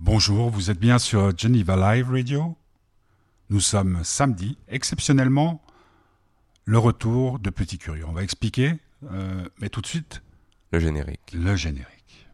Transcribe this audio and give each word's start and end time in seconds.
Bonjour, 0.00 0.48
vous 0.48 0.70
êtes 0.70 0.78
bien 0.78 1.00
sur 1.00 1.36
Geneva 1.36 1.96
Live 1.96 2.08
Radio 2.08 2.56
Nous 3.50 3.58
sommes 3.58 3.98
samedi, 4.04 4.56
exceptionnellement, 4.68 5.60
le 6.64 6.78
retour 6.78 7.40
de 7.40 7.50
Petit 7.50 7.78
Curieux. 7.78 8.06
On 8.06 8.12
va 8.12 8.22
expliquer, 8.22 8.74
euh, 9.10 9.44
mais 9.60 9.68
tout 9.68 9.80
de 9.80 9.88
suite... 9.88 10.22
Le 10.70 10.78
générique. 10.78 11.32
Le 11.34 11.56
générique. 11.56 12.28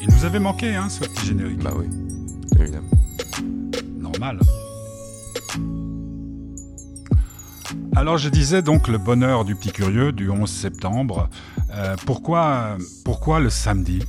Il 0.00 0.08
nous 0.10 0.24
avait 0.24 0.40
manqué, 0.40 0.74
hein, 0.74 0.88
ce 0.88 1.04
petit 1.04 1.26
générique. 1.26 1.60
Bah 1.60 1.72
oui, 1.76 1.86
évidemment. 2.58 2.90
Normal. 3.96 4.40
Alors 7.96 8.18
je 8.18 8.28
disais 8.28 8.60
donc 8.60 8.88
le 8.88 8.98
bonheur 8.98 9.44
du 9.44 9.54
petit 9.54 9.70
curieux 9.70 10.10
du 10.10 10.28
11 10.28 10.50
septembre. 10.50 11.28
Euh, 11.72 11.94
pourquoi, 12.04 12.76
pourquoi 13.04 13.38
le 13.38 13.50
samedi? 13.50 14.02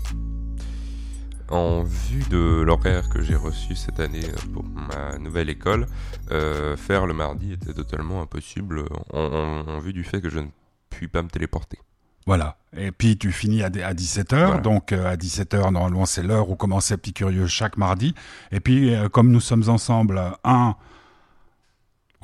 En 1.49 1.83
vue 1.83 2.23
de 2.31 2.63
l'horaire 2.65 3.09
que 3.09 3.21
j'ai 3.21 3.35
reçu 3.35 3.75
cette 3.75 3.99
année 3.99 4.25
pour 4.53 4.63
ma 4.63 5.19
nouvelle 5.19 5.51
école, 5.51 5.85
euh, 6.31 6.75
faire 6.75 7.05
le 7.05 7.13
mardi 7.13 7.53
était 7.53 7.73
totalement 7.73 8.23
impossible 8.23 8.85
en, 9.13 9.77
vue 9.77 9.93
du 9.93 10.03
fait 10.03 10.19
que 10.19 10.29
je 10.29 10.39
ne 10.39 10.47
puis 10.89 11.07
pas 11.07 11.21
me 11.21 11.29
téléporter. 11.29 11.77
Voilà. 12.25 12.57
Et 12.75 12.91
puis 12.91 13.19
tu 13.19 13.31
finis 13.31 13.61
à, 13.61 13.69
17h, 13.69 14.63
donc 14.63 14.93
euh, 14.93 15.11
à 15.11 15.15
17h 15.15 15.71
normalement 15.71 16.07
c'est 16.07 16.23
l'heure 16.23 16.49
où 16.49 16.55
commençait 16.55 16.97
Petit 16.97 17.13
Curieux 17.13 17.45
chaque 17.45 17.77
mardi. 17.77 18.15
Et 18.51 18.59
puis 18.59 18.95
comme 19.11 19.29
nous 19.29 19.41
sommes 19.41 19.69
ensemble, 19.69 20.19
un 20.43 20.75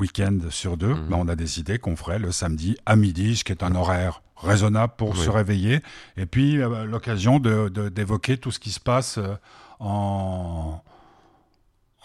week-end 0.02 0.38
sur 0.50 0.76
deux, 0.76 0.94
mhm. 0.94 1.08
ben, 1.10 1.18
on 1.20 1.28
a 1.28 1.36
décidé 1.36 1.80
qu'on 1.80 1.96
ferait 1.96 2.20
le 2.20 2.32
samedi 2.32 2.78
à 2.86 2.96
midi, 2.96 3.38
ce 3.38 3.44
qui 3.44 3.52
est 3.52 3.64
un 3.64 3.76
horaire 3.76 4.22
raisonnable 4.36 4.94
pour 4.98 5.16
se 5.16 5.30
réveiller. 5.30 5.82
Et 6.18 6.26
puis, 6.26 6.60
euh, 6.62 6.86
l'occasion 6.86 7.40
d'évoquer 7.40 8.38
tout 8.38 8.52
ce 8.52 8.60
qui 8.60 8.72
se 8.72 8.80
passe 8.80 9.20
euh, 9.20 9.36
en, 9.80 10.82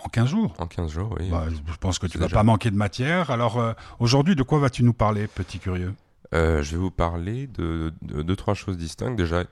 en 0.05 0.09
15 0.09 0.29
jours. 0.29 0.55
En 0.59 0.67
15 0.67 0.93
jours, 0.93 1.17
oui. 1.19 1.31
Bah, 1.31 1.47
je 1.49 1.77
pense 1.79 1.99
que 1.99 2.07
tu 2.07 2.19
vas 2.19 2.29
pas 2.29 2.43
manquer 2.43 2.71
de 2.71 2.77
matière. 2.77 3.31
Alors, 3.31 3.59
euh, 3.59 3.73
aujourd'hui, 3.99 4.37
de 4.37 4.43
quoi 4.43 4.59
vas-tu 4.59 4.85
nous 4.85 4.93
parler, 4.93 5.27
petit 5.27 5.59
curieux? 5.59 5.95
Je 6.33 6.71
vais 6.71 6.77
vous 6.77 6.91
parler 6.91 7.47
de, 7.47 7.95
deux, 8.03 8.37
trois 8.37 8.53
choses 8.53 8.77
distinctes. 8.77 9.17
Déjà, 9.17 9.45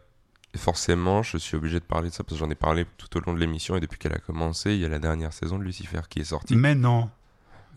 forcément, 0.55 1.23
je 1.23 1.39
suis 1.39 1.57
obligé 1.57 1.81
de 1.81 1.85
parler 1.85 2.11
de 2.11 2.15
ça 2.15 2.25
parce 2.25 2.39
que 2.39 2.45
j'en 2.45 2.51
ai 2.51 2.55
parlé 2.55 2.85
tout 2.99 3.17
au 3.17 3.21
long 3.21 3.33
de 3.33 3.41
l'émission 3.41 3.75
et 3.77 3.81
depuis 3.81 3.99
qu'elle 3.99 4.13
a 4.13 4.19
commencé, 4.19 4.75
il 4.75 4.81
y 4.81 4.85
a 4.85 4.89
la 4.89 4.99
dernière 4.99 5.33
saison 5.33 5.59
de 5.59 5.65
Lucifer 5.65 6.03
qui 6.11 6.21
est 6.21 6.25
sortie. 6.25 6.55
Mais 6.55 6.75
non 6.75 7.09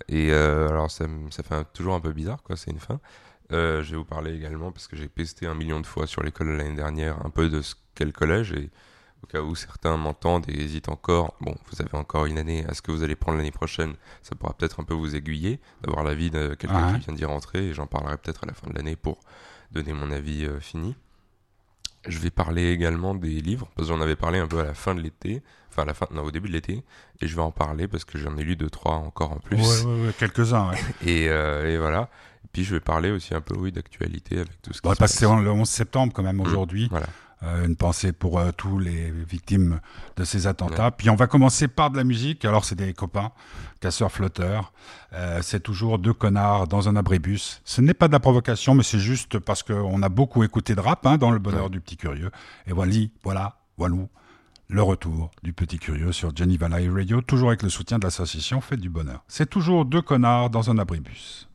et 0.08 0.32
euh, 0.32 0.70
alors, 0.70 0.92
ça, 0.92 1.06
ça, 1.30 1.44
fait 1.44 1.66
toujours 1.74 1.96
un 1.96 2.00
peu 2.00 2.14
bizarre, 2.14 2.44
quoi, 2.44 2.56
c'est 2.56 2.72
une 2.72 2.80
fin. 2.80 3.00
Euh, 3.52 3.82
je 3.84 3.92
vais 3.92 3.98
vous 3.98 4.06
parler 4.06 4.34
également, 4.34 4.72
parce 4.72 4.88
que 4.88 4.96
j'ai 4.96 5.08
pesté 5.08 5.48
un 5.48 5.56
million 5.56 5.80
de 5.80 5.86
fois 5.86 6.08
sur 6.08 6.24
l'école 6.24 6.50
l'année 6.50 6.76
dernière, 6.76 7.26
un 7.26 7.30
peu 7.30 7.50
de 7.50 7.62
ce 7.62 7.76
qu'est 7.96 8.06
le 8.06 8.12
collège, 8.12 8.52
et 8.52 8.70
au 9.24 9.28
cas 9.28 9.42
où 9.42 9.56
certains 9.56 9.98
m'entendent 9.98 10.46
et 10.50 10.62
hésitent 10.62 10.90
encore, 10.90 11.36
bon, 11.42 11.56
vous 11.72 11.82
avez 11.82 11.96
encore 11.96 12.26
une 12.26 12.38
année 12.38 12.66
à 12.66 12.74
ce 12.74 12.82
que 12.82 12.92
vous 12.92 13.04
allez 13.04 13.16
prendre 13.16 13.38
l'année 13.38 13.52
prochaine, 13.52 13.96
ça 14.22 14.36
pourra 14.36 14.54
peut-être 14.54 14.80
un 14.80 14.84
peu 14.84 14.94
vous 14.94 15.16
aiguiller, 15.16 15.60
d'avoir 15.82 16.04
l'avis 16.04 16.30
de 16.30 16.56
quelqu'un 16.56 17.00
qui 17.00 17.06
vient 17.06 17.14
d'y 17.14 17.26
rentrer, 17.26 17.70
et 17.70 17.74
j'en 17.74 17.88
parlerai 17.88 18.18
peut-être 18.18 18.44
à 18.44 18.48
la 18.48 18.54
fin 18.54 18.70
de 18.70 18.76
l'année 18.76 18.96
pour 18.96 19.20
donner 19.72 19.94
mon 19.94 20.12
avis 20.12 20.46
euh, 20.46 20.60
fini. 20.60 20.96
Je 22.08 22.20
vais 22.20 22.30
parler 22.30 22.72
également 22.72 23.16
des 23.16 23.42
livres, 23.42 23.68
parce 23.76 23.88
que 23.88 23.94
j'en 23.94 24.02
avais 24.02 24.16
parlé 24.16 24.40
un 24.40 24.48
peu 24.48 24.60
à 24.60 24.64
la 24.64 24.74
fin 24.74 24.96
de 24.96 25.02
l'été, 25.02 25.42
enfin 25.70 25.84
à 25.84 25.86
la 25.86 25.94
fin, 25.94 26.08
non, 26.12 26.24
au 26.24 26.32
début 26.32 26.48
de 26.48 26.54
l'été, 26.54 26.84
et 27.22 27.28
je 27.28 27.36
vais 27.36 27.42
en 27.42 27.52
parler 27.52 27.88
parce 27.88 28.06
que 28.06 28.18
j'en 28.18 28.38
ai 28.38 28.44
lu 28.44 28.56
deux, 28.56 28.70
trois 28.70 28.96
encore 28.96 29.34
en 29.34 29.40
plus. 29.40 29.84
Ouais, 29.84 30.14
quelques-uns, 30.18 30.70
ouais. 30.70 30.78
et, 31.06 31.30
euh, 31.30 31.74
et, 31.74 31.78
voilà. 31.78 32.10
Et 32.46 32.48
puis 32.54 32.64
je 32.64 32.76
vais 32.76 32.80
parler 32.80 33.12
aussi 33.12 33.34
un 33.34 33.42
peu, 33.42 33.56
oui, 33.58 33.72
d'actualité 33.72 34.38
avec 34.38 34.62
tout 34.62 34.74
ce 34.74 34.82
qui 34.82 34.90
se 34.90 34.96
passe. 34.96 35.14
C'est 35.14 35.26
le 35.26 35.52
11 35.52 35.68
septembre 35.68 36.14
quand 36.14 36.24
même 36.24 36.38
mmh, 36.38 36.42
aujourd'hui. 36.42 36.88
voilà. 36.90 37.08
Euh, 37.44 37.66
une 37.66 37.76
pensée 37.76 38.14
pour 38.14 38.40
euh, 38.40 38.52
tous 38.52 38.80
les 38.80 39.12
victimes 39.12 39.80
de 40.16 40.24
ces 40.24 40.48
attentats. 40.48 40.90
Puis 40.90 41.12
on 41.12 41.16
va 41.16 41.28
commencer 41.28 41.68
par 41.68 41.92
de 41.92 41.98
la 41.98 42.04
musique. 42.04 42.44
Alors 42.46 42.66
c'est 42.66 42.74
des 42.74 42.94
copains, 42.94 43.32
casseurs 43.80 44.12
flotteurs. 44.12 44.74
Euh, 45.14 45.42
c'est 45.44 45.60
toujours 45.60 46.00
deux 46.00 46.14
connards 46.14 46.68
dans 46.68 46.90
un 46.90 46.96
abribus. 46.96 47.62
Ce 47.64 47.80
n'est 47.80 47.94
pas 47.94 48.08
de 48.08 48.14
la 48.14 48.20
provocation, 48.20 48.74
mais 48.74 48.82
c'est 48.82 48.98
juste 48.98 49.38
parce 49.38 49.62
qu'on 49.62 50.02
a 50.02 50.10
beaucoup 50.10 50.44
écouté 50.44 50.74
de 50.74 50.80
rap 50.80 51.06
hein, 51.06 51.18
dans 51.18 51.30
le 51.30 51.38
bonheur 51.38 51.70
du 51.70 51.80
petit 51.80 51.96
curieux. 51.96 52.32
Et 52.66 52.74
voilà, 52.74 52.94
voilà, 53.24 53.60
voilà 53.78 53.98
le 54.70 54.82
retour 54.82 55.30
du 55.44 55.54
petit 55.54 55.78
curieux 55.78 56.12
sur 56.12 56.36
Jenny 56.36 56.58
Valley 56.58 56.90
Radio, 56.90 57.22
toujours 57.22 57.50
avec 57.50 57.62
le 57.62 57.70
soutien 57.70 58.00
de 58.00 58.04
l'association 58.04 58.62
Fête 58.62 58.82
du 58.82 58.90
Bonheur. 58.90 59.24
C'est 59.28 59.50
toujours 59.50 59.86
deux 59.86 60.02
connards 60.02 60.50
dans 60.50 60.72
un 60.72 60.78
abribus. 60.80 61.48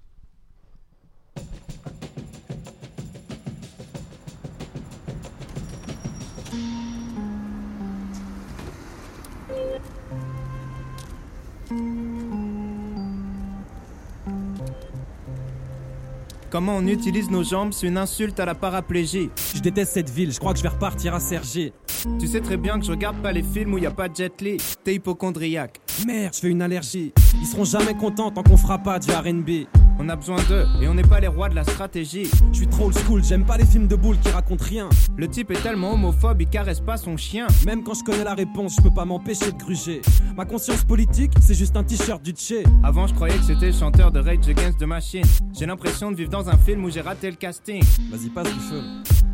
Comment 16.53 16.77
on 16.77 16.87
utilise 16.87 17.31
nos 17.31 17.43
jambes, 17.43 17.73
c'est 17.73 17.87
une 17.87 17.97
insulte 17.97 18.39
à 18.39 18.45
la 18.45 18.55
paraplégie. 18.55 19.31
Je 19.55 19.61
déteste 19.63 19.95
cette 19.95 20.11
ville, 20.11 20.31
je 20.31 20.39
crois 20.39 20.53
que 20.53 20.59
je 20.59 20.63
vais 20.63 20.69
repartir 20.69 21.15
à 21.15 21.19
Sergi. 21.19 21.73
Tu 22.21 22.27
sais 22.27 22.43
très 22.43 22.59
bien 22.59 22.79
que 22.79 22.85
je 22.85 22.91
regarde 22.91 23.17
pas 23.23 23.33
les 23.33 23.43
films 23.43 23.73
où 23.73 23.79
y 23.79 23.87
a 23.87 23.91
pas 23.91 24.11
de 24.11 24.17
Jet 24.17 24.39
Li. 24.43 24.59
T'es 24.85 24.97
hypochondriaque. 24.97 25.81
Merde, 26.07 26.35
je 26.35 26.41
fais 26.41 26.51
une 26.51 26.61
allergie. 26.61 27.15
Ils 27.41 27.47
seront 27.47 27.65
jamais 27.65 27.95
contents 27.95 28.31
tant 28.31 28.43
qu'on 28.43 28.59
fera 28.59 28.77
pas 28.77 28.99
du 28.99 29.11
RB. 29.11 29.67
On 29.99 30.09
a 30.09 30.17
besoin 30.17 30.37
d'eux 30.49 30.67
et 30.81 30.89
on 30.89 30.95
n'est 30.95 31.03
pas 31.03 31.21
les 31.21 31.29
rois 31.29 31.49
de 31.49 31.55
la 31.55 31.65
stratégie. 31.65 32.29
Je 32.53 32.57
suis 32.57 32.67
trop 32.67 32.87
old 32.87 32.99
school, 32.99 33.23
j'aime 33.23 33.45
pas 33.45 33.57
les 33.57 33.65
films 33.65 33.87
de 33.87 33.97
boules 33.97 34.19
qui 34.19 34.31
racontent 34.31 34.65
rien. 34.65 34.89
Le 35.17 35.29
type 35.29 35.51
est 35.51 35.63
tellement 35.63 35.93
homophobe, 35.93 36.41
il 36.41 36.49
caresse 36.49 36.81
pas 36.81 36.97
son 36.97 37.17
chien. 37.17 37.47
Même 37.67 37.85
quand 37.85 37.95
je 37.95 38.03
connais 38.03 38.25
la 38.25 38.35
réponse, 38.35 38.77
je 38.77 38.83
peux 38.83 38.93
pas 38.93 39.05
m'empêcher 39.05 39.53
de 39.53 39.59
gruger. 39.59 40.03
Ma 40.37 40.45
conscience 40.45 40.85
politique, 40.85 41.33
c'est 41.41 41.55
juste 41.55 41.77
un 41.77 41.85
t-shirt 41.85 42.23
du 42.23 42.33
Tché. 42.33 42.65
Avant, 42.83 43.07
je 43.07 43.15
croyais 43.15 43.37
que 43.37 43.45
c'était 43.45 43.67
le 43.67 43.73
chanteur 43.73 44.11
de 44.11 44.21
Rage 44.21 44.49
Against 44.49 44.79
the 44.79 44.85
Machine. 44.85 45.25
J'ai 45.59 45.67
l'impression 45.67 46.11
de 46.11 46.17
vivre 46.17 46.31
dans 46.31 46.49
un 46.49 46.57
film 46.57 46.85
où 46.85 46.91
j'ai 46.91 47.01
raté 47.01 47.31
le 47.31 47.37
casting. 47.37 47.83
Vas-y, 48.11 48.29
passe 48.31 48.53
du 48.53 48.61
feu. 48.61 48.83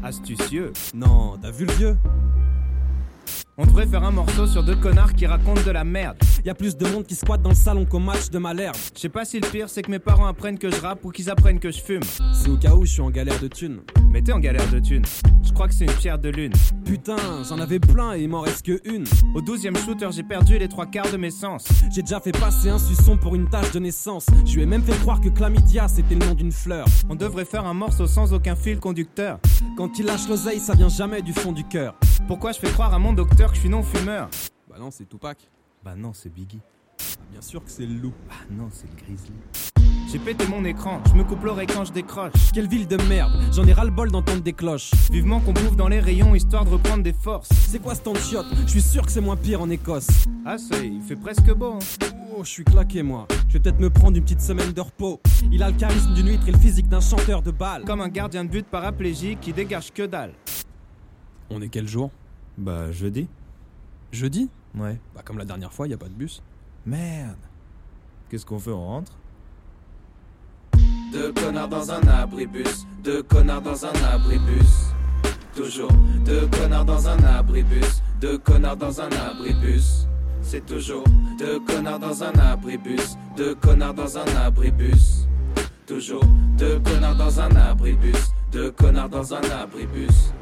Astucieux. 0.02 0.72
Non, 0.94 1.38
t'as 1.40 1.50
vu 1.50 1.64
le 1.64 1.72
vieux? 1.72 1.96
On 3.58 3.66
devrait 3.66 3.86
faire 3.86 4.04
un 4.04 4.12
morceau 4.12 4.46
sur 4.46 4.62
deux 4.62 4.76
connards 4.76 5.14
qui 5.14 5.26
racontent 5.26 5.62
de 5.62 5.70
la 5.72 5.82
merde. 5.82 6.16
Y 6.44 6.50
a 6.50 6.54
plus 6.54 6.76
de 6.76 6.86
monde 6.86 7.04
qui 7.04 7.16
squatte 7.16 7.42
dans 7.42 7.50
le 7.50 7.56
salon 7.56 7.84
qu'au 7.84 7.98
match 7.98 8.30
de 8.30 8.38
Malherbe. 8.38 8.76
Je 8.94 9.00
sais 9.00 9.08
pas 9.08 9.24
si 9.24 9.40
le 9.40 9.48
pire 9.48 9.68
c'est 9.68 9.82
que 9.82 9.90
mes 9.90 9.98
parents 9.98 10.26
apprennent 10.26 10.58
que 10.58 10.70
je 10.70 10.80
rappe 10.80 11.04
ou 11.04 11.10
qu'ils 11.10 11.28
apprennent 11.28 11.58
que 11.58 11.72
je 11.72 11.80
fume. 11.80 12.02
C'est 12.32 12.48
au 12.48 12.56
cas 12.56 12.74
où 12.74 12.86
je 12.86 12.92
suis 12.92 13.02
en 13.02 13.10
galère 13.10 13.38
de 13.40 13.48
thunes. 13.48 13.80
Mais 14.10 14.22
t'es 14.22 14.32
en 14.32 14.38
galère 14.38 14.68
de 14.70 14.78
thunes. 14.78 15.04
Je 15.42 15.52
crois 15.52 15.66
que 15.66 15.74
c'est 15.74 15.86
une 15.86 15.92
pierre 15.92 16.18
de 16.18 16.28
lune. 16.28 16.52
Putain, 16.84 17.16
j'en 17.48 17.58
avais 17.58 17.80
plein 17.80 18.14
et 18.14 18.22
il 18.22 18.28
m'en 18.28 18.42
reste 18.42 18.64
que 18.64 18.80
une. 18.84 19.04
Au 19.34 19.40
douzième 19.40 19.76
shooter, 19.76 20.08
j'ai 20.12 20.22
perdu 20.22 20.56
les 20.56 20.68
trois 20.68 20.86
quarts 20.86 21.10
de 21.10 21.16
mes 21.16 21.30
sens. 21.30 21.66
J'ai 21.92 22.02
déjà 22.02 22.20
fait 22.20 22.32
passer 22.32 22.68
un 22.68 22.78
suçon 22.78 23.16
pour 23.16 23.34
une 23.34 23.48
tâche 23.48 23.72
de 23.72 23.80
naissance. 23.80 24.26
Je 24.44 24.54
lui 24.54 24.62
ai 24.62 24.66
même 24.66 24.82
fait 24.82 24.96
croire 25.00 25.20
que 25.20 25.28
chlamydia 25.28 25.88
c'était 25.88 26.14
le 26.14 26.24
nom 26.24 26.34
d'une 26.34 26.52
fleur. 26.52 26.86
On 27.08 27.16
devrait 27.16 27.44
faire 27.44 27.66
un 27.66 27.74
morceau 27.74 28.06
sans 28.06 28.32
aucun 28.32 28.54
fil 28.54 28.78
conducteur. 28.78 29.40
Quand 29.76 29.98
il 29.98 30.06
lâche 30.06 30.28
l'oseille, 30.28 30.60
ça 30.60 30.74
vient 30.74 30.88
jamais 30.88 31.22
du 31.22 31.32
fond 31.32 31.52
du 31.52 31.64
cœur. 31.64 31.94
Pourquoi 32.28 32.52
je 32.52 32.58
fais 32.58 32.70
croire 32.70 32.92
à 32.92 32.98
mon 32.98 33.12
docteur 33.12 33.47
que 33.50 33.56
je 33.56 33.60
suis 33.60 33.68
non 33.68 33.82
fumeur 33.82 34.28
Bah 34.68 34.76
non, 34.78 34.90
c'est 34.90 35.08
Tupac. 35.08 35.38
Bah 35.84 35.94
non, 35.96 36.12
c'est 36.12 36.28
Biggie. 36.28 36.60
Bah 36.98 37.24
bien 37.30 37.40
sûr 37.40 37.64
que 37.64 37.70
c'est 37.70 37.86
le 37.86 37.94
loup. 37.94 38.12
Bah 38.28 38.34
non, 38.50 38.68
c'est 38.72 38.86
le 38.88 38.96
grizzly. 38.96 39.32
J'ai 40.10 40.18
pété 40.18 40.46
mon 40.46 40.64
écran, 40.64 41.02
je 41.06 41.12
me 41.12 41.22
coupe 41.22 41.44
l'oreille 41.44 41.66
quand 41.66 41.84
je 41.84 41.92
décroche. 41.92 42.32
Quelle 42.54 42.66
ville 42.66 42.88
de 42.88 42.96
merde, 43.08 43.30
j'en 43.52 43.64
ai 43.66 43.74
ras-le-bol 43.74 44.10
d'entendre 44.10 44.40
des 44.40 44.54
cloches. 44.54 44.90
Vivement 45.10 45.38
qu'on 45.40 45.52
bouffe 45.52 45.76
dans 45.76 45.88
les 45.88 46.00
rayons 46.00 46.34
histoire 46.34 46.64
de 46.64 46.70
reprendre 46.70 47.02
des 47.02 47.12
forces. 47.12 47.50
C'est 47.68 47.78
quoi 47.78 47.94
ce 47.94 48.00
temps 48.00 48.14
de 48.14 48.18
chiotte 48.18 48.46
Je 48.64 48.70
suis 48.70 48.80
sûr 48.80 49.04
que 49.04 49.12
c'est 49.12 49.20
moins 49.20 49.36
pire 49.36 49.60
en 49.60 49.68
Écosse. 49.68 50.08
Ah, 50.46 50.56
ça 50.56 50.78
il 50.82 51.02
fait 51.02 51.16
presque 51.16 51.52
beau. 51.52 51.74
Hein. 51.74 52.06
Oh, 52.34 52.42
je 52.42 52.48
suis 52.48 52.64
claqué 52.64 53.02
moi. 53.02 53.26
Je 53.48 53.54
vais 53.54 53.60
peut-être 53.60 53.80
me 53.80 53.90
prendre 53.90 54.16
une 54.16 54.22
petite 54.22 54.40
semaine 54.40 54.72
de 54.72 54.80
repos. 54.80 55.20
Il 55.52 55.62
a 55.62 55.70
le 55.70 55.76
charisme 55.76 56.14
d'une 56.14 56.28
huître 56.28 56.48
et 56.48 56.52
le 56.52 56.58
physique 56.58 56.88
d'un 56.88 57.00
chanteur 57.00 57.42
de 57.42 57.50
balle. 57.50 57.84
Comme 57.84 58.00
un 58.00 58.08
gardien 58.08 58.44
de 58.44 58.48
but 58.50 58.66
paraplégique 58.66 59.40
qui 59.40 59.52
dégage 59.52 59.92
que 59.92 60.06
dalle. 60.06 60.32
On 61.50 61.60
est 61.60 61.68
quel 61.68 61.86
jour? 61.86 62.10
Bah, 62.58 62.90
jeudi. 62.90 63.28
Jeudi 64.12 64.50
Ouais. 64.76 64.98
Bah, 65.14 65.22
comme 65.24 65.38
la 65.38 65.44
dernière 65.44 65.72
fois, 65.72 65.86
y 65.86 65.94
a 65.94 65.96
pas 65.96 66.08
de 66.08 66.14
bus. 66.14 66.42
Merde. 66.84 67.38
Qu'est-ce 68.28 68.44
qu'on 68.44 68.58
fait 68.58 68.72
On 68.72 68.84
rentre? 68.84 69.12
Deux 71.12 71.32
connards 71.32 71.68
dans 71.68 71.90
un 71.90 72.06
abribus, 72.06 72.86
deux 73.02 73.22
connards 73.22 73.62
dans 73.62 73.86
un 73.86 73.94
abribus. 74.12 74.92
Toujours 75.54 75.90
deux 76.26 76.46
connards 76.48 76.84
dans 76.84 77.08
un 77.08 77.18
abribus, 77.24 78.02
deux 78.20 78.36
connards 78.38 78.76
dans 78.76 79.00
un 79.00 79.10
abribus. 79.12 80.06
C'est 80.42 80.66
toujours 80.66 81.04
deux 81.38 81.60
connards 81.60 81.98
dans 81.98 82.22
un 82.22 82.32
abribus, 82.32 83.16
deux 83.36 83.54
connards 83.54 83.94
dans 83.94 84.18
un 84.18 84.26
abribus. 84.36 85.26
Toujours 85.86 86.24
deux 86.58 86.78
connards 86.80 87.16
dans 87.16 87.40
un 87.40 87.56
abribus, 87.56 88.32
deux 88.52 88.70
connards 88.72 89.08
dans 89.08 89.32
un 89.32 89.42
abribus. 89.50 90.32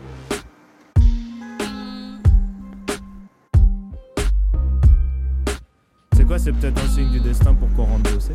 C'est 6.38 6.52
peut-être 6.52 6.78
un 6.84 6.88
signe 6.88 7.10
du 7.10 7.20
destin 7.20 7.54
pour 7.54 7.72
qu'on 7.72 7.84
rentre 7.84 8.12
bosser 8.12 8.34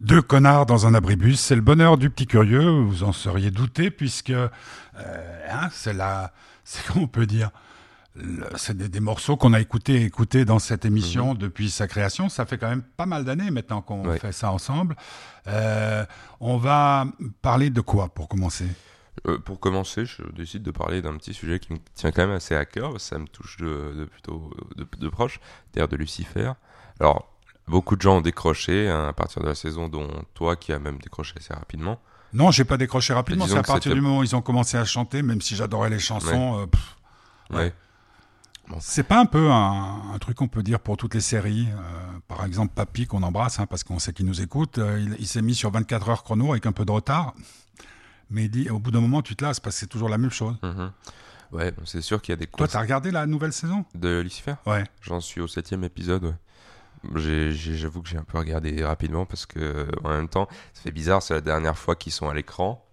Deux 0.00 0.22
connards 0.22 0.66
dans 0.66 0.86
un 0.86 0.94
abribus, 0.94 1.38
c'est 1.38 1.54
le 1.54 1.60
bonheur 1.60 1.98
du 1.98 2.10
petit 2.10 2.26
curieux, 2.26 2.68
vous 2.68 3.04
en 3.04 3.12
seriez 3.12 3.50
douté, 3.50 3.90
puisque 3.90 4.30
euh, 4.30 4.48
hein, 4.96 5.68
c'est 5.72 5.92
la, 5.92 6.32
c'est 6.64 6.84
comment 6.86 7.04
on 7.04 7.08
peut 7.08 7.26
dire, 7.26 7.50
c'est 8.56 8.76
des, 8.76 9.00
morceaux 9.00 9.36
qu'on 9.36 9.52
a 9.52 9.60
écoutés 9.60 10.02
écoutés 10.02 10.44
dans 10.44 10.58
cette 10.58 10.84
émission 10.84 11.34
mhm. 11.34 11.38
depuis 11.38 11.70
sa 11.70 11.86
création. 11.86 12.28
Ça 12.28 12.46
fait 12.46 12.58
quand 12.58 12.68
même 12.68 12.82
pas 12.82 13.06
mal 13.06 13.24
d'années 13.24 13.50
maintenant 13.50 13.82
qu'on 13.82 14.04
fait 14.16 14.32
ça 14.32 14.52
ensemble. 14.52 14.96
Euh, 15.48 16.04
on 16.40 16.56
va 16.56 17.06
parler 17.42 17.70
de 17.70 17.80
quoi 17.80 18.08
pour 18.08 18.28
commencer? 18.28 18.66
Euh, 19.26 19.38
Pour 19.38 19.60
commencer, 19.60 20.04
je 20.04 20.22
décide 20.32 20.62
de 20.62 20.70
parler 20.70 21.02
d'un 21.02 21.16
petit 21.16 21.34
sujet 21.34 21.58
qui 21.58 21.72
me 21.72 21.78
tient 21.94 22.12
quand 22.12 22.26
même 22.26 22.36
assez 22.36 22.54
à 22.54 22.64
cœur. 22.64 23.00
Ça 23.00 23.18
me 23.18 23.26
touche 23.26 23.56
de, 23.58 24.08
plutôt 24.10 24.50
de, 24.76 24.86
de 24.98 25.08
proche, 25.08 25.40
c'est-à-dire 25.72 25.88
de 25.88 25.96
Lucifer. 25.96 26.52
Alors, 27.00 27.32
Beaucoup 27.68 27.96
de 27.96 28.02
gens 28.02 28.16
ont 28.16 28.20
décroché 28.20 28.88
hein, 28.88 29.08
à 29.08 29.12
partir 29.12 29.40
de 29.42 29.46
la 29.46 29.54
saison, 29.54 29.88
dont 29.88 30.08
toi 30.34 30.56
qui 30.56 30.72
as 30.72 30.78
même 30.78 30.98
décroché 30.98 31.34
assez 31.38 31.54
rapidement. 31.54 32.00
Non, 32.32 32.50
j'ai 32.50 32.64
pas 32.64 32.76
décroché 32.76 33.12
rapidement. 33.12 33.46
C'est 33.46 33.56
à 33.56 33.62
partir 33.62 33.94
du 33.94 34.00
moment 34.00 34.18
où 34.18 34.24
ils 34.24 34.34
ont 34.34 34.42
commencé 34.42 34.76
à 34.76 34.84
chanter, 34.84 35.22
même 35.22 35.40
si 35.40 35.54
j'adorais 35.54 35.90
les 35.90 35.98
chansons. 35.98 36.68
Ouais. 37.50 37.72
Euh, 38.70 38.74
C'est 38.80 39.02
pas 39.04 39.20
un 39.20 39.26
peu 39.26 39.50
un, 39.50 40.16
truc 40.20 40.38
qu'on 40.38 40.48
peut 40.48 40.62
dire 40.62 40.80
pour 40.80 40.96
toutes 40.96 41.14
les 41.14 41.20
séries. 41.20 41.68
Euh, 41.70 42.18
par 42.26 42.44
exemple, 42.44 42.72
Papy, 42.74 43.06
qu'on 43.06 43.22
embrasse, 43.22 43.60
hein, 43.60 43.66
parce 43.66 43.84
qu'on 43.84 43.98
sait 43.98 44.12
qu'il 44.12 44.26
nous 44.26 44.40
écoute, 44.40 44.78
euh, 44.78 45.04
il, 45.18 45.26
s'est 45.26 45.42
mis 45.42 45.54
sur 45.54 45.70
24 45.70 46.08
heures 46.08 46.24
chrono 46.24 46.52
avec 46.52 46.66
un 46.66 46.72
peu 46.72 46.84
de 46.84 46.90
retard. 46.90 47.34
Mais 48.32 48.44
il 48.44 48.50
dit, 48.50 48.70
au 48.70 48.78
bout 48.78 48.90
d'un 48.90 49.00
moment, 49.00 49.22
tu 49.22 49.36
te 49.36 49.44
lasses 49.44 49.60
parce 49.60 49.76
que 49.76 49.80
c'est 49.80 49.86
toujours 49.86 50.08
la 50.08 50.18
même 50.18 50.30
chose. 50.30 50.56
Mm-hmm. 50.62 50.90
Ouais, 51.52 51.72
c'est 51.84 52.00
sûr 52.00 52.20
qu'il 52.22 52.32
y 52.32 52.34
a 52.34 52.36
des 52.36 52.46
Toi, 52.46 52.66
t'as 52.66 52.80
regardé 52.80 53.10
la 53.10 53.26
nouvelle 53.26 53.52
saison? 53.52 53.84
De 53.94 54.20
Lucifer? 54.20 54.54
Ouais. 54.66 54.84
J'en 55.02 55.20
suis 55.20 55.40
au 55.40 55.46
septième 55.46 55.84
épisode, 55.84 56.24
ouais. 56.24 56.34
J'avoue 57.14 58.00
que 58.00 58.08
j'ai 58.08 58.16
un 58.16 58.24
peu 58.24 58.38
regardé 58.38 58.84
rapidement 58.84 59.26
parce 59.26 59.44
que 59.44 59.88
en 60.04 60.10
même 60.10 60.28
temps, 60.28 60.48
ça 60.72 60.82
fait 60.82 60.92
bizarre, 60.92 61.22
c'est 61.22 61.34
la 61.34 61.40
dernière 61.40 61.76
fois 61.76 61.96
qu'ils 61.96 62.12
sont 62.12 62.28
à 62.28 62.34
l'écran. 62.34 62.86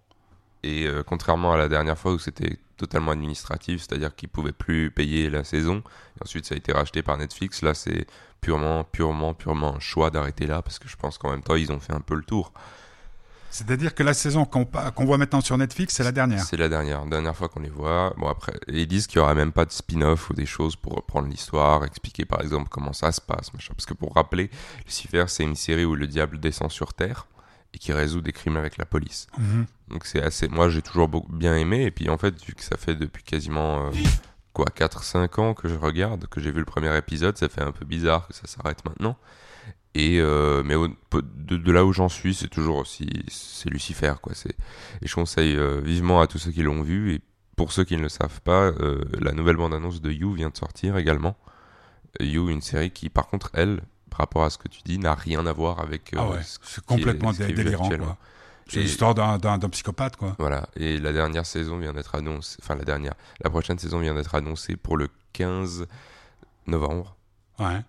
Et 0.62 0.86
euh, 0.86 1.02
contrairement 1.02 1.52
à 1.52 1.56
la 1.56 1.68
dernière 1.68 1.96
fois 1.96 2.12
où 2.12 2.18
c'était 2.18 2.58
totalement 2.76 3.12
administratif, 3.12 3.82
c'est-à-dire 3.82 4.14
qu'ils 4.14 4.28
pouvaient 4.28 4.52
plus 4.52 4.90
payer 4.90 5.30
la 5.30 5.44
saison, 5.44 5.82
et 6.18 6.24
ensuite 6.24 6.44
ça 6.44 6.54
a 6.54 6.58
été 6.58 6.72
racheté 6.72 7.02
par 7.02 7.16
Netflix, 7.16 7.62
là 7.62 7.72
c'est 7.72 8.06
purement, 8.40 8.84
purement, 8.84 9.32
purement 9.32 9.76
un 9.76 9.80
choix 9.80 10.10
d'arrêter 10.10 10.46
là 10.46 10.60
parce 10.60 10.78
que 10.78 10.88
je 10.88 10.96
pense 10.96 11.16
qu'en 11.16 11.30
même 11.30 11.42
temps 11.42 11.54
ils 11.54 11.72
ont 11.72 11.80
fait 11.80 11.94
un 11.94 12.00
peu 12.00 12.14
le 12.14 12.24
tour. 12.24 12.52
C'est-à-dire 13.50 13.94
que 13.94 14.02
la 14.02 14.14
saison 14.14 14.44
qu'on 14.44 15.04
voit 15.04 15.18
maintenant 15.18 15.40
sur 15.40 15.58
Netflix, 15.58 15.94
c'est 15.94 16.04
la 16.04 16.12
dernière. 16.12 16.42
C'est 16.44 16.56
la 16.56 16.68
dernière, 16.68 17.04
dernière 17.06 17.36
fois 17.36 17.48
qu'on 17.48 17.60
les 17.60 17.70
voit. 17.70 18.14
Bon 18.16 18.28
après, 18.28 18.54
ils 18.68 18.86
disent 18.86 19.06
qu'il 19.06 19.18
y 19.18 19.20
aura 19.20 19.34
même 19.34 19.52
pas 19.52 19.64
de 19.64 19.72
spin-off 19.72 20.30
ou 20.30 20.34
des 20.34 20.46
choses 20.46 20.76
pour 20.76 20.94
reprendre 20.94 21.28
l'histoire, 21.28 21.84
expliquer 21.84 22.24
par 22.24 22.40
exemple 22.40 22.68
comment 22.70 22.92
ça 22.92 23.10
se 23.12 23.20
passe, 23.20 23.52
machin. 23.52 23.74
Parce 23.76 23.86
que 23.86 23.94
pour 23.94 24.14
rappeler, 24.14 24.50
Lucifer, 24.86 25.24
c'est 25.26 25.42
une 25.42 25.56
série 25.56 25.84
où 25.84 25.96
le 25.96 26.06
diable 26.06 26.38
descend 26.38 26.70
sur 26.70 26.94
Terre 26.94 27.26
et 27.74 27.78
qui 27.78 27.92
résout 27.92 28.20
des 28.20 28.32
crimes 28.32 28.56
avec 28.56 28.78
la 28.78 28.84
police. 28.84 29.26
Mhm. 29.38 29.66
Donc 29.88 30.06
c'est 30.06 30.22
assez. 30.22 30.48
Moi, 30.48 30.68
j'ai 30.68 30.82
toujours 30.82 31.08
bien 31.08 31.56
aimé. 31.56 31.84
Et 31.84 31.90
puis 31.90 32.08
en 32.08 32.18
fait, 32.18 32.40
vu 32.44 32.54
que 32.54 32.62
ça 32.62 32.76
fait 32.76 32.94
depuis 32.94 33.24
quasiment 33.24 33.86
euh, 33.86 33.90
quoi 34.52 34.66
4-5 34.66 35.40
ans 35.40 35.54
que 35.54 35.68
je 35.68 35.74
regarde, 35.74 36.26
que 36.26 36.40
j'ai 36.40 36.52
vu 36.52 36.60
le 36.60 36.64
premier 36.64 36.96
épisode, 36.96 37.36
ça 37.36 37.48
fait 37.48 37.62
un 37.62 37.72
peu 37.72 37.84
bizarre 37.84 38.28
que 38.28 38.34
ça 38.34 38.46
s'arrête 38.46 38.84
maintenant. 38.84 39.16
Et 39.94 40.20
euh, 40.20 40.62
mais 40.64 40.74
de, 41.12 41.72
là 41.72 41.84
où 41.84 41.92
j'en 41.92 42.08
suis, 42.08 42.34
c'est 42.34 42.48
toujours 42.48 42.76
aussi 42.76 43.08
c'est 43.28 43.68
Lucifer 43.70 44.14
quoi. 44.22 44.34
C'est 44.34 44.56
et 45.02 45.08
je 45.08 45.14
conseille 45.14 45.56
euh, 45.56 45.80
vivement 45.80 46.20
à 46.20 46.28
tous 46.28 46.38
ceux 46.38 46.52
qui 46.52 46.62
l'ont 46.62 46.82
vu 46.82 47.14
et 47.14 47.20
pour 47.56 47.72
ceux 47.72 47.84
qui 47.84 47.96
ne 47.96 48.02
le 48.02 48.08
savent 48.08 48.40
pas, 48.42 48.66
euh, 48.66 49.04
la 49.20 49.32
nouvelle 49.32 49.56
bande 49.56 49.74
annonce 49.74 50.00
de 50.00 50.10
You 50.10 50.32
vient 50.32 50.50
de 50.50 50.56
sortir 50.56 50.96
également. 50.96 51.36
You, 52.20 52.48
une 52.50 52.62
série 52.62 52.92
qui 52.92 53.10
par 53.10 53.26
contre 53.26 53.50
elle, 53.52 53.82
par 54.10 54.20
rapport 54.20 54.44
à 54.44 54.50
ce 54.50 54.58
que 54.58 54.68
tu 54.68 54.80
dis, 54.84 54.98
n'a 54.98 55.14
rien 55.14 55.44
à 55.46 55.52
voir 55.52 55.80
avec. 55.80 56.12
ah 56.16 56.28
ouais, 56.30 56.38
c'est 56.62 56.84
complètement 56.84 57.32
délirant 57.32 57.88
quoi. 57.88 58.16
C'est 58.68 58.80
l'histoire 58.80 59.14
d'un 59.16 59.58
psychopathe 59.70 60.14
quoi. 60.14 60.36
Voilà. 60.38 60.68
Et 60.76 60.98
la 61.00 61.12
dernière 61.12 61.44
saison 61.44 61.78
vient 61.78 61.92
d'être 61.92 62.14
annoncée, 62.14 62.56
enfin 62.62 62.76
la 62.76 62.84
dernière, 62.84 63.14
la 63.42 63.50
prochaine 63.50 63.78
saison 63.78 63.98
vient 63.98 64.14
d'être 64.14 64.36
annoncée 64.36 64.76
pour 64.76 64.96
le 64.96 65.08
15 65.32 65.86
novembre. 66.68 67.16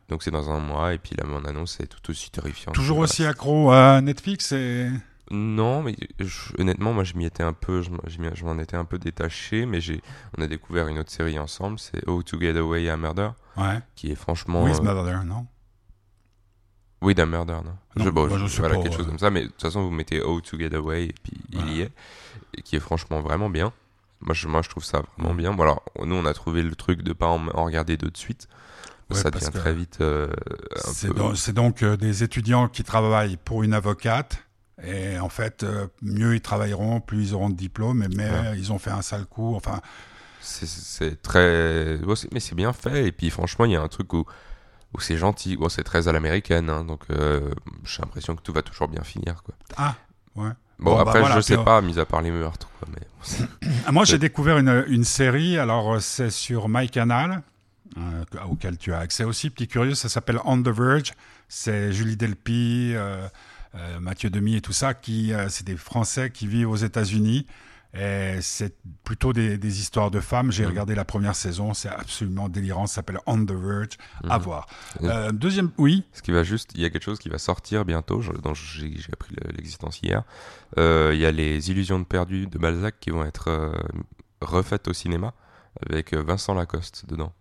Donc 0.10 0.24
c'est 0.24 0.32
dans 0.32 0.50
un 0.50 0.60
mois 0.60 0.94
et 0.94 0.98
puis 0.98 1.16
la 1.18 1.26
bande 1.26 1.48
annonce 1.48 1.80
est 1.80 1.88
tout 1.88 2.10
aussi 2.10 2.30
terrifiante. 2.32 2.76
Toujours 2.76 3.00
aussi 3.00 3.26
accro 3.26 3.72
à 3.72 4.02
Netflix 4.02 4.52
et 4.52 4.90
non, 5.32 5.82
mais 5.82 5.96
honnêtement, 6.60 6.92
moi 6.92 7.06
je 7.06 7.14
m'y 7.16 7.26
étais 7.26 7.42
un 7.42 7.54
peu, 7.54 7.82
je, 7.82 8.44
m'en 8.44 8.60
étais 8.60 8.76
un 8.76 8.84
peu 8.84 9.00
détaché, 9.00 9.66
mais 9.66 9.80
j'ai, 9.80 10.02
on 10.38 10.42
a 10.42 10.48
découvert 10.48 10.90
une 10.90 11.00
autre 11.00 11.10
série 11.10 11.40
ensemble, 11.40 11.80
c'est 11.80 12.06
How 12.08 12.22
to 12.22 12.38
Get 12.38 12.58
Away 12.58 12.90
a 12.90 12.98
Murder, 12.98 13.30
ouais. 13.56 13.80
qui 13.96 14.12
est 14.12 14.16
franchement. 14.16 14.64
With 14.66 14.80
euh... 14.80 14.84
Murder, 14.84 15.20
non? 15.26 15.48
Oui, 17.02 17.16
a 17.18 17.26
Murder, 17.26 17.60
non. 17.64 17.78
non 17.96 18.04
je, 18.04 18.10
bon, 18.10 18.28
je, 18.28 18.46
je 18.46 18.60
voilà, 18.60 18.76
pas, 18.76 18.84
quelque 18.84 18.98
chose 18.98 19.08
comme 19.08 19.20
ça, 19.20 19.30
mais 19.30 19.44
de 19.44 19.48
toute 19.48 19.62
façon 19.62 19.82
vous 19.84 19.90
mettez 19.90 20.22
How 20.22 20.42
to 20.42 20.60
Get 20.60 20.76
Away 20.76 21.06
et 21.06 21.16
puis 21.24 21.38
il 21.54 21.72
y 21.72 21.82
est, 21.82 21.92
et 22.58 22.62
qui 22.62 22.76
est 22.76 22.82
franchement 22.82 23.22
vraiment 23.22 23.50
bien. 23.50 23.72
Moi 24.20 24.34
je, 24.34 24.50
moi 24.50 24.62
je 24.62 24.70
trouve 24.70 24.84
ça 24.84 25.02
vraiment 25.18 25.34
bien. 25.34 25.54
Bon 25.54 25.64
alors 25.64 25.82
nous 26.04 26.16
on 26.16 26.26
a 26.26 26.34
trouvé 26.34 26.62
le 26.62 26.76
truc 26.76 27.04
de 27.04 27.14
pas 27.14 27.28
en, 27.28 27.48
en 27.48 27.64
regarder 27.64 27.96
deux 27.96 28.12
de 28.12 28.18
suite 28.18 28.50
ça 29.14 29.32
devient 29.32 29.50
très 29.54 29.74
vite. 29.74 29.98
Euh, 30.02 30.28
c'est 31.36 31.54
donc, 31.54 31.84
euh, 31.84 31.98
des 31.98 32.24
étudiants 32.24 32.68
qui 32.68 32.84
travaillent 32.84 33.38
pour 33.38 33.64
une 33.64 33.74
avocate. 33.74 34.44
Et 34.84 35.20
en 35.20 35.30
fait, 35.30 35.64
euh, 35.64 35.88
mieux 36.02 36.36
ils 36.36 36.42
travailleront, 36.42 37.02
plus 37.02 37.30
ils 37.30 37.34
auront 37.36 37.50
de 37.50 37.56
diplômes, 37.56 38.08
mais 38.16 38.30
ils 38.58 38.72
ont 38.72 38.80
fait 38.80 38.90
un 38.90 39.02
sale 39.02 39.26
coup. 39.26 39.56
Enfin, 39.56 39.80
c'est 40.42 41.22
très. 41.22 42.00
mais 42.32 42.40
c'est 42.40 42.56
bien 42.56 42.74
fait. 42.74 43.08
Et 43.08 43.12
puis 43.12 43.30
franchement, 43.30 43.66
il 43.66 43.72
y 43.72 43.76
a 43.76 43.82
un 43.82 43.88
truc 43.88 44.12
où, 44.14 44.26
où 44.94 45.00
c'est 45.00 45.18
gentil. 45.18 45.58
c'est 45.70 45.84
très 45.84 46.08
à 46.08 46.12
l'américaine. 46.12 46.70
Hein, 46.70 46.84
donc 46.84 47.02
j'ai 47.10 48.02
l'impression 48.02 48.36
que 48.36 48.42
tout 48.42 48.54
va 48.54 48.64
toujours 48.64 48.88
bien 48.88 49.04
finir. 49.04 49.44
Quoi. 49.44 49.54
Ah, 49.78 49.96
ouais. 50.36 50.52
Bon, 50.80 50.96
bah 50.96 51.02
après, 51.02 51.24
je 51.36 51.42
sais 51.42 51.58
pas, 51.58 51.80
mis 51.82 52.00
à 52.00 52.06
part 52.06 52.24
les 52.24 52.32
meurtres. 52.32 52.68
mais... 52.88 53.92
Moi, 53.92 54.04
j'ai 54.04 54.18
découvert 54.18 54.58
une, 54.58 54.84
une 54.88 55.04
série. 55.04 55.60
Alors, 55.60 56.02
c'est 56.02 56.32
sur 56.32 56.68
MyCanal. 56.70 57.44
Euh, 57.98 58.24
auquel 58.50 58.78
tu 58.78 58.94
as 58.94 59.00
accès 59.00 59.24
aussi. 59.24 59.50
Petit 59.50 59.68
curieux, 59.68 59.96
ça 59.96 60.10
s'appelle 60.10 60.40
On 60.46 60.62
the 60.62 60.70
Verge. 60.70 61.14
C'est 61.50 61.92
Julie 61.92 62.16
Delpy, 62.16 62.94
euh, 62.94 63.28
euh, 63.76 64.00
Mathieu 64.00 64.30
Demy 64.30 64.56
et 64.56 64.62
tout 64.62 64.74
ça, 64.74 64.94
qui 64.94 65.34
c'est 65.50 65.66
des 65.66 65.78
Français 65.78 66.32
qui 66.32 66.48
vivent 66.48 66.70
aux 66.70 66.78
États-Unis. 66.78 67.46
Et 67.94 68.38
c'est 68.40 68.74
plutôt 69.04 69.34
des, 69.34 69.80
histoires 69.82 70.12
de 70.12 70.22
femmes. 70.22 70.54
J'ai 70.54 70.64
mm. 70.64 70.70
regardé 70.70 70.96
la 70.96 71.04
première 71.04 71.36
saison, 71.36 71.74
c'est 71.74 71.90
absolument 71.90 72.48
délirant. 72.48 72.88
Ça 72.88 72.96
s'appelle 72.96 73.20
On 73.26 73.44
the 73.44 73.52
Verge. 73.52 73.98
À 74.30 74.40
mm. 74.40 74.42
voir. 74.42 74.68
deuxième, 75.34 75.72
oui. 75.78 76.06
Ce 76.14 76.22
qui 76.22 76.32
va 76.32 76.44
juste, 76.44 76.72
il 76.76 76.82
y 76.82 76.86
a 76.86 76.90
quelque 76.90 77.04
chose 77.04 77.20
qui 77.20 77.28
va 77.28 77.38
sortir 77.38 77.84
bientôt, 77.84 78.22
dont 78.42 78.54
j'ai 78.54 78.96
appris 79.12 79.36
l'existence 79.54 80.00
hier. 80.02 80.24
Il 80.78 81.18
y 81.18 81.26
a 81.26 81.32
les 81.32 81.70
Illusions 81.70 82.00
de 82.00 82.06
perdu 82.06 82.48
de 82.48 82.58
Balzac 82.58 82.96
qui 83.02 83.10
vont 83.10 83.26
être 83.26 83.74
refaites 84.40 84.88
au 84.88 84.94
cinéma 84.94 85.34
avec 85.86 86.14
Vincent 86.14 86.54
Lacoste 86.54 87.06
dedans. 87.10 87.34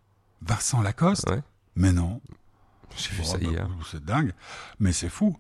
Vincent 0.43 0.83
Lacoste 0.83 1.31
Mais 1.77 1.93
non. 1.93 2.21
J'ai 2.97 3.11
vu 3.15 3.25
ça 3.25 3.39
bah, 3.39 3.49
hier. 3.49 3.69
C'est 3.91 4.05
dingue, 4.05 4.33
mais 4.79 4.93
c'est 4.93 5.09
fou. 5.09 5.37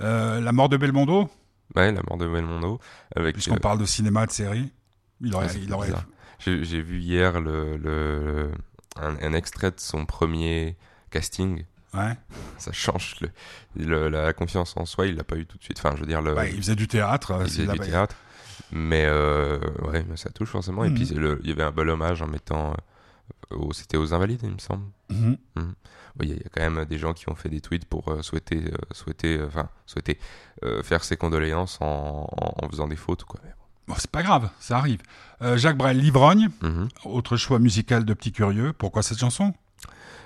Euh, 0.00 0.40
la 0.40 0.52
mort 0.52 0.68
de 0.68 0.76
Belmondo 0.76 1.28
Ouais, 1.74 1.90
la 1.90 2.02
mort 2.08 2.18
de 2.18 2.28
Belmondo. 2.28 2.80
Puisqu'on 3.32 3.56
euh, 3.56 3.60
parle 3.60 3.78
de 3.78 3.86
cinéma, 3.86 4.26
de 4.26 4.32
série, 4.32 4.70
il 5.20 5.34
aurait. 5.34 5.48
il 5.56 5.72
aurait... 5.72 5.90
J'ai 6.38 6.82
vu 6.82 6.98
hier 6.98 7.40
le, 7.40 7.76
le 7.76 8.50
un, 8.96 9.32
extrait 9.32 9.70
de 9.70 9.78
son 9.80 10.06
premier 10.06 10.76
casting. 11.10 11.64
Ouais. 11.94 12.16
Ça 12.58 12.72
change 12.72 13.16
le, 13.76 14.08
la 14.08 14.32
confiance 14.32 14.74
en 14.76 14.86
soi, 14.86 15.06
il 15.06 15.16
l'a 15.16 15.24
pas 15.24 15.36
eu 15.36 15.46
tout 15.46 15.58
de 15.58 15.62
suite. 15.62 15.78
Enfin, 15.78 15.94
je 15.94 16.00
veux 16.00 16.06
dire, 16.06 16.22
le, 16.22 16.34
il 16.48 16.56
faisait 16.56 16.74
du 16.74 16.88
théâtre. 16.88 17.36
Il 17.40 17.48
faisait 17.48 17.66
du 17.66 17.78
théâtre. 17.78 18.16
Mais 18.70 19.04
euh, 19.06 19.58
ouais, 19.82 20.04
ça 20.16 20.30
touche 20.30 20.48
forcément. 20.48 20.84
Et 20.84 20.90
hmm. 20.90 20.94
puis 20.94 21.08
il 21.08 21.48
y 21.48 21.52
avait 21.52 21.62
un 21.62 21.70
bel 21.70 21.88
hommage 21.90 22.22
en 22.22 22.26
mettant 22.26 22.74
c'était 23.72 23.96
aux 23.96 24.14
Invalides, 24.14 24.40
il 24.42 24.52
me 24.52 24.58
semble. 24.58 24.84
Mhm. 25.10 25.36
Mhm. 25.56 25.74
Il 26.20 26.28
y, 26.28 26.32
a 26.34 26.48
quand 26.50 26.60
même 26.60 26.84
des 26.84 26.98
gens 26.98 27.14
qui 27.14 27.28
ont 27.30 27.34
fait 27.34 27.48
des 27.48 27.62
tweets 27.62 27.86
pour 27.86 28.08
euh, 28.08 28.20
souhaiter, 28.20 28.64
euh, 28.70 28.76
souhaiter, 28.90 29.38
euh, 29.38 29.46
enfin, 29.46 29.68
souhaiter 29.86 30.18
faire 30.84 31.02
ses 31.02 31.16
condoléances 31.16 31.78
en, 31.80 32.28
faisant 32.70 32.86
des 32.86 32.96
fautes. 32.96 33.24
Quoi. 33.24 33.40
Bon, 33.88 33.94
c'est 33.96 34.10
pas 34.10 34.22
grave, 34.22 34.48
ça 34.60 34.76
arrive. 34.76 35.00
Jacques 35.56 35.76
Brel, 35.76 35.98
Livrogne, 35.98 36.50
mhm. 36.60 36.88
autre 37.04 37.36
choix 37.36 37.58
musical 37.58 38.04
de 38.04 38.14
Petit 38.14 38.30
Curieux. 38.30 38.72
Pourquoi 38.72 39.02
cette 39.02 39.18
chanson? 39.18 39.54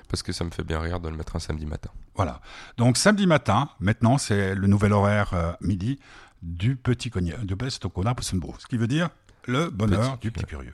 Parce 0.08 0.22
que 0.22 0.32
ça 0.32 0.44
me 0.44 0.50
fait 0.50 0.62
bien 0.62 0.78
rire 0.78 1.00
de 1.00 1.08
le 1.08 1.16
mettre 1.16 1.36
un 1.36 1.38
samedi 1.38 1.64
matin. 1.64 1.90
Voilà. 2.16 2.40
Donc 2.76 2.98
samedi 2.98 3.26
matin, 3.26 3.70
maintenant, 3.80 4.18
c'est 4.18 4.54
le 4.54 4.66
nouvel 4.66 4.92
horaire 4.92 5.56
midi 5.62 5.98
du 6.42 6.76
Petit 6.76 7.08
Cognac, 7.08 7.46
de 7.46 7.54
Best 7.54 7.82
Ce 7.82 8.66
qui 8.66 8.76
veut 8.76 8.88
dire 8.88 9.08
le 9.46 9.70
bonheur 9.70 10.18
du 10.18 10.30
Petit 10.30 10.44
Curieux. 10.44 10.72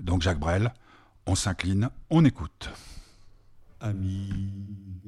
Donc 0.00 0.22
Jacques 0.22 0.38
Brel, 0.38 0.72
on 1.26 1.34
s'incline, 1.34 1.88
on 2.10 2.24
écoute. 2.24 2.70
Ami, 3.80 4.50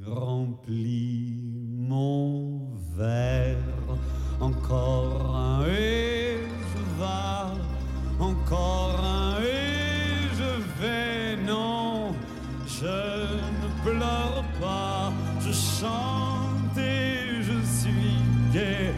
remplis 0.05 1.37
mon 1.79 2.61
verre, 2.97 3.57
encore 4.41 5.37
un 5.37 5.67
et 5.67 6.39
je 6.73 6.83
vais, 6.99 8.25
encore 8.25 9.01
un 9.05 9.41
et 9.41 10.29
je 10.39 10.83
vais, 10.83 11.37
non, 11.37 12.15
je 12.67 12.85
ne 12.85 13.69
pleure 13.85 14.45
pas, 14.61 15.13
je 15.41 15.53
chante 15.53 16.77
et 16.77 17.43
je 17.43 17.59
suis 17.65 18.19
gai, 18.53 18.93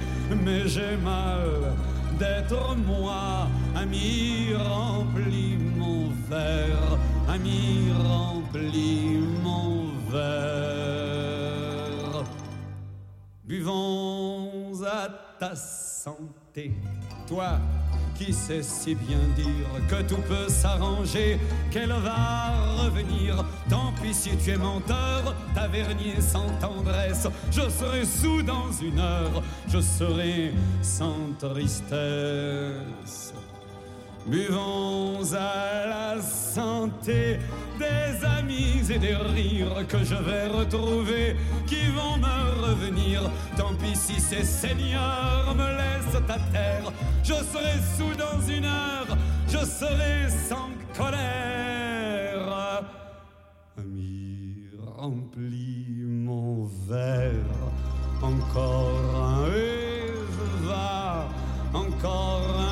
mais 0.44 0.66
j'ai 0.68 0.96
mal 0.96 1.74
d'être 2.18 2.76
moi. 2.76 3.48
Ami, 3.74 4.54
remplis 4.54 5.58
ami, 7.46 7.92
remplis 7.92 9.18
mon 9.42 9.86
verre. 10.10 11.44
Buvons 13.44 14.82
à 14.84 15.08
ta 15.38 15.54
santé, 15.54 16.72
toi 17.26 17.58
qui 18.18 18.32
sait 18.32 18.62
si 18.62 18.94
bien 18.94 19.18
dire 19.36 19.68
que 19.88 20.00
tout 20.02 20.22
peut 20.26 20.48
s'arranger, 20.48 21.38
qu'elle 21.70 21.92
va 21.92 22.52
revenir. 22.82 23.44
Tant 23.68 23.92
pis 24.02 24.14
si 24.14 24.34
tu 24.38 24.52
es 24.52 24.56
menteur, 24.56 25.34
tavernier 25.54 26.18
sans 26.20 26.48
tendresse, 26.58 27.28
je 27.50 27.68
serai 27.68 28.06
sous 28.06 28.40
dans 28.42 28.72
une 28.72 28.98
heure, 28.98 29.42
je 29.68 29.80
serai 29.80 30.54
sans 30.80 31.34
tristesse. 31.38 33.34
Buvons 34.26 35.22
à 35.34 35.86
la 35.86 36.20
santé 36.20 37.38
des 37.78 38.26
amis 38.26 38.90
et 38.90 38.98
des 38.98 39.14
rires 39.14 39.86
que 39.86 39.98
je 39.98 40.16
vais 40.16 40.48
retrouver 40.48 41.36
qui 41.66 41.86
vont 41.94 42.16
me 42.16 42.66
revenir. 42.66 43.22
Tant 43.56 43.74
pis 43.74 43.94
si 43.94 44.20
ces 44.20 44.42
seigneurs 44.42 45.54
me 45.54 45.68
laissent 45.78 46.16
à 46.28 46.38
terre, 46.52 46.92
je 47.22 47.34
serai 47.34 47.76
sous 47.96 48.16
dans 48.16 48.40
une 48.48 48.64
heure, 48.64 49.16
je 49.46 49.58
serai 49.58 50.28
sans 50.48 50.70
colère. 50.96 52.82
Ami, 53.78 54.70
remplis 54.96 56.02
mon 56.04 56.68
verre, 56.88 57.30
encore 58.20 59.00
un 59.14 59.46
et 59.52 60.06
je 60.32 61.76
encore 61.76 62.42
un 62.58 62.65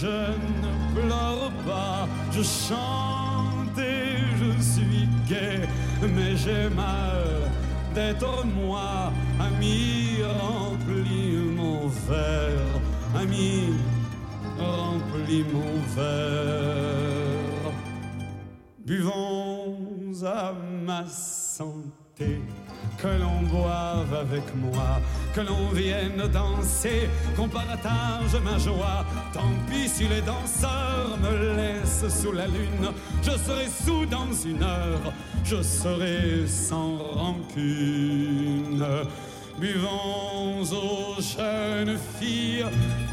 je 0.00 0.06
ne 0.06 0.72
pleure 0.94 1.50
pas, 1.66 2.06
je 2.30 2.42
chante 2.42 3.78
et 3.78 4.18
je 4.40 4.62
suis 4.62 5.08
gai, 5.28 5.66
mais 6.14 6.36
j'ai 6.36 6.68
mal 6.70 7.50
d'être 7.94 8.44
moi. 8.44 9.12
Ami, 9.40 10.18
remplis 10.40 11.36
mon 11.56 11.88
verre, 12.08 12.74
ami, 13.16 13.74
remplis 14.58 15.44
mon 15.52 15.74
verre. 15.96 17.72
Buvons 18.86 20.24
à 20.24 20.52
ma 20.86 21.06
santé 21.06 22.40
que 23.00 23.06
l'on 23.06 23.42
boive 23.42 24.14
avec 24.14 24.54
moi, 24.56 25.00
que 25.34 25.40
l'on 25.40 25.68
vienne 25.72 26.28
danser, 26.32 27.08
qu'on 27.36 27.48
partage 27.48 28.34
ma 28.44 28.58
joie. 28.58 29.04
Tant 29.32 29.52
pis 29.70 29.88
si 29.88 30.08
les 30.08 30.20
danseurs 30.20 31.16
me 31.22 31.56
laissent 31.56 32.08
sous 32.20 32.32
la 32.32 32.46
lune, 32.46 32.92
je 33.22 33.30
serai 33.30 33.66
sous 33.66 34.06
dans 34.06 34.32
une 34.32 34.62
heure, 34.62 35.12
je 35.44 35.62
serai 35.62 36.46
sans 36.46 36.96
rancune. 36.96 38.84
Buvons 39.60 40.62
aux 40.72 41.20
jeunes 41.20 41.98
filles 42.18 42.64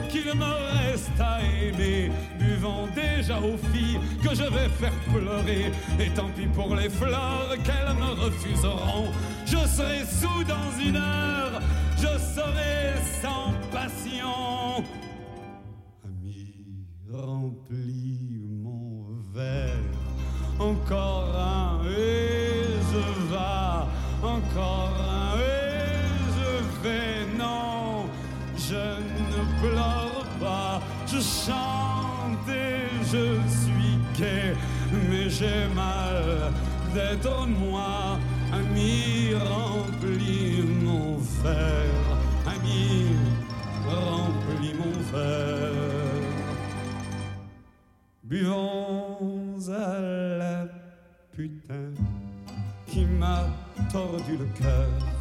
qu'il 0.10 0.26
me 0.38 0.86
reste 0.86 1.20
à 1.20 1.40
aimer. 1.42 2.12
Buvons 2.38 2.88
déjà 2.94 3.40
aux 3.40 3.58
filles 3.74 4.00
que 4.24 4.30
je 4.36 4.44
vais 4.44 4.70
faire 4.70 4.94
pleurer. 5.12 5.72
Et 6.00 6.10
tant 6.12 6.30
pis 6.36 6.46
pour 6.46 6.76
les 6.76 6.90
fleurs 6.90 7.56
qu'elles 7.64 7.96
me 7.96 8.12
refuseront. 8.24 9.08
Je 9.46 9.58
serai 9.68 10.06
sous 10.06 10.44
dans 10.44 10.72
une 10.80 10.98
heure, 10.98 11.62
je 11.98 12.18
serai 12.36 12.94
sans 13.22 13.52
passion. 13.72 14.84
Ami, 16.04 16.86
remplis 17.12 18.46
mon 18.48 19.08
verre. 19.34 19.82
Encore 20.60 21.36
un 21.36 21.82
et 21.86 22.66
je 22.92 23.32
vais. 23.32 23.46
Encore 24.24 24.94
un 25.02 25.05
Je 31.16 31.22
chante 31.22 32.50
et 32.50 32.90
je 33.04 33.40
suis 33.48 33.98
gai. 34.18 34.54
Mais 35.10 35.30
j'ai 35.30 35.68
mal 35.74 36.52
d'être 36.94 37.48
moi 37.48 38.18
Ami, 38.52 39.34
remplis 39.34 40.62
mon 40.84 41.18
verre. 41.42 42.18
Ami, 42.46 43.16
remplis 43.88 44.74
mon 44.74 44.92
verre. 45.12 45.72
Buvons 48.24 49.70
à 49.70 50.02
la 50.02 50.66
putain 51.32 51.94
qui 52.88 53.06
m'a 53.06 53.46
tordu 53.90 54.38
le 54.38 54.48
cœur. 54.62 55.15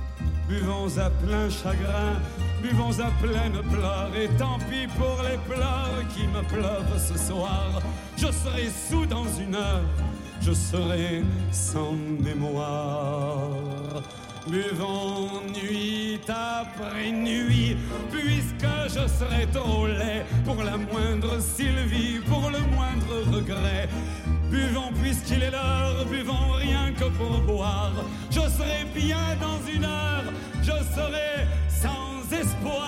Buvons 0.48 0.98
à 0.98 1.10
plein 1.10 1.48
chagrin, 1.48 2.20
buvons 2.62 2.98
à 3.00 3.10
pleine 3.22 3.58
pleurs, 3.70 4.10
et 4.14 4.28
tant 4.36 4.58
pis 4.58 4.86
pour 4.98 5.22
les 5.22 5.38
pleurs 5.48 6.02
qui 6.14 6.26
me 6.26 6.42
pleuvent 6.42 6.98
ce 6.98 7.18
soir. 7.18 7.80
Je 8.16 8.26
serai 8.26 8.68
sous 8.88 9.06
dans 9.06 9.26
une 9.38 9.54
heure 9.54 9.82
je 10.44 10.52
serai 10.52 11.22
sans 11.50 11.92
mémoire. 11.92 13.50
Buvons 14.46 15.40
nuit 15.54 16.20
après 16.28 17.10
nuit, 17.10 17.76
puisque 18.10 18.74
je 18.88 19.08
serai 19.08 19.46
trop 19.52 19.86
laid 19.86 20.26
pour 20.44 20.62
la 20.62 20.76
moindre 20.76 21.40
Sylvie, 21.40 22.18
pour 22.28 22.50
le 22.50 22.58
moindre 22.74 23.34
regret. 23.34 23.88
Buvons 24.54 24.92
puisqu'il 25.02 25.42
est 25.42 25.50
l'heure, 25.50 26.06
buvons 26.08 26.52
rien 26.52 26.92
que 26.92 27.06
pour 27.18 27.40
boire. 27.40 27.92
Je 28.30 28.38
serai 28.38 28.84
bien 28.94 29.18
dans 29.40 29.60
une 29.66 29.84
heure, 29.84 30.22
je 30.62 30.76
serai 30.94 31.48
sans 31.68 32.22
espoir. 32.32 32.82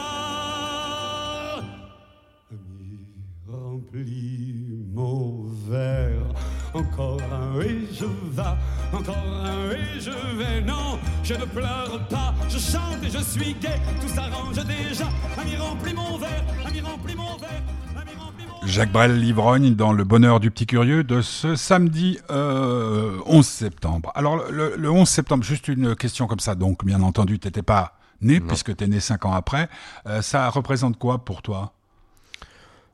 Ami, 2.52 3.00
remplis 3.48 4.86
mon 4.94 5.42
verre 5.68 6.30
encore 6.72 7.20
un 7.32 7.60
et 7.62 7.80
je 7.92 8.04
vais, 8.04 8.56
encore 8.92 9.16
un 9.16 9.70
et 9.72 10.00
je 10.00 10.36
vais. 10.38 10.60
Non, 10.60 11.00
je 11.24 11.34
ne 11.34 11.46
pleure 11.46 12.06
pas, 12.08 12.32
je 12.48 12.58
chante 12.58 13.02
et 13.02 13.10
je 13.10 13.18
suis 13.24 13.54
gai. 13.54 13.80
Tout 14.00 14.08
s'arrange 14.08 14.64
déjà. 14.64 15.08
Ami 15.36 15.56
remplit 15.56 15.94
mon 15.94 16.16
verre, 16.16 16.44
ami 16.64 16.80
remplit 16.80 17.16
mon 17.16 17.36
verre. 17.38 17.62
Jacques 18.66 18.90
Brel 18.90 19.18
Livrogne 19.18 19.74
dans 19.76 19.92
Le 19.92 20.02
Bonheur 20.02 20.40
du 20.40 20.50
Petit 20.50 20.66
Curieux 20.66 21.04
de 21.04 21.20
ce 21.20 21.54
samedi 21.54 22.18
11 22.28 22.30
euh, 22.30 23.42
septembre. 23.42 24.10
Alors 24.16 24.50
le, 24.50 24.90
11 24.90 25.08
septembre, 25.08 25.44
juste 25.44 25.68
une 25.68 25.94
question 25.94 26.26
comme 26.26 26.40
ça, 26.40 26.56
donc 26.56 26.84
bien 26.84 27.00
entendu, 27.02 27.38
tu 27.38 27.46
n'étais 27.46 27.62
pas 27.62 27.96
né 28.20 28.40
puisque 28.40 28.76
tu 28.76 28.84
es 28.84 28.86
né 28.88 28.98
5 28.98 29.24
ans 29.24 29.32
après. 29.32 29.68
Euh, 30.06 30.20
ça 30.20 30.50
représente 30.50 30.98
quoi 30.98 31.24
pour 31.24 31.42
toi? 31.42 31.74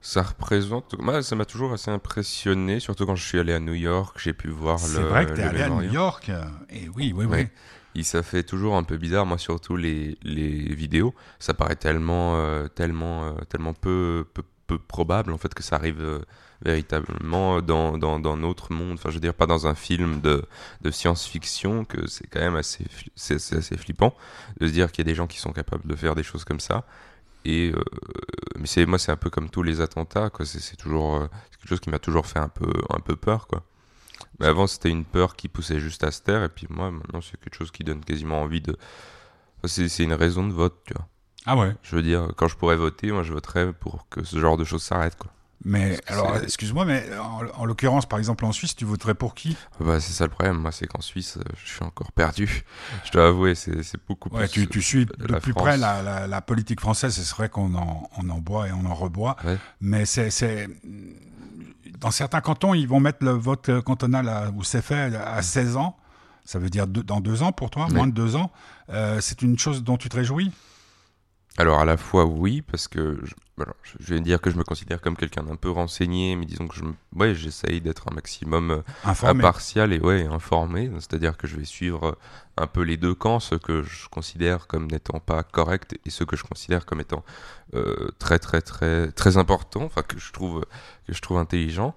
Ça 0.02 0.22
représente. 0.22 0.94
Moi, 1.00 1.22
ça 1.22 1.36
m'a 1.36 1.46
toujours 1.46 1.72
assez 1.72 1.90
impressionné, 1.90 2.78
surtout 2.78 3.06
quand 3.06 3.16
je 3.16 3.24
suis 3.24 3.38
allé 3.38 3.54
à 3.54 3.60
New 3.60 3.74
York, 3.74 4.18
j'ai 4.20 4.34
pu 4.34 4.48
voir 4.48 4.76
le. 4.76 4.94
C'est 4.94 5.02
vrai 5.02 5.26
que 5.26 5.32
t'es 5.32 5.42
allé 5.42 5.62
à 5.62 5.70
New 5.70 5.90
York. 5.90 6.30
Et 6.70 6.88
oui, 6.94 7.14
oui, 7.16 7.24
oui. 7.24 7.46
Et 7.94 8.02
ça 8.02 8.22
fait 8.22 8.42
toujours 8.42 8.76
un 8.76 8.84
peu 8.84 8.96
bizarre, 8.96 9.26
moi 9.26 9.38
surtout 9.38 9.76
les, 9.76 10.16
les 10.22 10.74
vidéos. 10.74 11.14
Ça 11.38 11.52
paraît 11.52 11.76
tellement, 11.76 12.36
euh, 12.36 12.66
tellement, 12.68 13.24
euh, 13.24 13.32
tellement 13.48 13.74
peu, 13.74 14.26
peu, 14.32 14.42
probable 14.78 15.32
en 15.32 15.38
fait 15.38 15.54
que 15.54 15.62
ça 15.62 15.76
arrive 15.76 16.00
euh, 16.00 16.20
véritablement 16.64 17.60
dans, 17.60 17.98
dans, 17.98 18.18
dans, 18.20 18.36
notre 18.36 18.72
monde. 18.72 18.94
Enfin, 18.94 19.10
je 19.10 19.14
veux 19.14 19.20
dire, 19.20 19.34
pas 19.34 19.46
dans 19.46 19.66
un 19.66 19.74
film 19.74 20.20
de, 20.20 20.44
de 20.80 20.90
science-fiction, 20.90 21.84
que 21.84 22.06
c'est 22.06 22.26
quand 22.26 22.40
même 22.40 22.56
assez, 22.56 22.84
assez 23.16 23.76
flippant 23.76 24.14
de 24.60 24.66
se 24.66 24.72
dire 24.72 24.92
qu'il 24.92 25.04
y 25.04 25.08
a 25.08 25.10
des 25.10 25.14
gens 25.14 25.26
qui 25.26 25.38
sont 25.38 25.52
capables 25.52 25.86
de 25.86 25.96
faire 25.96 26.14
des 26.14 26.22
choses 26.22 26.44
comme 26.44 26.60
ça. 26.60 26.84
Et 27.44 27.72
euh, 27.74 27.82
mais 28.58 28.66
c'est 28.66 28.86
moi, 28.86 28.98
c'est 28.98 29.12
un 29.12 29.16
peu 29.16 29.30
comme 29.30 29.50
tous 29.50 29.62
les 29.62 29.80
attentats, 29.80 30.30
quoi. 30.30 30.46
C'est 30.46 30.76
toujours 30.76 31.16
euh, 31.16 31.26
quelque 31.50 31.68
chose 31.68 31.80
qui 31.80 31.90
m'a 31.90 31.98
toujours 31.98 32.26
fait 32.26 32.38
un 32.38 32.48
peu, 32.48 32.72
un 32.90 33.00
peu 33.00 33.16
peur, 33.16 33.46
quoi. 33.46 33.64
Mais 34.38 34.46
avant, 34.46 34.66
c'était 34.66 34.90
une 34.90 35.04
peur 35.04 35.36
qui 35.36 35.48
poussait 35.48 35.80
juste 35.80 36.04
à 36.04 36.10
se 36.10 36.22
taire, 36.22 36.44
et 36.44 36.48
puis 36.48 36.66
moi, 36.70 36.90
maintenant, 36.90 37.20
c'est 37.20 37.38
quelque 37.40 37.56
chose 37.56 37.70
qui 37.70 37.84
donne 37.84 38.04
quasiment 38.04 38.40
envie 38.42 38.60
de. 38.60 38.76
c'est 39.64 40.04
une 40.04 40.12
raison 40.12 40.46
de 40.46 40.52
vote, 40.52 40.80
tu 40.86 40.94
vois. 40.94 41.08
Ah 41.46 41.56
ouais. 41.56 41.74
Je 41.82 41.96
veux 41.96 42.02
dire, 42.02 42.28
quand 42.36 42.48
je 42.48 42.56
pourrais 42.56 42.76
voter, 42.76 43.10
moi, 43.12 43.22
je 43.22 43.32
voterais 43.32 43.72
pour 43.72 44.06
que 44.08 44.24
ce 44.24 44.38
genre 44.38 44.56
de 44.56 44.64
choses 44.64 44.82
s'arrête, 44.82 45.16
quoi. 45.16 45.30
Mais 45.64 46.00
alors, 46.08 46.38
excuse-moi, 46.42 46.84
mais 46.84 47.04
en, 47.56 47.64
l'occurrence, 47.64 48.06
par 48.06 48.18
exemple, 48.18 48.44
en 48.44 48.52
Suisse, 48.52 48.74
tu 48.74 48.84
voterais 48.84 49.14
pour 49.14 49.34
qui? 49.34 49.56
Bah, 49.78 50.00
C'est 50.00 50.12
ça 50.12 50.24
le 50.24 50.30
problème. 50.30 50.56
Moi, 50.56 50.72
c'est 50.72 50.86
qu'en 50.86 51.00
Suisse, 51.00 51.36
euh, 51.36 51.42
je 51.62 51.70
suis 51.74 51.84
encore 51.84 52.10
perdu. 52.12 52.64
Je 53.04 53.12
dois 53.12 53.28
avouer, 53.28 53.54
c'est 53.54 53.80
beaucoup 54.08 54.28
ouais, 54.30 54.48
plus. 54.48 54.62
Tu, 54.62 54.68
tu 54.68 54.82
suis 54.82 55.06
de 55.06 55.38
plus 55.38 55.54
près 55.54 55.76
la, 55.76 56.26
la, 56.26 56.40
politique 56.40 56.80
française. 56.80 57.14
C'est 57.14 57.36
vrai 57.36 57.48
qu'on 57.48 57.74
en, 57.74 58.10
on 58.18 58.28
en 58.30 58.38
boit 58.38 58.68
et 58.68 58.72
on 58.72 58.86
en 58.86 58.94
reboit. 58.94 59.36
Mais 59.80 60.04
c'est. 60.04 60.68
Dans 62.00 62.10
certains 62.10 62.40
cantons, 62.40 62.74
ils 62.74 62.88
vont 62.88 62.98
mettre 62.98 63.24
le 63.24 63.30
vote 63.30 63.70
cantonal, 63.82 64.52
où 64.56 64.64
c'est 64.64 64.82
fait, 64.82 65.14
à 65.14 65.40
16 65.40 65.76
ans. 65.76 65.96
ça 66.44 66.58
veut 66.58 66.70
dire 66.70 66.88
dans 66.88 67.20
deux 67.20 67.44
ans 67.44 67.52
pour 67.52 67.70
toi, 67.70 67.86
moins 67.88 68.08
de 68.08 68.12
deux 68.12 68.34
ans. 68.34 68.50
c'est 69.20 69.42
une 69.42 69.58
chose 69.58 69.84
dont 69.84 69.96
tu 69.96 70.08
te 70.08 70.16
réjouis? 70.16 70.50
Alors 71.58 71.80
à 71.80 71.84
la 71.84 71.98
fois 71.98 72.24
oui, 72.24 72.62
parce 72.62 72.88
que 72.88 73.18
je, 73.24 73.34
je 74.00 74.14
vais 74.14 74.20
dire 74.20 74.40
que 74.40 74.50
je 74.50 74.56
me 74.56 74.64
considère 74.64 75.02
comme 75.02 75.16
quelqu'un 75.16 75.42
d'un 75.42 75.56
peu 75.56 75.70
renseigné, 75.70 76.34
mais 76.34 76.46
disons 76.46 76.66
que 76.66 76.74
je, 76.74 76.82
ouais, 77.14 77.34
j'essaye 77.34 77.82
d'être 77.82 78.08
un 78.10 78.14
maximum 78.14 78.70
euh, 78.70 78.82
impartial 79.22 79.92
et 79.92 80.00
ouais, 80.00 80.24
informé. 80.26 80.90
C'est-à-dire 80.94 81.36
que 81.36 81.46
je 81.46 81.56
vais 81.56 81.66
suivre 81.66 82.06
euh, 82.06 82.12
un 82.56 82.66
peu 82.66 82.80
les 82.80 82.96
deux 82.96 83.14
camps, 83.14 83.38
ceux 83.38 83.58
que 83.58 83.82
je 83.82 84.08
considère 84.08 84.66
comme 84.66 84.90
n'étant 84.90 85.20
pas 85.20 85.42
corrects 85.42 85.94
et 86.06 86.10
ceux 86.10 86.24
que 86.24 86.36
je 86.36 86.44
considère 86.44 86.86
comme 86.86 87.00
étant 87.00 87.22
euh, 87.74 88.08
très 88.18 88.38
très 88.38 88.62
très 88.62 89.12
très 89.12 89.36
importants, 89.36 89.84
enfin 89.84 90.02
que 90.02 90.18
je 90.18 90.32
trouve 90.32 90.64
que 91.06 91.12
je 91.12 91.20
trouve 91.20 91.36
intelligents. 91.36 91.94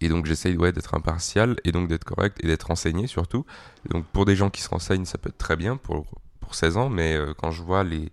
Et 0.00 0.08
donc 0.08 0.26
j'essaye 0.26 0.56
ouais, 0.56 0.72
d'être 0.72 0.94
impartial 0.94 1.56
et 1.64 1.70
donc 1.70 1.88
d'être 1.88 2.04
correct 2.04 2.38
et 2.42 2.48
d'être 2.48 2.64
renseigné 2.64 3.06
surtout. 3.06 3.46
donc 3.88 4.04
pour 4.06 4.24
des 4.24 4.34
gens 4.34 4.50
qui 4.50 4.62
se 4.62 4.68
renseignent, 4.68 5.04
ça 5.04 5.16
peut 5.16 5.28
être 5.28 5.38
très 5.38 5.56
bien. 5.56 5.76
Pour 5.76 6.06
pour 6.46 6.54
16 6.54 6.76
ans, 6.76 6.88
mais 6.88 7.14
euh, 7.14 7.34
quand 7.36 7.50
je 7.50 7.60
vois 7.60 7.82
les, 7.82 8.12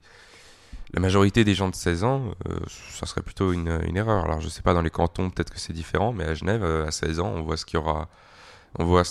la 0.94 1.00
majorité 1.00 1.44
des 1.44 1.54
gens 1.54 1.70
de 1.70 1.76
16 1.76 2.04
ans, 2.04 2.32
euh, 2.50 2.60
ça 2.92 3.06
serait 3.06 3.22
plutôt 3.22 3.54
une, 3.54 3.80
une, 3.88 3.96
erreur. 3.96 4.26
Alors 4.26 4.42
je 4.42 4.50
sais 4.50 4.64
pas, 4.64 4.74
dans 4.74 4.82
les 4.82 4.90
cantons, 4.90 5.30
peut-être 5.30 5.52
que 5.52 5.60
c'est 5.60 5.74
différent, 5.74 6.14
mais 6.14 6.26
à 6.26 6.34
Genève, 6.34 6.64
euh, 6.64 6.88
à 6.88 6.92
16 6.92 7.20
ans, 7.20 7.32
on 7.36 7.44
voit 7.44 7.58
ce 7.58 7.66
qu'il 7.66 7.80
y 7.80 7.84
aura. 7.84 8.10
On 8.80 8.86
voit 8.86 9.04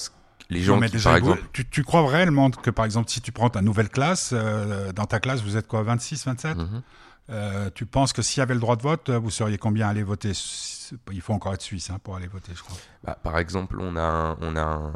les 0.51 0.61
gens 0.61 0.81
qui, 0.81 0.99
par 0.99 1.17
exemple... 1.17 1.43
Tu, 1.53 1.69
tu, 1.69 1.85
crois 1.85 2.07
réellement 2.07 2.51
que, 2.51 2.71
par 2.71 2.85
exemple, 2.85 3.09
si 3.09 3.21
tu 3.21 3.31
prends 3.31 3.49
ta 3.49 3.63
nouvelle 3.63 3.89
classe, 3.89 4.35
dans 4.35 5.07
ta 5.07 5.21
classe, 5.21 5.41
vous 5.41 5.57
êtes 5.57 5.69
quoi, 5.69 5.85
26, 5.85 6.27
27 6.27 6.57
mhm. 6.57 7.71
Tu 7.75 7.87
penses 7.87 8.13
que 8.13 8.23
s'il 8.23 8.41
y 8.41 8.43
avait 8.43 8.55
le 8.55 8.61
droit 8.61 8.75
de 8.75 8.83
vote, 8.83 9.09
vous 9.09 9.31
seriez 9.31 9.57
combien 9.57 9.87
à 9.87 9.91
aller 9.91 10.03
voter 10.03 10.33
Il 11.13 11.21
faut 11.21 11.33
encore 11.33 11.55
être 11.55 11.63
suisse 11.63 11.91
hein, 11.91 11.99
pour 12.03 12.17
aller 12.17 12.27
voter, 12.27 12.53
je 12.55 12.63
crois. 12.63 12.77
Bah, 13.05 13.17
par 13.23 13.39
exemple, 13.39 13.79
on 13.81 13.97
a, 13.97 14.37
on 14.41 14.57
a 14.57 14.93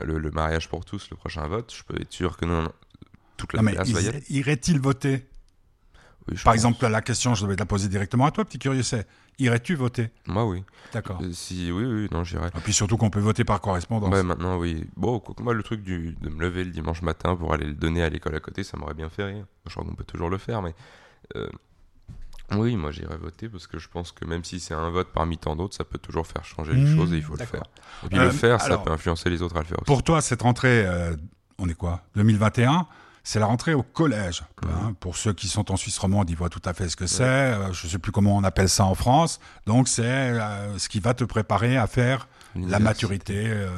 le, 0.00 0.18
le, 0.18 0.30
mariage 0.30 0.68
pour 0.68 0.84
tous, 0.84 1.10
le 1.10 1.16
prochain 1.16 1.46
vote. 1.48 1.74
Je 1.76 1.82
peux 1.82 2.00
être 2.00 2.12
sûr 2.12 2.36
que 2.36 2.44
nous, 2.44 2.68
toute 3.36 3.52
la 3.52 3.62
classe 3.62 3.90
va 3.90 4.00
y 4.00 4.08
aller. 4.08 4.22
Irait-il 4.30 4.80
voter 4.80 5.28
Par 6.44 6.54
exemple, 6.54 6.86
la 6.86 7.02
question, 7.02 7.34
je 7.34 7.44
devais 7.44 7.56
te 7.56 7.60
la 7.60 7.66
poser 7.66 7.88
directement 7.88 8.26
à 8.26 8.30
toi, 8.30 8.44
petit 8.44 8.58
curieux, 8.58 8.82
c'est 8.82 9.06
irais-tu 9.38 9.74
voter? 9.74 10.10
Moi, 10.26 10.44
oui. 10.44 10.64
D'accord. 10.92 11.20
Euh, 11.22 11.32
si, 11.32 11.72
oui, 11.72 11.84
oui, 11.84 12.08
non, 12.10 12.24
j'irais. 12.24 12.48
Et 12.48 12.60
puis 12.60 12.72
surtout 12.72 12.96
qu'on 12.96 13.10
peut 13.10 13.20
voter 13.20 13.44
par 13.44 13.60
correspondance. 13.60 14.12
Ouais, 14.12 14.22
maintenant, 14.22 14.56
oui. 14.56 14.86
Bon, 14.96 15.22
moi, 15.40 15.54
le 15.54 15.62
truc 15.62 15.82
du, 15.82 16.16
de 16.20 16.28
me 16.28 16.40
lever 16.40 16.64
le 16.64 16.70
dimanche 16.70 17.02
matin 17.02 17.36
pour 17.36 17.52
aller 17.52 17.66
le 17.66 17.74
donner 17.74 18.02
à 18.02 18.08
l'école 18.08 18.34
à 18.34 18.40
côté, 18.40 18.64
ça 18.64 18.76
m'aurait 18.76 18.94
bien 18.94 19.08
fait 19.08 19.24
rire. 19.24 19.44
Je 19.66 19.72
crois 19.72 19.84
qu'on 19.84 19.94
peut 19.94 20.04
toujours 20.04 20.30
le 20.30 20.38
faire, 20.38 20.62
mais. 20.62 20.74
Euh, 21.36 21.48
oui, 22.52 22.76
moi 22.76 22.90
j'irais 22.90 23.16
voter 23.16 23.48
parce 23.48 23.66
que 23.66 23.78
je 23.78 23.88
pense 23.88 24.12
que 24.12 24.26
même 24.26 24.44
si 24.44 24.60
c'est 24.60 24.74
un 24.74 24.90
vote 24.90 25.08
parmi 25.14 25.38
tant 25.38 25.56
d'autres, 25.56 25.74
ça 25.74 25.82
peut 25.82 25.96
toujours 25.96 26.26
faire 26.26 26.44
changer 26.44 26.74
les 26.74 26.82
mmh, 26.82 26.94
choses 26.94 27.12
et 27.14 27.16
il 27.16 27.22
faut 27.22 27.36
le 27.36 27.44
faire. 27.46 27.62
Et 28.04 28.08
puis 28.08 28.18
le 28.18 28.24
euh, 28.24 28.30
faire, 28.30 28.60
ça 28.60 28.76
peut 28.76 28.92
influencer 28.92 29.30
les 29.30 29.40
autres 29.40 29.56
à 29.56 29.60
le 29.60 29.64
faire 29.64 29.78
aussi. 29.78 29.86
Pour 29.86 30.02
toi, 30.02 30.20
cette 30.20 30.42
rentrée, 30.42 30.86
on 31.56 31.68
est 31.70 31.74
quoi? 31.74 32.02
2021 32.16 32.86
c'est 33.24 33.38
la 33.38 33.46
rentrée 33.46 33.72
au 33.72 33.82
collège. 33.82 34.44
Hein. 34.62 34.94
pour 35.00 35.16
ceux 35.16 35.32
qui 35.32 35.48
sont 35.48 35.72
en 35.72 35.76
Suisse 35.76 35.98
romande, 35.98 36.28
ils 36.30 36.36
voient 36.36 36.50
tout 36.50 36.62
à 36.64 36.74
fait 36.74 36.88
ce 36.88 36.96
que 36.96 37.06
c'est. 37.06 37.24
Euh, 37.24 37.72
je 37.72 37.86
ne 37.86 37.92
sais 37.92 37.98
plus 37.98 38.12
comment 38.12 38.36
on 38.36 38.44
appelle 38.44 38.68
ça 38.68 38.84
en 38.84 38.94
France. 38.94 39.40
Donc 39.66 39.88
c'est 39.88 40.02
euh, 40.04 40.78
ce 40.78 40.88
qui 40.88 41.00
va 41.00 41.14
te 41.14 41.24
préparer 41.24 41.76
à 41.76 41.86
faire 41.86 42.28
la 42.54 42.78
maturité, 42.78 43.46
euh, 43.46 43.68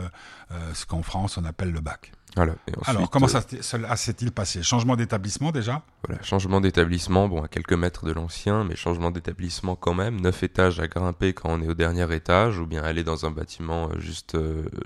ce 0.75 0.85
qu'en 0.85 1.03
France 1.03 1.39
on 1.39 1.45
appelle 1.45 1.71
le 1.71 1.81
bac. 1.81 2.13
Alors, 2.37 3.09
comment 3.09 3.29
ça, 3.29 3.41
s'est-il 3.41 4.31
passé? 4.31 4.63
Changement 4.63 4.95
d'établissement 4.95 5.53
déjà? 5.53 5.81
Voilà, 6.07 6.23
changement 6.23 6.61
d'établissement, 6.61 7.29
bon, 7.29 7.43
à 7.43 7.49
quelques 7.49 7.73
mètres 7.73 8.05
de 8.05 8.13
l'ancien, 8.13 8.63
mais 8.63 8.77
changement 8.77 9.11
d'établissement 9.11 9.75
quand 9.75 9.95
même. 9.95 10.21
Neuf 10.21 10.43
étages 10.43 10.79
à 10.79 10.87
grimper 10.87 11.33
quand 11.33 11.49
on 11.49 11.63
est 11.63 11.69
au 11.69 11.73
dernier 11.73 12.15
étage, 12.15 12.59
ou 12.59 12.67
bien 12.67 12.83
aller 12.83 13.05
dans 13.05 13.25
un 13.25 13.31
bâtiment 13.31 13.89
juste, 13.99 14.37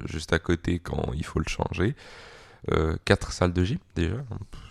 juste 0.04 0.32
à 0.32 0.38
côté 0.38 0.78
quand 0.78 1.10
il 1.12 1.24
faut 1.24 1.40
le 1.40 1.48
changer. 1.48 1.96
Euh, 2.70 2.96
quatre 3.06 3.32
salles 3.32 3.54
de 3.54 3.64
gym 3.64 3.78
déjà, 3.96 4.16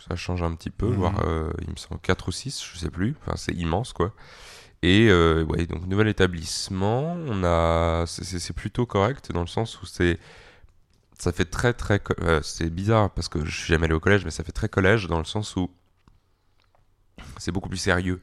ça 0.07 0.15
change 0.15 0.43
un 0.43 0.53
petit 0.53 0.69
peu, 0.69 0.87
mhm. 0.87 0.93
voire 0.93 1.25
euh, 1.25 1.51
il 1.61 1.71
me 1.71 1.75
semble 1.75 1.99
4 1.99 2.27
ou 2.27 2.31
6, 2.31 2.63
je 2.73 2.77
sais 2.77 2.91
plus, 2.91 3.15
enfin 3.21 3.35
c'est 3.35 3.53
immense 3.53 3.93
quoi. 3.93 4.13
Et 4.83 5.07
euh, 5.09 5.43
ouais, 5.45 5.65
donc 5.65 5.87
nouvel 5.87 6.07
établissement, 6.07 7.17
on 7.27 7.43
a, 7.43 8.05
c'est 8.05 8.53
plutôt 8.53 8.85
correct 8.85 9.31
dans 9.31 9.41
le 9.41 9.47
sens 9.47 9.81
où 9.81 9.87
c'est, 9.87 10.19
ça 11.17 11.31
fait 11.31 11.45
très 11.45 11.73
très, 11.73 11.99
c'est 12.43 12.69
bizarre 12.69 13.09
parce 13.09 13.27
que 13.27 13.43
je 13.43 13.57
suis 13.57 13.73
jamais 13.73 13.85
allé 13.85 13.95
au 13.95 13.99
collège, 13.99 14.23
mais 14.23 14.31
ça 14.31 14.43
fait 14.43 14.51
très 14.51 14.69
collège 14.69 15.07
dans 15.07 15.19
le 15.19 15.25
sens 15.25 15.55
où 15.55 15.71
c'est 17.37 17.51
beaucoup 17.51 17.69
plus 17.69 17.77
sérieux. 17.77 18.21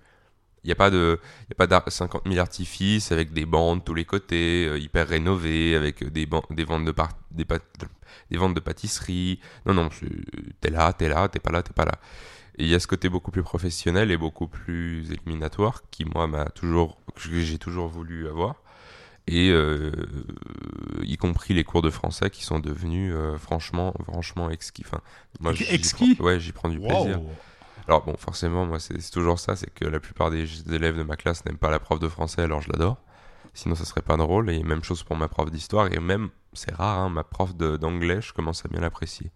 Il 0.67 0.71
n'y 0.71 0.73
a 0.73 0.77
pas 0.77 0.91
de, 0.91 1.21
y 1.49 1.63
a 1.63 1.67
pas 1.67 1.91
50 1.91 2.23
000 2.27 2.41
artifices 2.41 3.13
avec 3.13 3.33
des 3.33 3.47
bandes 3.47 3.85
tous 3.85 3.95
les 3.95 4.05
côtés, 4.05 4.77
hyper 4.81 5.07
rénovés, 5.07 5.77
avec 5.77 6.03
des, 6.03 6.27
des 6.51 6.65
ventes 6.65 6.85
de, 6.85 6.91
par 6.91 7.11
des, 7.31 7.47
des 8.31 8.37
ventes 8.37 8.55
de 8.55 8.61
pâtisserie. 8.61 9.39
Non, 9.65 9.75
non, 9.75 9.91
t'es 10.61 10.71
là, 10.71 10.93
t'es 10.93 11.09
là, 11.09 11.29
t'es 11.29 11.39
pas 11.39 11.53
là, 11.53 11.63
t'es 11.63 11.73
pas 11.73 11.85
là. 11.85 12.01
Et 12.59 12.65
il 12.65 12.69
y 12.69 12.75
a 12.75 12.81
ce 12.81 12.89
côté 12.89 13.09
beaucoup 13.09 13.31
plus 13.31 13.45
professionnel 13.45 14.11
et 14.11 14.17
beaucoup 14.17 14.49
plus 14.49 15.13
éliminatoire 15.13 15.83
qui, 15.93 16.05
moi, 16.05 16.27
m'a 16.27 16.47
toujours, 16.47 16.99
que 17.15 17.41
j'ai 17.41 17.59
toujours 17.59 17.87
voulu 17.87 18.27
avoir. 18.27 18.57
Et 19.29 19.51
euh, 19.51 19.93
y 21.03 21.17
compris 21.17 21.55
les 21.55 21.65
cours 21.65 21.83
de 21.83 21.91
français 21.91 22.31
qui 22.31 22.45
sont 22.45 22.61
devenus 22.61 23.13
euh, 23.15 23.37
franchement, 23.39 23.95
franchement 24.05 24.51
exquis. 24.51 24.83
Enfin, 24.87 25.01
moi, 25.41 25.53
exquis 25.71 26.17
Ouais, 26.21 26.41
j'y 26.41 26.53
prends 26.53 26.69
du 26.69 26.81
plaisir. 26.81 27.21
Alors 27.89 28.05
bon, 28.05 28.15
forcément, 28.19 28.67
moi, 28.67 28.81
c'est 28.81 28.99
toujours 29.11 29.39
ça, 29.39 29.55
c'est 29.57 29.73
que 29.73 29.85
la 29.85 30.01
plupart 30.01 30.31
des 30.31 30.47
élèves 30.73 30.97
de 30.97 31.03
ma 31.03 31.17
classe 31.17 31.45
n'aiment 31.45 31.59
pas 31.59 31.71
la 31.71 31.79
prof 31.79 32.01
de 32.01 32.09
français, 32.09 32.43
alors 32.43 32.61
je 32.61 32.71
l'adore. 32.73 32.97
Sinon, 33.55 33.75
ça 33.75 33.85
serait 33.85 34.03
pas 34.03 34.17
drôle. 34.17 34.51
Et 34.51 34.63
même 34.63 34.85
chose 34.85 35.03
pour 35.03 35.17
ma 35.17 35.29
prof 35.29 35.51
d'histoire. 35.51 35.91
Et 35.93 35.99
même, 35.99 36.29
c'est 36.53 36.75
rare, 36.75 36.99
hein, 36.99 37.09
ma 37.09 37.25
prof 37.25 37.55
d'anglais, 37.57 38.21
je 38.21 38.33
commence 38.33 38.65
à 38.65 38.69
bien 38.69 38.81
l'apprécier. 38.81 39.31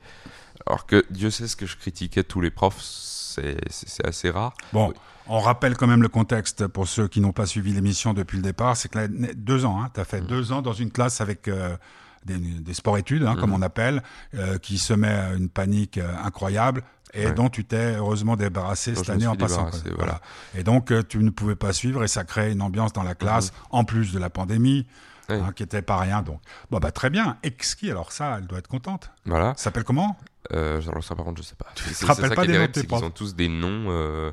Alors 0.67 0.85
que 0.87 1.05
Dieu 1.11 1.31
sait 1.31 1.49
ce 1.49 1.57
que 1.57 1.67
je 1.67 1.77
critiquais 1.77 2.23
tous 2.23 2.41
les 2.41 2.51
profs, 2.51 2.81
c'est 2.81 3.57
assez 4.05 4.31
rare. 4.31 4.53
Bon, 4.73 4.93
on 5.27 5.39
rappelle 5.39 5.77
quand 5.77 5.87
même 5.87 6.03
le 6.03 6.09
contexte 6.09 6.67
pour 6.67 6.87
ceux 6.87 7.09
qui 7.09 7.21
n'ont 7.21 7.33
pas 7.33 7.47
suivi 7.47 7.73
l'émission 7.73 8.13
depuis 8.13 8.37
le 8.37 8.43
départ. 8.43 8.77
C'est 8.77 8.91
que 8.91 8.99
là, 8.99 9.09
deux 9.09 9.65
ans, 9.65 9.81
hein, 9.83 9.91
tu 9.95 10.01
as 10.01 10.05
fait 10.05 10.21
mm. 10.21 10.27
deux 10.27 10.53
ans 10.53 10.61
dans 10.63 10.73
une 10.73 10.91
classe 10.91 11.21
avec. 11.21 11.49
Euh, 11.49 11.77
des, 12.25 12.75
sports-études, 12.75 13.25
hein, 13.25 13.37
comme 13.39 13.51
mm. 13.51 13.55
on 13.55 13.63
appelle, 13.63 14.03
euh, 14.35 14.59
qui 14.59 14.79
se 14.79 14.93
met 14.93 15.15
une 15.37 15.49
panique 15.49 15.99
euh, 15.99 16.13
incroyable 16.23 16.83
et 17.13 17.33
dont 17.33 17.49
tu 17.49 17.65
t'es 17.65 17.97
heureusement 17.97 18.37
débarrassé 18.37 18.95
cette 18.95 19.11
année 19.11 19.27
en 19.27 19.35
passant. 19.35 19.69
Voilà. 19.97 20.21
Et 20.55 20.63
donc 20.63 20.93
tu 21.09 21.19
ne 21.19 21.31
pouvais 21.31 21.57
pas 21.57 21.73
suivre 21.73 22.05
et 22.05 22.09
ça 22.09 22.23
crée 22.23 22.53
une 22.53 22.63
ambiance 22.63 22.93
dans 22.93 23.03
la 23.03 23.17
classe, 23.17 23.51
mm-hmm. 23.51 23.67
en 23.71 23.85
plus 23.85 24.13
de 24.13 24.19
la 24.19 24.31
pandémie. 24.31 24.87
Hein, 25.29 25.53
qui 25.55 25.63
était 25.63 25.83
pas 25.83 25.97
rien 25.97 26.23
donc. 26.23 26.41
Bon 26.73 26.79
bah 26.79 26.91
très 26.91 27.09
bien. 27.09 27.37
Exquis 27.45 27.89
alors 27.89 28.11
ça, 28.11 28.39
elle 28.39 28.49
doit 28.49 28.59
être 28.59 28.67
contente. 28.67 29.13
Voilà. 29.25 29.55
Ça 29.57 29.65
s'appelle 29.65 29.85
comment? 29.85 30.17
Euh, 30.53 30.83
Alors 30.89 31.05
ça 31.05 31.15
par 31.15 31.25
contre 31.25 31.41
je 31.41 31.47
sais 31.47 31.55
pas. 31.55 31.69
Tu 31.77 31.85
te 31.85 32.05
rappelles 32.05 32.35
pas 32.35 32.47
des 32.47 32.59
noms 32.59 32.67
Ils 32.75 33.05
ont 33.05 33.11
tous 33.11 33.37
des 33.37 33.49
noms. 33.49 33.87
Euh... 33.91 34.33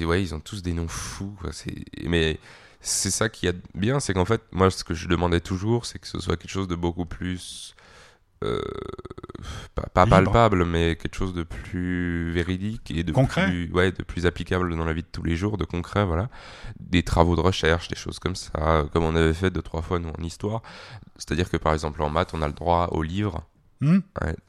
Ouais, 0.00 0.22
ils 0.22 0.34
ont 0.34 0.40
tous 0.40 0.62
des 0.62 0.72
noms 0.72 0.88
fous. 0.88 1.36
Mais 2.04 2.40
c'est 2.80 3.10
ça 3.10 3.28
qui 3.28 3.46
est 3.46 3.56
bien, 3.74 4.00
c'est 4.00 4.14
qu'en 4.14 4.24
fait, 4.24 4.42
moi, 4.52 4.70
ce 4.70 4.84
que 4.84 4.94
je 4.94 5.06
demandais 5.06 5.40
toujours, 5.40 5.86
c'est 5.86 5.98
que 5.98 6.06
ce 6.06 6.18
soit 6.18 6.36
quelque 6.36 6.50
chose 6.50 6.68
de 6.68 6.74
beaucoup 6.74 7.04
plus. 7.04 7.74
Euh, 8.42 8.62
pas, 9.74 10.06
palpable, 10.06 10.64
mais 10.64 10.96
quelque 10.96 11.14
chose 11.14 11.34
de 11.34 11.42
plus 11.42 12.32
véridique 12.32 12.90
et 12.90 13.02
de 13.04 13.12
concret. 13.12 13.44
plus, 13.44 13.70
ouais, 13.72 13.92
de 13.92 14.02
plus 14.02 14.24
applicable 14.24 14.74
dans 14.74 14.86
la 14.86 14.94
vie 14.94 15.02
de 15.02 15.08
tous 15.12 15.22
les 15.22 15.36
jours, 15.36 15.58
de 15.58 15.66
concret, 15.66 16.06
voilà. 16.06 16.30
Des 16.78 17.02
travaux 17.02 17.36
de 17.36 17.42
recherche, 17.42 17.88
des 17.88 17.96
choses 17.96 18.18
comme 18.18 18.36
ça, 18.36 18.86
comme 18.94 19.04
on 19.04 19.14
avait 19.14 19.34
fait 19.34 19.50
deux, 19.50 19.60
trois 19.60 19.82
fois, 19.82 19.98
nous, 19.98 20.10
en 20.18 20.22
histoire. 20.22 20.62
C'est-à-dire 21.16 21.50
que, 21.50 21.58
par 21.58 21.74
exemple, 21.74 22.00
en 22.00 22.08
maths, 22.08 22.32
on 22.32 22.40
a 22.40 22.46
le 22.46 22.54
droit 22.54 22.88
au 22.92 23.02
livre, 23.02 23.46
hmm. 23.82 23.98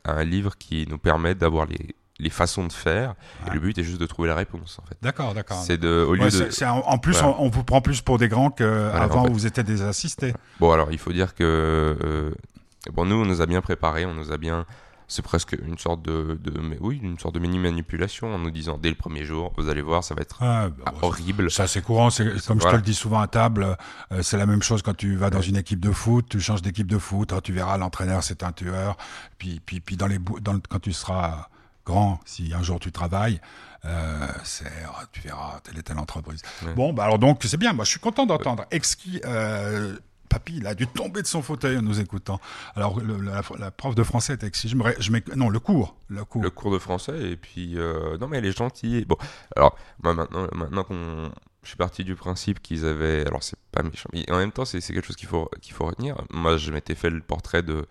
un 0.05 0.23
livre 0.23 0.57
qui 0.57 0.87
nous 0.87 0.97
permet 0.97 1.35
d'avoir 1.35 1.65
les, 1.65 1.93
les 2.21 2.29
façons 2.29 2.65
de 2.65 2.71
faire. 2.71 3.15
Et 3.47 3.53
le 3.53 3.59
but 3.59 3.77
est 3.77 3.83
juste 3.83 3.99
de 3.99 4.05
trouver 4.05 4.29
la 4.29 4.35
réponse, 4.35 4.79
en 4.81 4.85
fait. 4.87 4.95
D'accord, 5.01 5.33
d'accord. 5.33 5.57
C'est 5.57 5.77
de, 5.77 6.05
au 6.07 6.13
lieu 6.13 6.29
de... 6.29 6.65
en, 6.65 6.97
plus, 6.99 7.21
on, 7.23 7.49
vous 7.49 7.63
prend 7.63 7.81
plus 7.81 8.01
pour 8.01 8.19
des 8.19 8.27
grands 8.27 8.51
qu'avant 8.51 9.27
où 9.27 9.33
vous 9.33 9.47
étiez 9.47 9.63
des 9.63 9.81
assistés. 9.81 10.33
Bon, 10.59 10.71
alors, 10.71 10.91
il 10.91 10.99
faut 10.99 11.11
dire 11.11 11.33
que, 11.33 11.43
euh, 11.43 12.31
bon, 12.93 13.05
nous, 13.05 13.15
on 13.15 13.25
nous 13.25 13.41
a 13.41 13.47
bien 13.47 13.61
préparé, 13.61 14.05
on 14.05 14.13
nous 14.13 14.31
a 14.31 14.37
bien, 14.37 14.67
c'est 15.07 15.23
presque 15.23 15.57
une 15.65 15.79
sorte 15.79 16.03
de, 16.03 16.39
de, 16.39 16.59
mais 16.59 16.77
oui, 16.79 16.99
une 17.01 17.17
sorte 17.17 17.33
de 17.33 17.39
mini 17.39 17.57
manipulation 17.57 18.33
en 18.35 18.37
nous 18.37 18.51
disant 18.51 18.77
dès 18.77 18.89
le 18.89 18.95
premier 18.95 19.25
jour, 19.25 19.53
vous 19.57 19.69
allez 19.69 19.81
voir, 19.81 20.03
ça 20.03 20.13
va 20.13 20.21
être 20.21 20.37
ah, 20.41 20.69
bah, 20.69 20.93
horrible. 21.01 21.49
Ça, 21.49 21.65
c'est 21.65 21.81
courant. 21.81 22.11
C'est 22.11 22.25
comme 22.45 22.61
je 22.61 22.67
te 22.67 22.75
le 22.75 22.81
dis 22.81 22.93
souvent 22.93 23.21
à 23.21 23.27
table, 23.27 23.75
euh, 24.11 24.21
c'est 24.21 24.37
la 24.37 24.45
même 24.45 24.61
chose 24.61 24.83
quand 24.83 24.95
tu 24.95 25.15
vas 25.15 25.31
dans 25.31 25.41
une 25.41 25.57
équipe 25.57 25.79
de 25.79 25.91
foot, 25.91 26.27
tu 26.29 26.39
changes 26.39 26.61
d'équipe 26.61 26.87
de 26.87 26.99
foot, 26.99 27.33
hein, 27.33 27.39
tu 27.43 27.53
verras 27.53 27.77
l'entraîneur, 27.77 28.23
c'est 28.23 28.43
un 28.43 28.51
tueur. 28.51 28.97
Puis, 29.39 29.59
puis, 29.65 29.79
puis 29.79 29.97
dans 29.97 30.07
les, 30.07 30.19
dans 30.19 30.59
quand 30.69 30.79
tu 30.79 30.93
seras 30.93 31.47
grand, 31.85 32.19
si 32.25 32.53
un 32.53 32.61
jour 32.61 32.79
tu 32.79 32.91
travailles, 32.91 33.41
euh, 33.85 34.27
c'est, 34.43 34.71
oh, 34.87 35.03
tu 35.11 35.21
verras 35.21 35.59
telle 35.63 35.77
et 35.77 35.83
telle 35.83 35.97
entreprise. 35.97 36.41
Bon, 36.75 36.93
bah 36.93 37.05
alors 37.05 37.19
donc 37.19 37.41
c'est 37.43 37.57
bien. 37.57 37.73
Moi, 37.73 37.85
je 37.85 37.91
suis 37.91 37.99
content 37.99 38.25
d'entendre. 38.25 38.65
Exquis. 38.71 39.21
Euh, 39.25 39.97
papy, 40.29 40.57
il 40.57 40.67
a 40.67 40.75
dû 40.75 40.87
tomber 40.87 41.21
de 41.21 41.27
son 41.27 41.41
fauteuil 41.41 41.77
en 41.77 41.81
nous 41.81 41.99
écoutant. 41.99 42.39
Alors, 42.75 42.99
la, 43.01 43.71
prof 43.71 43.95
de 43.95 44.03
français 44.03 44.33
est 44.33 44.43
exquis. 44.43 44.69
Je 44.69 44.75
me, 44.75 44.83
je 44.99 45.11
non, 45.35 45.49
le 45.49 45.59
cours, 45.59 45.95
le 46.07 46.23
cours. 46.23 46.41
Le 46.41 46.49
cours 46.49 46.71
de 46.71 46.79
français, 46.79 47.31
et 47.31 47.35
puis, 47.35 47.77
euh, 47.77 48.17
non, 48.17 48.27
mais 48.27 48.37
elle 48.37 48.45
est 48.45 48.57
gentille. 48.57 49.03
Bon, 49.05 49.17
alors, 49.55 49.77
moi, 50.01 50.13
maintenant, 50.13 50.47
maintenant 50.53 50.83
qu'on 50.83 51.31
je 51.63 51.67
suis 51.67 51.77
parti 51.77 52.03
du 52.03 52.15
principe 52.15 52.61
qu'ils 52.61 52.85
avaient. 52.85 53.25
Alors, 53.25 53.43
c'est 53.43 53.59
pas 53.71 53.83
méchant. 53.83 54.09
Mais 54.13 54.29
en 54.31 54.37
même 54.37 54.51
temps, 54.51 54.65
c'est 54.65 54.81
quelque 54.81 55.05
chose 55.05 55.15
qu'il 55.15 55.27
faut, 55.27 55.49
qu'il 55.61 55.73
faut 55.73 55.85
retenir. 55.85 56.15
Moi, 56.31 56.57
je 56.57 56.71
m'étais 56.71 56.95
fait 56.95 57.09
le 57.09 57.21
portrait 57.21 57.61
de, 57.61 57.85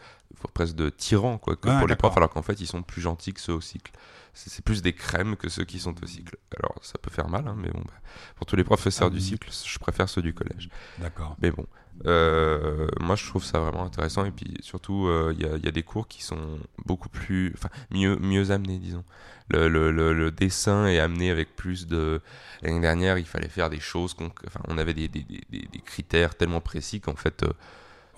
presque 0.48 0.74
de 0.74 0.90
tyrans 0.90 1.38
quoi, 1.38 1.56
que 1.56 1.68
pour 1.78 1.86
les 1.86 1.96
profs, 1.96 2.16
alors 2.16 2.30
qu'en 2.30 2.42
fait 2.42 2.60
ils 2.60 2.66
sont 2.66 2.82
plus 2.82 3.00
gentils 3.00 3.32
que 3.32 3.40
ceux 3.40 3.52
au 3.52 3.60
cycle. 3.60 3.92
C'est 4.32 4.64
plus 4.64 4.80
des 4.80 4.92
crèmes 4.92 5.36
que 5.36 5.48
ceux 5.48 5.64
qui 5.64 5.80
sont 5.80 5.94
au 6.02 6.06
cycle. 6.06 6.36
Alors 6.56 6.76
ça 6.82 6.98
peut 6.98 7.10
faire 7.10 7.28
mal, 7.28 7.46
hein, 7.48 7.56
mais 7.58 7.68
bon, 7.70 7.80
bah, 7.80 7.94
pour 8.36 8.46
tous 8.46 8.56
les 8.56 8.64
professeurs 8.64 9.08
ah 9.08 9.10
du 9.10 9.20
cycle, 9.20 9.50
je 9.50 9.78
préfère 9.78 10.08
ceux 10.08 10.22
du 10.22 10.32
collège. 10.32 10.68
D'accord. 10.98 11.36
Mais 11.42 11.50
bon, 11.50 11.66
euh, 12.06 12.86
moi 13.00 13.16
je 13.16 13.26
trouve 13.26 13.44
ça 13.44 13.60
vraiment 13.60 13.84
intéressant 13.84 14.24
et 14.24 14.30
puis 14.30 14.54
surtout 14.60 15.06
euh, 15.06 15.34
il 15.36 15.46
y, 15.46 15.68
a, 15.68 15.70
des 15.70 15.82
cours 15.82 16.08
qui 16.08 16.22
sont 16.22 16.58
beaucoup 16.86 17.08
plus, 17.08 17.52
enfin 17.56 17.68
mieux, 17.90 18.16
mieux 18.16 18.50
amenés 18.50 18.78
disons. 18.78 19.04
Le, 19.52 19.68
le, 19.68 19.90
le, 19.90 20.30
dessin 20.30 20.86
est 20.86 21.00
amené 21.00 21.28
avec 21.28 21.56
plus 21.56 21.88
de. 21.88 22.20
L'année 22.62 22.78
dernière, 22.78 23.18
il 23.18 23.24
fallait 23.24 23.48
faire 23.48 23.68
des 23.68 23.80
choses, 23.80 24.14
enfin, 24.20 24.60
on 24.68 24.78
avait 24.78 24.94
des, 24.94 25.08
des, 25.08 25.24
des, 25.24 25.42
des 25.50 25.80
critères 25.84 26.36
tellement 26.36 26.60
précis 26.60 27.00
qu'en 27.00 27.16
fait. 27.16 27.42
Euh, 27.42 27.52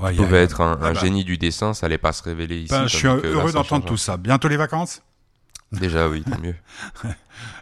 Ouais, 0.00 0.14
pouvait 0.14 0.42
être 0.42 0.60
un, 0.60 0.72
ah 0.82 0.92
bah. 0.92 0.94
génie 0.94 1.22
du 1.22 1.38
dessin, 1.38 1.74
ça 1.74 1.86
allait 1.86 1.98
pas 1.98 2.12
se 2.12 2.22
révéler 2.22 2.62
ici. 2.62 2.72
Ben, 2.72 2.86
je 2.88 2.96
suis 2.96 3.06
heureux 3.06 3.52
d'entendre 3.52 3.84
tout 3.84 3.96
ça. 3.96 4.16
Bientôt 4.16 4.48
les 4.48 4.56
vacances? 4.56 5.02
Déjà, 5.70 6.08
oui, 6.08 6.22
tant 6.22 6.38
mieux. 6.38 6.54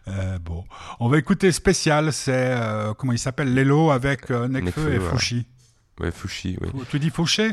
euh, 0.08 0.38
bon, 0.38 0.64
on 0.98 1.08
va 1.08 1.18
écouter 1.18 1.52
spécial, 1.52 2.12
c'est 2.12 2.32
euh, 2.34 2.92
comment 2.94 3.12
il 3.12 3.18
s'appelle? 3.18 3.54
Lelo 3.54 3.90
avec 3.90 4.30
euh, 4.30 4.48
Nekfeu 4.48 4.94
et 4.94 4.98
Fouchi. 4.98 5.46
Ouais, 5.98 6.10
Fouchi, 6.10 6.56
oui. 6.60 6.68
Tu 6.90 6.98
dis 6.98 7.10
Fouché 7.10 7.52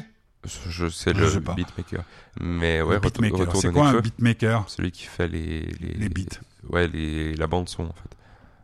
je 0.69 0.88
sais 0.88 1.13
le 1.13 1.39
beatmaker. 1.39 2.04
Mais 2.39 2.82
ouais, 2.82 3.00
beatmaker. 3.00 3.56
C'est 3.58 3.71
quoi 3.71 3.89
un 3.89 4.00
beatmaker? 4.00 4.69
Celui 4.69 4.91
qui 4.91 5.04
fait 5.04 5.28
les, 5.28 5.62
les, 5.80 5.93
les 5.93 6.10
beats. 6.10 6.39
ouais, 6.69 6.88
les, 6.88 7.36
la 7.36 7.47
bande 7.47 7.67
son 7.67 7.84
en 7.84 7.93
fait. 7.93 8.15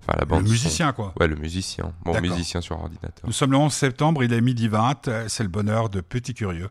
Enfin, 0.02 0.18
la 0.20 0.26
bande 0.26 0.44
le 0.44 0.50
musicien, 0.50 0.92
quoi. 0.94 1.14
Ouais, 1.20 1.28
le 1.28 1.36
musicien. 1.36 1.94
Bon, 2.04 2.20
musicien 2.20 2.62
sur 2.62 2.80
ordinateur. 2.80 3.26
Nous 3.26 3.34
sommes 3.34 3.52
le 3.52 3.58
11 3.58 3.74
septembre, 3.74 4.24
il 4.24 4.34
est 4.34 4.42
midi 4.42 4.68
20. 4.68 5.28
C'est 5.28 5.44
le 5.44 5.50
bonheur 5.50 5.90
de 5.90 6.02
Petit 6.02 6.34
Curieux. 6.34 6.70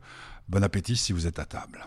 Bon 0.48 0.62
appétit 0.62 0.96
si 0.96 1.12
vous 1.12 1.26
êtes 1.26 1.38
à 1.38 1.46
table. 1.46 1.86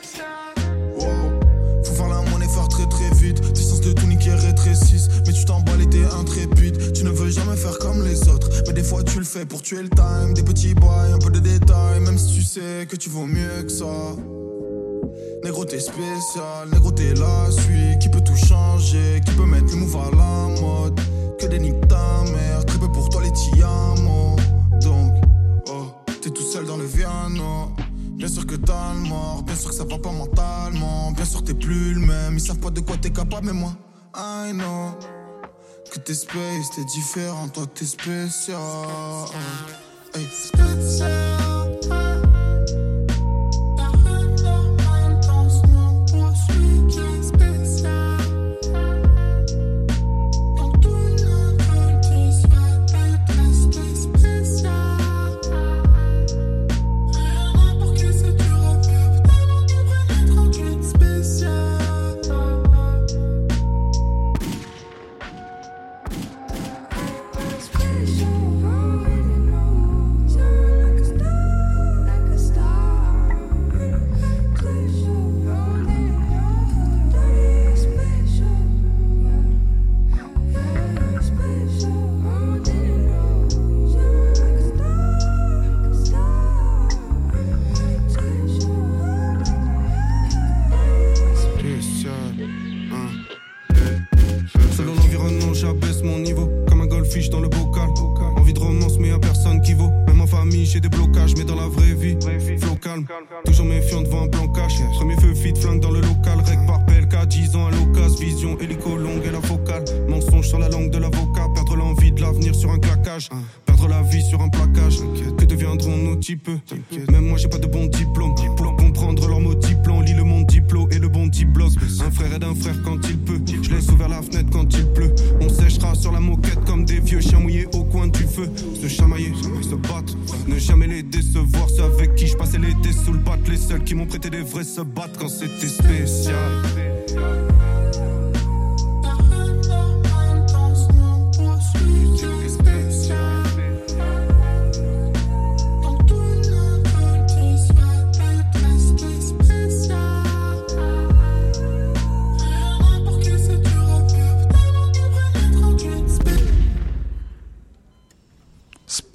t'es 6.01 6.15
intrépide. 6.15 6.93
Tu 6.93 7.03
ne 7.03 7.09
veux 7.09 7.29
jamais 7.29 7.55
faire 7.55 7.77
comme 7.79 8.03
les 8.03 8.27
autres. 8.29 8.49
Mais 8.67 8.73
des 8.73 8.83
fois 8.83 9.03
tu 9.03 9.19
le 9.19 9.25
fais 9.25 9.45
pour 9.45 9.61
tuer 9.61 9.83
le 9.83 9.89
time. 9.89 10.33
Des 10.33 10.43
petits 10.43 10.73
boys, 10.73 11.13
un 11.13 11.19
peu 11.19 11.31
de 11.31 11.39
détails. 11.39 11.99
Même 12.01 12.17
si 12.17 12.35
tu 12.35 12.43
sais 12.43 12.87
que 12.87 12.95
tu 12.95 13.09
vaux 13.09 13.25
mieux 13.25 13.63
que 13.63 13.69
ça. 13.71 13.85
Négro 15.43 15.65
t'es 15.65 15.79
spécial, 15.79 16.69
négro 16.71 16.91
t'es 16.91 17.15
la 17.15 17.49
suite 17.49 17.99
Qui 17.99 18.09
peut 18.09 18.21
tout 18.21 18.35
changer, 18.35 19.19
qui 19.25 19.33
peut 19.33 19.45
mettre 19.45 19.71
le 19.71 19.77
move 19.77 19.97
à 19.97 20.15
la 20.15 20.61
mode? 20.61 20.99
Que 21.39 21.47
des 21.47 21.57
niques 21.57 21.87
ta 21.87 22.23
mère, 22.31 22.63
très 22.63 22.77
peu 22.77 22.87
pour 22.91 23.09
toi 23.09 23.23
les 23.23 23.31
tiamos 23.31 24.35
Donc, 24.83 25.13
oh, 25.67 25.87
t'es 26.21 26.29
tout 26.29 26.43
seul 26.43 26.65
dans 26.65 26.77
le 26.77 26.85
piano 26.85 27.71
Bien 28.13 28.27
sûr 28.27 28.45
que 28.45 28.55
t'as 28.55 28.93
le 28.93 28.99
mort, 29.09 29.41
bien 29.41 29.55
sûr 29.55 29.71
que 29.71 29.75
ça 29.75 29.83
va 29.83 29.97
pas 29.97 30.11
mentalement. 30.11 31.11
Bien 31.11 31.25
sûr 31.25 31.43
t'es 31.43 31.55
plus 31.55 31.95
le 31.95 32.01
même, 32.01 32.35
ils 32.35 32.39
savent 32.39 32.59
pas 32.59 32.69
de 32.69 32.79
quoi 32.79 32.95
t'es 32.97 33.09
capable, 33.09 33.47
mais 33.47 33.53
moi, 33.53 33.73
I 34.15 34.51
know. 34.53 35.20
Que 35.91 35.99
t'es 35.99 36.13
space, 36.13 36.69
t'es 36.73 36.85
différent, 36.85 37.49
toi 37.49 37.65
t'es 37.75 37.83
spécial. 37.85 38.57
Hey. 40.15 41.60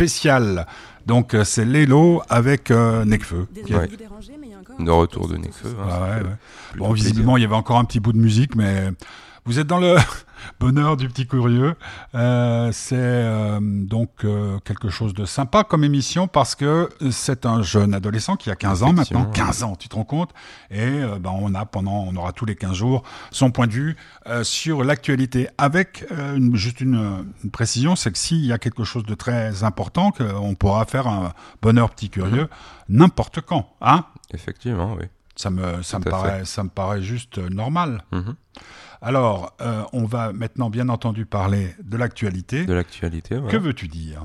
Spécial. 0.08 0.66
Donc 1.06 1.34
euh, 1.34 1.44
c'est 1.44 1.64
Lélo 1.64 2.22
avec 2.28 2.70
euh, 2.70 3.04
Necfeu. 3.04 3.46
Ouais. 3.70 3.88
De 4.78 4.90
retour 4.90 5.28
de 5.28 5.36
Necfeu. 5.36 5.74
Hein, 5.80 5.88
ah 5.90 6.00
ouais, 6.00 6.30
Bon, 6.76 6.92
visiblement, 6.92 7.36
il 7.36 7.42
y 7.42 7.44
avait 7.44 7.54
encore 7.54 7.78
un 7.78 7.84
petit 7.84 8.00
bout 8.00 8.12
de 8.12 8.18
musique, 8.18 8.54
mais 8.54 8.90
vous 9.44 9.58
êtes 9.58 9.66
dans 9.66 9.78
le 9.78 9.96
bonheur 10.60 10.96
du 10.96 11.08
petit 11.08 11.26
curieux. 11.26 11.74
Euh, 12.14 12.70
c'est 12.72 12.96
euh, 12.98 13.58
donc 13.60 14.24
euh, 14.24 14.58
quelque 14.64 14.88
chose 14.88 15.14
de 15.14 15.24
sympa 15.24 15.64
comme 15.64 15.84
émission 15.84 16.28
parce 16.28 16.54
que 16.54 16.88
c'est 17.10 17.46
un 17.46 17.62
jeune 17.62 17.94
adolescent 17.94 18.36
qui 18.36 18.50
a 18.50 18.56
15 18.56 18.82
ans 18.82 18.92
maintenant. 18.92 19.24
15 19.26 19.62
ans, 19.62 19.76
tu 19.76 19.88
te 19.88 19.96
rends 19.96 20.04
compte? 20.04 20.30
Et 20.70 21.00
ben, 21.20 21.30
on 21.30 21.54
a 21.54 21.64
pendant, 21.66 22.04
on 22.08 22.14
aura 22.16 22.32
tous 22.32 22.44
les 22.44 22.56
15 22.56 22.74
jours 22.74 23.02
son 23.30 23.50
point 23.50 23.66
de 23.66 23.72
vue 23.72 23.96
sur 24.42 24.84
l'actualité. 24.84 25.48
Avec 25.58 26.04
juste 26.52 26.80
une, 26.80 27.26
précision, 27.52 27.96
c'est 27.96 28.10
que 28.10 28.18
s'il 28.18 28.44
y 28.44 28.52
a 28.52 28.58
quelque 28.58 28.84
chose 28.84 29.04
de 29.04 29.14
très 29.14 29.64
important, 29.64 30.10
qu'on 30.10 30.54
pourra 30.54 30.84
faire 30.84 31.06
un 31.06 31.32
bonheur 31.62 31.90
petit 31.90 32.10
curieux 32.10 32.48
mhm. 32.88 32.98
n'importe 32.98 33.40
quand. 33.40 33.74
Hein? 33.80 34.04
Effectivement, 34.32 34.94
oui. 34.98 35.06
Ça 35.36 35.50
me, 35.50 35.82
ça 35.82 35.98
me, 35.98 36.04
paraît, 36.04 36.46
ça 36.46 36.64
me 36.64 36.70
paraît 36.70 37.02
juste 37.02 37.38
normal. 37.38 38.02
Mhm. 38.10 38.36
Alors, 39.02 39.56
on 39.92 40.04
va 40.04 40.32
maintenant 40.32 40.70
bien 40.70 40.88
entendu 40.88 41.26
parler 41.26 41.74
de 41.82 41.96
l'actualité. 41.96 42.64
De 42.64 42.74
l'actualité, 42.74 43.38
Que 43.48 43.56
veux-tu 43.56 43.88
dire? 43.88 44.24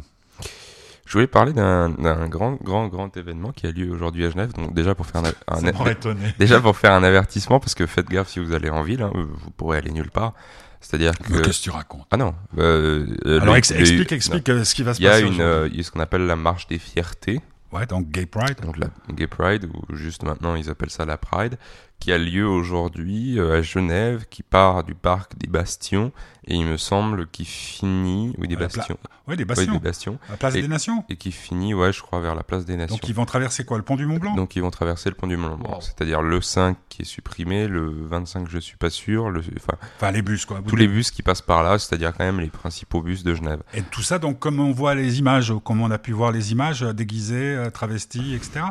Je 1.12 1.17
voulais 1.17 1.27
parler 1.27 1.51
d'un 1.51 1.89
grand, 2.29 2.53
grand, 2.63 2.88
grand 2.88 3.17
événement 3.17 3.51
qui 3.51 3.67
a 3.67 3.71
lieu 3.71 3.91
aujourd'hui 3.91 4.25
à 4.25 4.29
Genève. 4.29 4.53
Donc 4.53 4.73
déjà 4.73 4.95
pour 4.95 5.05
faire 5.05 5.21
un, 5.49 5.62
déjà 6.39 6.62
pour 6.62 6.77
faire 6.77 6.93
un 6.93 7.03
avertissement, 7.03 7.60
parce 7.60 7.75
que 7.75 7.86
faites 7.86 8.07
gaffe 8.07 8.29
si 8.29 8.39
vous 8.39 8.53
allez 8.53 8.69
en 8.69 8.81
ville, 8.81 9.01
hein, 9.01 9.12
vous 9.13 9.51
pourrez 9.51 9.79
aller 9.79 9.91
nulle 9.91 10.10
part. 10.10 10.34
C'est-à-dire 10.79 11.17
que. 11.17 11.41
Qu'est-ce 11.41 11.60
que 11.60 11.63
tu 11.65 11.69
racontes? 11.69 12.07
Ah 12.12 12.17
non. 12.17 12.34
Euh, 12.57 13.05
Alors 13.41 13.57
explique, 13.57 14.12
explique 14.12 14.49
euh, 14.49 14.63
ce 14.63 14.73
qui 14.73 14.84
va 14.84 14.93
se 14.93 15.01
passer. 15.01 15.25
Il 15.25 15.38
y 15.38 15.41
a 15.41 15.45
euh, 15.45 15.69
ce 15.84 15.91
qu'on 15.91 15.99
appelle 15.99 16.25
la 16.25 16.38
marche 16.38 16.67
des 16.67 16.79
fiertés. 16.79 17.41
Ouais, 17.71 17.86
donc 17.86 18.10
Gay 18.10 18.25
Pride. 18.25 18.60
Donc 18.62 18.77
la 18.77 18.88
Gay 19.13 19.27
Pride, 19.27 19.65
ou 19.65 19.95
juste 19.95 20.23
maintenant 20.23 20.55
ils 20.55 20.69
appellent 20.69 20.89
ça 20.89 21.05
la 21.05 21.17
Pride, 21.17 21.57
qui 21.99 22.12
a 22.12 22.17
lieu 22.17 22.47
aujourd'hui 22.47 23.39
à 23.39 23.62
Genève, 23.62 24.25
qui 24.29 24.43
part 24.43 24.84
du 24.84 24.95
parc 24.95 25.38
des 25.38 25.47
Bastions 25.47 26.12
et 26.47 26.55
il 26.55 26.65
me 26.65 26.77
semble 26.77 27.27
qu'il 27.27 27.45
finit. 27.45 28.34
Oui, 28.39 28.47
des 28.47 28.55
Bastions. 28.55 28.97
Oui, 29.27 29.38
des 29.38 29.45
Bastions. 29.45 29.77
Bastions. 29.77 30.19
La 30.27 30.38
place 30.38 30.53
des 30.53 30.67
Nations. 30.67 31.05
Et 31.07 31.15
qui 31.15 31.31
finit, 31.31 31.75
ouais, 31.75 31.93
je 31.93 32.01
crois, 32.01 32.19
vers 32.19 32.34
la 32.34 32.41
place 32.41 32.65
des 32.65 32.75
Nations. 32.75 32.95
Donc 32.95 33.07
ils 33.07 33.13
vont 33.13 33.25
traverser 33.25 33.63
quoi 33.63 33.77
Le 33.77 33.84
pont 33.84 33.95
du 33.95 34.07
Mont 34.07 34.17
Blanc? 34.17 34.36
Donc 34.36 34.55
ils 34.55 34.62
vont 34.62 34.71
traverser 34.71 35.10
le 35.10 35.15
pont 35.15 35.27
du 35.27 35.38
Mont 35.38 35.55
Blanc. 35.55 35.79
C'est-à-dire 35.81 36.23
le 36.23 36.41
5 36.41 36.77
qui 36.89 37.03
est 37.03 37.05
supprimé, 37.05 37.67
le 37.67 37.91
25, 38.07 38.49
je 38.49 38.57
suis 38.57 38.77
pas 38.77 38.89
sûr. 38.89 39.29
Le... 39.29 39.41
Enfin, 39.57 39.77
enfin 39.97 40.12
les 40.12 40.23
bus, 40.23 40.45
quoi. 40.45 40.62
Tous 40.67 40.75
les 40.75 40.88
bus 40.88 41.12
qui 41.12 41.21
passent 41.21 41.43
par 41.43 41.62
là, 41.62 41.77
c'est-à-dire 41.77 42.12
quand 42.17 42.25
même 42.25 42.39
les 42.39 42.49
principaux 42.49 43.01
bus 43.01 43.23
de 43.23 43.36
Genève. 43.36 43.62
Et 43.75 43.84
tout 43.84 44.01
ça, 44.01 44.17
donc, 44.17 44.39
comme 44.39 44.60
on 44.60 44.71
voit 44.71 44.95
les 44.95 45.19
images, 45.19 45.53
comme 45.63 45.81
on 45.81 45.91
a 45.91 45.99
pu 45.99 46.12
voir 46.12 46.31
les 46.31 46.51
images, 46.51 46.81
euh, 46.81 47.61
euh, 47.65 47.69
travestis, 47.69 48.36
etc. 48.36 48.65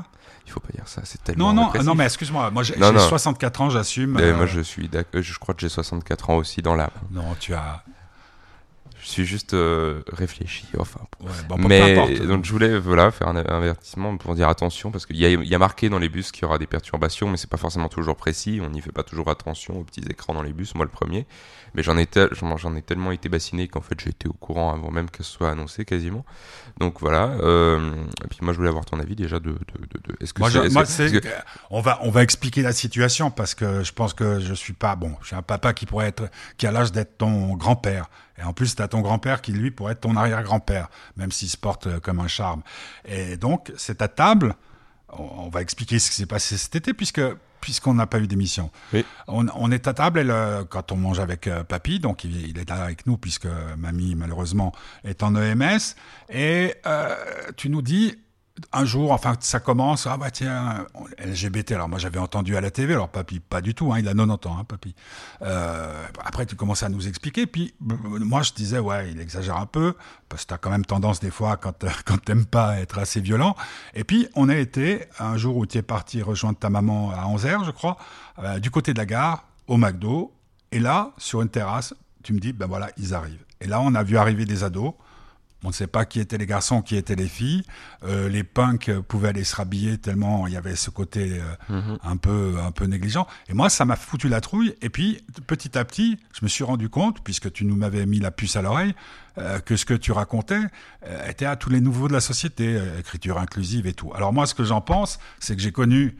Il 0.46 0.52
faut 0.52 0.60
pas 0.60 0.72
dire 0.72 0.86
ça, 0.86 1.02
c'est 1.04 1.22
tellement. 1.22 1.52
Non, 1.52 1.70
non, 1.74 1.82
non, 1.82 1.94
mais 1.94 2.04
excuse-moi, 2.04 2.50
moi 2.50 2.62
j'ai 2.62 2.74
64 2.76 3.60
ans, 3.60 3.70
j'assume. 3.70 4.12
Moi, 4.12 4.22
euh, 4.22 4.46
je 4.46 4.60
suis, 4.60 4.90
je 5.12 5.38
crois 5.38 5.54
que 5.54 5.60
j'ai 5.60 5.68
64 5.68 6.30
ans 6.30 6.36
aussi 6.36 6.62
dans 6.62 6.74
l'âme. 6.74 6.90
Non, 7.10 7.36
tu 7.38 7.54
as. 7.54 7.84
Je 9.02 9.08
suis 9.08 9.24
juste 9.24 9.54
euh, 9.54 10.02
réfléchi. 10.12 10.66
Enfin, 10.78 11.00
mais 11.58 12.18
donc 12.20 12.44
je 12.44 12.52
voulais 12.52 12.78
voilà 12.78 13.10
faire 13.10 13.28
un, 13.28 13.36
avertissement 13.36 14.16
pour 14.16 14.34
dire 14.34 14.48
attention 14.48 14.90
parce 14.90 15.06
qu'il 15.06 15.16
y, 15.16 15.20
y, 15.22 15.54
a 15.54 15.58
marqué 15.58 15.88
dans 15.88 15.98
les 15.98 16.08
bus 16.08 16.32
qu'il 16.32 16.42
y 16.42 16.44
aura 16.44 16.58
des 16.58 16.66
perturbations, 16.66 17.28
mais 17.28 17.36
c'est 17.36 17.48
pas 17.48 17.56
forcément 17.56 17.88
toujours 17.88 18.16
précis. 18.16 18.60
On 18.62 18.68
n'y 18.68 18.80
fait 18.80 18.92
pas 18.92 19.02
toujours 19.02 19.30
attention 19.30 19.80
aux 19.80 19.84
petits 19.84 20.04
écrans 20.08 20.34
dans 20.34 20.42
les 20.42 20.52
bus. 20.52 20.74
Moi 20.74 20.84
le 20.84 20.90
premier, 20.90 21.26
mais 21.74 21.82
j'en 21.82 21.96
ai 21.96 22.06
j'en 22.32 22.76
ai 22.76 22.82
tellement 22.82 23.12
été 23.12 23.28
bassiné 23.28 23.68
qu'en 23.68 23.80
fait 23.80 23.98
j'ai 23.98 24.10
été 24.10 24.28
au 24.28 24.32
courant 24.34 24.72
avant 24.72 24.90
même 24.90 25.08
que 25.08 25.22
ce 25.22 25.32
soit 25.32 25.50
annoncé 25.50 25.84
quasiment. 25.84 26.24
Donc 26.78 27.00
voilà. 27.00 27.30
Euh, 27.40 27.94
et 28.24 28.28
puis 28.28 28.38
moi 28.42 28.52
je 28.52 28.58
voulais 28.58 28.68
avoir 28.68 28.84
ton 28.84 29.00
avis 29.00 29.16
déjà 29.16 29.38
de, 29.38 29.52
de, 29.52 29.56
de, 29.56 30.16
est-ce 30.20 30.34
que, 30.34 30.40
moi, 30.40 30.50
est, 30.50 31.22
on 31.70 31.80
va 31.80 31.98
on 32.02 32.10
va 32.10 32.22
expliquer 32.22 32.62
la 32.62 32.72
situation 32.72 33.30
parce 33.30 33.54
que 33.54 33.82
je 33.82 33.92
pense 33.92 34.12
que 34.12 34.40
je 34.40 34.52
suis 34.52 34.74
pas 34.74 34.94
bon. 34.94 35.14
J'ai 35.26 35.36
un 35.36 35.42
papa 35.42 35.72
qui 35.72 35.86
pourrait 35.86 36.08
être 36.08 36.30
qui 36.58 36.66
a 36.66 36.72
l'âge 36.72 36.92
d'être 36.92 37.18
ton 37.18 37.54
grand-père 37.54 38.10
et 38.40 38.44
en 38.44 38.52
plus, 38.52 38.74
tu 38.74 38.82
as 38.82 38.88
ton 38.88 39.00
grand-père 39.00 39.42
qui, 39.42 39.52
lui, 39.52 39.70
pourrait 39.70 39.92
être 39.92 40.00
ton 40.00 40.16
arrière-grand-père, 40.16 40.88
même 41.16 41.30
s'il 41.32 41.48
se 41.48 41.56
porte 41.56 41.86
euh, 41.86 42.00
comme 42.00 42.20
un 42.20 42.28
charme. 42.28 42.62
Et 43.04 43.36
donc, 43.36 43.72
c'est 43.76 44.02
à 44.02 44.08
table. 44.08 44.54
On, 45.12 45.48
va 45.48 45.60
expliquer 45.60 45.98
ce 45.98 46.10
qui 46.10 46.16
s'est 46.16 46.26
passé 46.26 46.56
cet 46.56 46.76
été, 46.76 46.94
puisque 46.94 47.22
puisqu'on 47.60 47.94
n'a 47.94 48.06
pas 48.06 48.18
eu 48.20 48.26
d'émission. 48.26 48.70
On, 49.26 49.70
est 49.70 49.86
à 49.86 49.92
table 49.92 50.18
et 50.20 50.64
quand 50.70 50.92
on 50.92 50.96
mange 50.96 51.20
avec 51.20 51.46
euh, 51.46 51.62
papy, 51.62 52.00
donc 52.00 52.24
il, 52.24 52.58
est 52.58 52.68
là 52.68 52.82
avec 52.82 53.06
nous 53.06 53.18
puisque 53.18 53.48
mamie 53.76 54.14
malheureusement 54.14 54.72
est 55.04 55.22
en 55.22 55.34
EMS, 55.36 55.94
et 56.30 56.74
euh, 56.86 57.14
tu 57.56 57.68
nous 57.68 57.82
dis 57.82 58.16
un 58.72 58.84
jour, 58.84 59.12
enfin, 59.12 59.34
ça 59.40 59.60
commence, 59.60 60.06
ah 60.06 60.16
bah 60.16 60.30
tiens, 60.30 60.86
LGBT, 61.18 61.72
alors 61.72 61.88
moi 61.88 61.98
j'avais 61.98 62.18
entendu 62.18 62.56
à 62.56 62.60
la 62.60 62.70
TV, 62.70 62.94
alors 62.94 63.08
papy, 63.08 63.40
pas 63.40 63.60
du 63.60 63.74
tout, 63.74 63.92
hein, 63.92 63.98
il 63.98 64.08
a 64.08 64.14
90 64.14 64.48
ans, 64.48 64.58
hein, 64.58 64.64
papy. 64.64 64.94
Euh, 65.42 66.04
après, 66.24 66.46
tu 66.46 66.56
commences 66.56 66.82
à 66.82 66.88
nous 66.88 67.08
expliquer, 67.08 67.46
puis 67.46 67.74
moi 67.80 68.42
je 68.42 68.52
disais, 68.52 68.78
ouais, 68.78 69.10
il 69.12 69.20
exagère 69.20 69.56
un 69.56 69.66
peu, 69.66 69.94
parce 70.28 70.42
que 70.42 70.48
tu 70.48 70.54
as 70.54 70.58
quand 70.58 70.70
même 70.70 70.84
tendance 70.84 71.20
des 71.20 71.30
fois, 71.30 71.56
quand, 71.56 71.84
quand 72.04 72.22
t'aimes 72.22 72.46
pas, 72.46 72.80
être 72.80 72.98
assez 72.98 73.20
violent. 73.20 73.54
Et 73.94 74.04
puis, 74.04 74.28
on 74.34 74.48
a 74.48 74.56
été, 74.56 75.06
un 75.18 75.36
jour 75.36 75.56
où 75.56 75.66
tu 75.66 75.78
es 75.78 75.82
parti 75.82 76.22
rejoindre 76.22 76.58
ta 76.58 76.70
maman 76.70 77.10
à 77.10 77.24
11h, 77.26 77.64
je 77.64 77.70
crois, 77.70 77.96
euh, 78.38 78.58
du 78.58 78.70
côté 78.70 78.92
de 78.92 78.98
la 78.98 79.06
gare, 79.06 79.44
au 79.66 79.76
McDo, 79.76 80.32
et 80.72 80.78
là, 80.78 81.12
sur 81.18 81.42
une 81.42 81.48
terrasse, 81.48 81.94
tu 82.22 82.32
me 82.32 82.38
dis, 82.38 82.52
ben 82.52 82.66
voilà, 82.66 82.90
ils 82.96 83.14
arrivent. 83.14 83.44
Et 83.60 83.66
là, 83.66 83.80
on 83.80 83.94
a 83.94 84.02
vu 84.02 84.16
arriver 84.16 84.44
des 84.44 84.64
ados, 84.64 84.94
on 85.64 85.68
ne 85.68 85.72
sait 85.72 85.86
pas 85.86 86.04
qui 86.04 86.20
étaient 86.20 86.38
les 86.38 86.46
garçons, 86.46 86.82
qui 86.82 86.96
étaient 86.96 87.16
les 87.16 87.28
filles. 87.28 87.62
Euh, 88.04 88.28
les 88.28 88.44
punks 88.44 88.90
pouvaient 89.08 89.28
aller 89.28 89.44
se 89.44 89.56
rhabiller 89.56 89.98
tellement 89.98 90.46
il 90.46 90.54
y 90.54 90.56
avait 90.56 90.76
ce 90.76 90.90
côté 90.90 91.40
euh, 91.40 91.80
mhm. 91.80 91.98
un 92.02 92.16
peu 92.16 92.56
un 92.60 92.70
peu 92.70 92.86
négligent. 92.86 93.26
Et 93.48 93.54
moi, 93.54 93.68
ça 93.68 93.84
m'a 93.84 93.96
foutu 93.96 94.28
la 94.28 94.40
trouille. 94.40 94.74
Et 94.80 94.88
puis, 94.88 95.22
petit 95.46 95.76
à 95.76 95.84
petit, 95.84 96.18
je 96.32 96.40
me 96.44 96.48
suis 96.48 96.64
rendu 96.64 96.88
compte, 96.88 97.22
puisque 97.22 97.52
tu 97.52 97.64
nous 97.64 97.76
m'avais 97.76 98.06
mis 98.06 98.20
la 98.20 98.30
puce 98.30 98.56
à 98.56 98.62
l'oreille, 98.62 98.94
euh, 99.38 99.58
que 99.60 99.76
ce 99.76 99.84
que 99.84 99.94
tu 99.94 100.12
racontais 100.12 100.60
était 101.28 101.46
à 101.46 101.56
tous 101.56 101.70
les 101.70 101.80
nouveaux 101.80 102.08
de 102.08 102.12
la 102.12 102.20
société, 102.20 102.78
écriture 102.98 103.38
inclusive 103.38 103.86
et 103.86 103.92
tout. 103.92 104.12
Alors 104.14 104.32
moi, 104.32 104.46
ce 104.46 104.54
que 104.54 104.64
j'en 104.64 104.80
pense, 104.80 105.18
c'est 105.38 105.56
que 105.56 105.62
j'ai 105.62 105.72
connu 105.72 106.16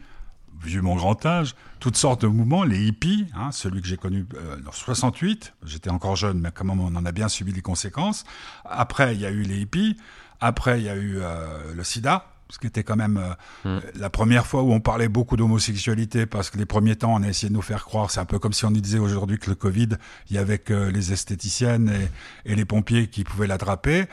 vu 0.63 0.81
mon 0.81 0.95
grand 0.95 1.25
âge, 1.25 1.55
toutes 1.79 1.97
sortes 1.97 2.21
de 2.21 2.27
mouvements, 2.27 2.63
les 2.63 2.85
hippies, 2.85 3.27
hein, 3.35 3.51
celui 3.51 3.81
que 3.81 3.87
j'ai 3.87 3.97
connu 3.97 4.25
euh, 4.35 4.57
en 4.67 4.71
68, 4.71 5.53
j'étais 5.65 5.89
encore 5.89 6.15
jeune, 6.15 6.39
mais 6.39 6.49
quand 6.53 6.65
même 6.65 6.79
on 6.79 6.95
en 6.95 7.05
a 7.05 7.11
bien 7.11 7.27
subi 7.27 7.51
les 7.51 7.61
conséquences. 7.61 8.23
Après, 8.65 9.15
il 9.15 9.21
y 9.21 9.25
a 9.25 9.31
eu 9.31 9.41
les 9.41 9.61
hippies, 9.61 9.97
après 10.39 10.79
il 10.79 10.85
y 10.85 10.89
a 10.89 10.95
eu 10.95 11.17
euh, 11.19 11.73
le 11.73 11.83
sida, 11.83 12.27
ce 12.49 12.59
qui 12.59 12.67
était 12.67 12.83
quand 12.83 12.97
même 12.97 13.35
euh, 13.65 13.79
mm. 13.79 13.83
la 13.95 14.09
première 14.09 14.45
fois 14.45 14.61
où 14.61 14.71
on 14.73 14.79
parlait 14.79 15.07
beaucoup 15.07 15.37
d'homosexualité, 15.37 16.25
parce 16.25 16.49
que 16.49 16.57
les 16.57 16.65
premiers 16.65 16.97
temps, 16.97 17.15
on 17.15 17.23
a 17.23 17.27
essayé 17.27 17.49
de 17.49 17.53
nous 17.55 17.61
faire 17.61 17.85
croire, 17.85 18.11
c'est 18.11 18.19
un 18.19 18.25
peu 18.25 18.39
comme 18.39 18.53
si 18.53 18.65
on 18.65 18.71
disait 18.71 18.99
aujourd'hui 18.99 19.39
que 19.39 19.49
le 19.49 19.55
Covid, 19.55 19.89
il 20.29 20.35
y 20.35 20.39
avait 20.39 20.59
que 20.59 20.89
les 20.89 21.13
esthéticiennes 21.13 21.89
et, 22.45 22.51
et 22.51 22.55
les 22.55 22.65
pompiers 22.65 23.07
qui 23.07 23.23
pouvaient 23.23 23.47
l'attraper. 23.47 24.05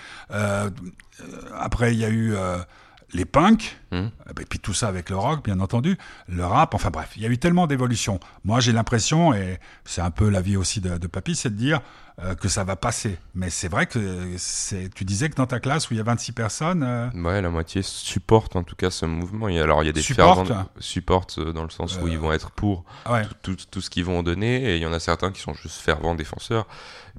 après, 1.55 1.93
il 1.93 1.99
y 1.99 2.05
a 2.05 2.11
eu 2.11 2.35
les 3.12 3.25
punks, 3.25 3.79
mmh. 3.90 4.07
et 4.40 4.44
puis 4.49 4.59
tout 4.59 4.75
ça 4.75 4.88
avec 4.88 5.11
le 5.11 5.16
rock, 5.16 5.44
bien 5.44 5.61
entendu, 5.61 5.97
le 6.29 6.44
rap, 6.44 6.75
enfin 6.75 6.90
bref, 6.90 7.12
il 7.16 7.23
y 7.23 7.27
a 7.27 7.29
eu 7.29 7.38
tellement 7.38 7.66
d'évolution. 7.66 8.21
Moi, 8.44 8.61
j'ai 8.61 8.73
l'impression, 8.73 9.33
et 9.33 9.59
c'est 9.85 10.03
un 10.03 10.11
peu 10.11 10.29
l'avis 10.29 10.57
aussi 10.57 10.81
de, 10.81 10.99
de 10.99 11.07
Papy, 11.07 11.35
c'est 11.35 11.51
de 11.51 11.57
dire 11.57 11.81
euh, 12.21 12.35
que 12.35 12.49
ça 12.49 12.64
va 12.64 12.75
passer. 12.75 13.16
Mais 13.37 13.49
c'est 13.49 13.68
vrai 13.68 13.87
que 13.87 14.35
c'est, 14.38 14.92
tu 14.92 15.05
disais 15.05 15.31
que 15.31 15.37
dans 15.37 15.47
ta 15.47 15.61
classe 15.61 15.88
où 15.88 15.94
il 15.94 15.99
y 15.99 16.01
a 16.01 16.03
26 16.03 16.33
personnes. 16.33 16.83
Euh, 16.83 17.09
ouais, 17.14 17.40
la 17.40 17.49
moitié 17.49 17.81
supporte 17.83 18.57
en 18.57 18.64
tout 18.64 18.75
cas 18.75 18.90
ce 18.90 19.07
mouvement. 19.07 19.49
Et 19.49 19.61
alors, 19.61 19.85
il 19.85 19.87
y 19.87 19.88
a 19.88 19.92
des 19.92 20.03
supportent, 20.03 20.51
supportent 20.81 21.38
euh, 21.38 21.53
dans 21.53 21.62
le 21.62 21.71
sens 21.71 21.97
où 22.03 22.09
ils 22.09 22.18
vont 22.18 22.33
être 22.33 22.51
pour 22.51 22.85
tout, 23.42 23.57
tout, 23.71 23.81
ce 23.81 23.88
qu'ils 23.88 24.05
vont 24.05 24.25
donner, 24.25 24.64
et 24.64 24.77
il 24.77 24.83
y 24.83 24.87
en 24.87 24.92
a 24.92 24.99
certains 24.99 25.31
qui 25.31 25.40
sont 25.40 25.55
juste 25.55 25.81
fervents 25.81 26.16
défenseurs. 26.16 26.66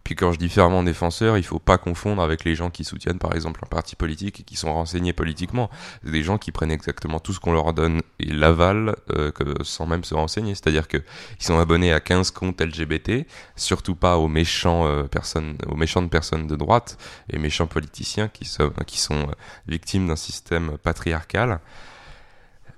Puis 0.04 0.16
quand 0.16 0.32
je 0.32 0.40
dis 0.40 0.50
fervent 0.50 0.84
défenseur, 0.84 1.38
il 1.38 1.44
faut 1.44 1.60
pas 1.60 1.78
confondre 1.78 2.22
avec 2.22 2.44
les 2.44 2.56
gens 2.56 2.70
qui 2.70 2.84
soutiennent 2.84 3.20
par 3.20 3.34
exemple 3.36 3.62
un 3.64 3.68
parti 3.68 3.96
politique 3.96 4.40
et 4.40 4.44
qui 4.44 4.56
sont 4.56 4.74
renseignés 4.74 5.14
politiquement. 5.14 5.70
Des 6.04 6.24
gens 6.24 6.38
qui 6.38 6.52
prennent 6.52 6.72
exactement 6.72 7.20
tout 7.20 7.34
ce 7.34 7.40
qu'on 7.40 7.54
leur 7.54 7.74
donne 7.74 8.02
et 8.20 8.32
l'avalent 8.32 8.94
euh, 9.12 9.32
sans 9.64 9.86
même 9.86 10.04
se 10.04 10.14
renseigner. 10.14 10.56
C'est-à-dire 10.56 10.88
que 10.88 10.98
ils 11.40 11.44
sont 11.44 11.60
abonnés 11.60 11.94
à 11.94 12.00
15 12.00 12.32
comptes 12.32 12.62
LGBT, 12.62 13.26
surtout 13.56 13.96
pas 13.96 14.18
aux 14.18 14.28
méchants 14.28 14.86
euh, 14.86 15.04
personnes, 15.04 15.58
aux 15.68 15.76
méchantes 15.76 16.10
personnes 16.10 16.48
de 16.48 16.56
droite 16.56 16.98
et 17.30 17.38
méchants 17.38 17.68
politiciens 17.68 18.28
qui 18.28 18.46
sont 18.46 18.72
qui 18.86 19.00
sont 19.00 19.30
euh, 19.30 19.34
victimes 19.68 20.08
d'un 20.08 20.16
système 20.16 20.78
patriarcal. 20.78 21.60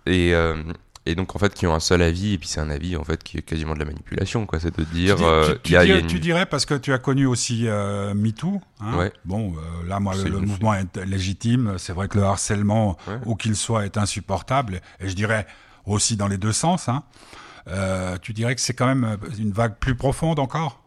Et, 0.07 0.33
et 1.05 1.15
donc 1.15 1.35
en 1.35 1.39
fait 1.39 1.53
qui 1.53 1.65
ont 1.65 1.73
un 1.73 1.79
seul 1.79 2.01
avis 2.01 2.33
et 2.33 2.37
puis 2.37 2.47
c'est 2.47 2.59
un 2.59 2.69
avis 2.69 2.95
en 2.95 3.03
fait 3.03 3.23
qui 3.23 3.37
est 3.37 3.41
quasiment 3.41 3.73
de 3.73 3.79
la 3.79 3.85
manipulation 3.85 4.45
quoi 4.45 4.59
c'est 4.59 4.77
de 4.77 4.83
dire 4.83 5.17
tu, 5.63 6.19
dirais, 6.19 6.45
parce 6.45 6.65
que 6.65 6.75
tu 6.75 6.93
as 6.93 6.99
connu 6.99 7.25
aussi 7.25 7.67
euh, 7.67 8.13
MeToo 8.13 8.61
hein 8.79 8.97
ouais. 8.97 9.13
bon 9.25 9.53
euh, 9.53 9.87
là 9.87 9.99
moi 9.99 10.13
le, 10.15 10.39
mouvement 10.39 10.73
est 10.75 10.97
légitime 10.97 11.75
c'est 11.77 11.93
vrai 11.93 12.07
que 12.07 12.17
le 12.17 12.23
harcèlement 12.23 12.97
où 13.25 13.35
qu'il 13.35 13.55
soit 13.55 13.85
est 13.85 13.97
insupportable 13.97 14.81
et 14.99 15.09
je 15.09 15.15
dirais 15.15 15.47
aussi 15.85 16.17
dans 16.17 16.27
les 16.27 16.37
deux 16.37 16.53
sens 16.53 16.87
hein. 16.87 17.03
euh, 17.67 18.17
tu 18.21 18.33
dirais 18.33 18.53
que 18.53 18.61
c'est 18.61 18.75
quand 18.75 18.87
même 18.87 19.17
une 19.39 19.51
vague 19.51 19.77
plus 19.77 19.95
profonde 19.95 20.39
encore? 20.39 20.77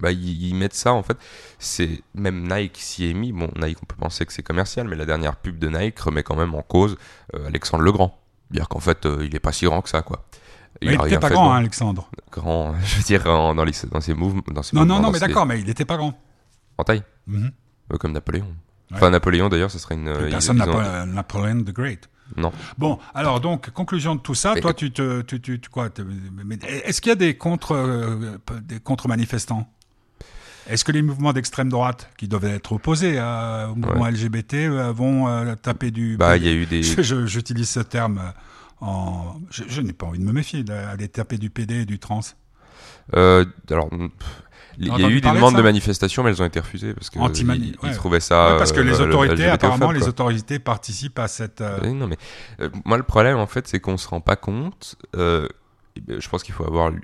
Bah, 0.00 0.12
ils, 0.12 0.54
mettent 0.54 0.72
ça 0.72 0.94
en 0.94 1.02
fait. 1.02 1.18
C'est 1.58 2.02
même 2.14 2.50
Nike 2.50 2.78
s'y 2.78 3.10
est 3.10 3.12
mis. 3.12 3.32
Bon, 3.32 3.50
Nike, 3.56 3.76
on 3.82 3.84
peut 3.84 3.96
penser 4.00 4.24
que 4.24 4.32
c'est 4.32 4.42
commercial, 4.42 4.88
mais 4.88 4.96
la 4.96 5.04
dernière 5.04 5.36
pub 5.36 5.58
de 5.58 5.68
Nike 5.68 6.00
remet 6.00 6.22
quand 6.22 6.36
même 6.36 6.54
en 6.54 6.62
cause 6.62 6.96
Alexandre 7.34 7.84
Legrand 7.84 8.19
dire 8.50 8.68
qu'en 8.68 8.80
fait, 8.80 9.06
euh, 9.06 9.24
il 9.24 9.34
est 9.34 9.40
pas 9.40 9.52
si 9.52 9.64
grand 9.64 9.82
que 9.82 9.88
ça, 9.88 10.02
quoi. 10.02 10.26
Il, 10.82 10.92
il 10.92 11.18
pas 11.18 11.28
grand, 11.28 11.52
hein, 11.52 11.58
Alexandre. 11.58 12.10
Grand, 12.30 12.74
je 12.84 12.96
veux 12.96 13.02
dire, 13.02 13.24
dans, 13.24 13.64
les, 13.64 13.72
dans 13.90 14.00
ses 14.00 14.14
mouvements. 14.14 14.42
Dans 14.48 14.62
non, 14.72 14.84
non, 14.84 15.00
non, 15.00 15.10
mais 15.10 15.18
d'accord, 15.18 15.46
mais 15.46 15.60
il 15.60 15.68
était 15.68 15.84
pas 15.84 15.96
grand. 15.96 16.18
En 16.78 16.84
taille 16.84 17.02
mhm. 17.26 17.50
euh, 17.92 17.96
Comme 17.98 18.12
Napoléon. 18.12 18.46
Enfin, 18.92 19.10
Napoléon, 19.10 19.48
d'ailleurs, 19.48 19.70
ce 19.70 19.78
serait 19.78 19.94
une. 19.94 20.12
personne 20.30 20.56
n'a 20.56 20.66
pas 20.66 21.06
Napoléon 21.06 21.62
the 21.62 21.72
Great. 21.72 22.08
Non. 22.36 22.52
Bon, 22.78 22.98
alors 23.14 23.40
donc 23.40 23.70
conclusion 23.70 24.14
de 24.14 24.20
tout 24.20 24.34
ça, 24.34 24.54
toi 24.54 24.72
tu 24.72 24.92
te, 24.92 25.22
tu, 25.22 25.40
tu, 25.40 25.60
quoi 25.70 25.88
Est-ce 26.84 27.00
qu'il 27.00 27.10
y 27.10 27.12
a 27.12 27.16
des 27.16 27.36
euh, 27.70 28.38
des 28.62 28.80
contre 28.80 29.08
manifestants 29.08 29.68
est-ce 30.68 30.84
que 30.84 30.92
les 30.92 31.02
mouvements 31.02 31.32
d'extrême 31.32 31.68
droite, 31.68 32.10
qui 32.16 32.28
doivent 32.28 32.44
être 32.44 32.72
opposés 32.72 33.20
au 33.20 33.74
mouvement 33.74 34.06
LGBT, 34.06 34.68
vont 34.94 35.56
taper 35.56 35.90
du... 35.90 36.16
Bah, 36.16 36.36
il 36.36 36.44
y 36.44 36.48
a 36.48 36.52
eu 36.52 36.66
des... 36.66 36.82
J'utilise 37.26 37.68
ce 37.68 37.80
terme 37.80 38.32
en... 38.80 39.40
Je, 39.50 39.80
n'ai 39.80 39.92
pas 39.92 40.06
envie 40.06 40.18
de 40.18 40.24
me 40.24 40.32
méfier 40.32 40.62
d'aller 40.64 41.08
taper 41.08 41.38
du 41.38 41.50
PD 41.50 41.82
et 41.82 41.86
du 41.86 41.98
trans. 41.98 42.20
Euh, 43.16 43.44
alors, 43.70 43.88
il 44.78 44.86
y 44.86 45.04
a 45.04 45.10
eu 45.10 45.20
des 45.20 45.30
demandes 45.30 45.56
de, 45.56 45.62
manifestation, 45.62 46.22
mais 46.22 46.30
elles 46.30 46.42
ont 46.42 46.46
été 46.46 46.60
refusées 46.60 46.94
parce 46.94 47.10
qu'ils 47.10 47.94
trouvaient 47.94 48.20
ça. 48.20 48.56
parce 48.58 48.72
que 48.72 48.80
les 48.80 49.00
autorités, 49.00 49.46
apparemment, 49.46 49.92
les 49.92 50.08
autorités 50.08 50.58
participent 50.58 51.18
à 51.18 51.28
cette. 51.28 51.60
non, 51.60 52.06
mais 52.06 52.18
moi, 52.84 52.96
le 52.96 53.02
problème, 53.02 53.38
en 53.38 53.46
fait, 53.46 53.68
c'est 53.68 53.80
qu'on 53.80 53.96
se 53.96 54.08
rend 54.08 54.20
pas 54.20 54.36
compte. 54.36 54.96
je 55.14 56.28
pense 56.28 56.42
qu'il 56.42 56.54
faut 56.54 56.64
avoir 56.64 56.90
lu 56.90 57.00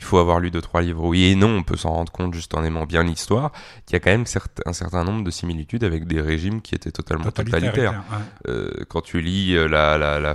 il 0.00 0.04
faut 0.04 0.16
avoir 0.16 0.40
lu 0.40 0.50
deux 0.50 0.62
trois 0.62 0.80
livres. 0.80 1.04
Oui 1.04 1.26
et 1.26 1.34
non, 1.34 1.58
on 1.58 1.62
peut 1.62 1.76
s'en 1.76 1.90
rendre 1.90 2.10
compte 2.10 2.32
juste 2.32 2.54
en 2.54 2.64
aimant 2.64 2.86
bien 2.86 3.02
l'histoire. 3.02 3.52
Il 3.88 3.92
y 3.92 3.96
a 3.96 4.00
quand 4.00 4.10
même 4.10 4.24
un 4.64 4.72
certain 4.72 5.04
nombre 5.04 5.22
de 5.22 5.30
similitudes 5.30 5.84
avec 5.84 6.06
des 6.06 6.22
régimes 6.22 6.62
qui 6.62 6.74
étaient 6.74 6.90
totalement 6.90 7.30
totalitaires. 7.30 8.02
Euh, 8.48 8.70
quand 8.88 9.02
tu 9.02 9.20
lis 9.20 9.54
euh, 9.54 9.68
la, 9.68 9.98
la, 9.98 10.34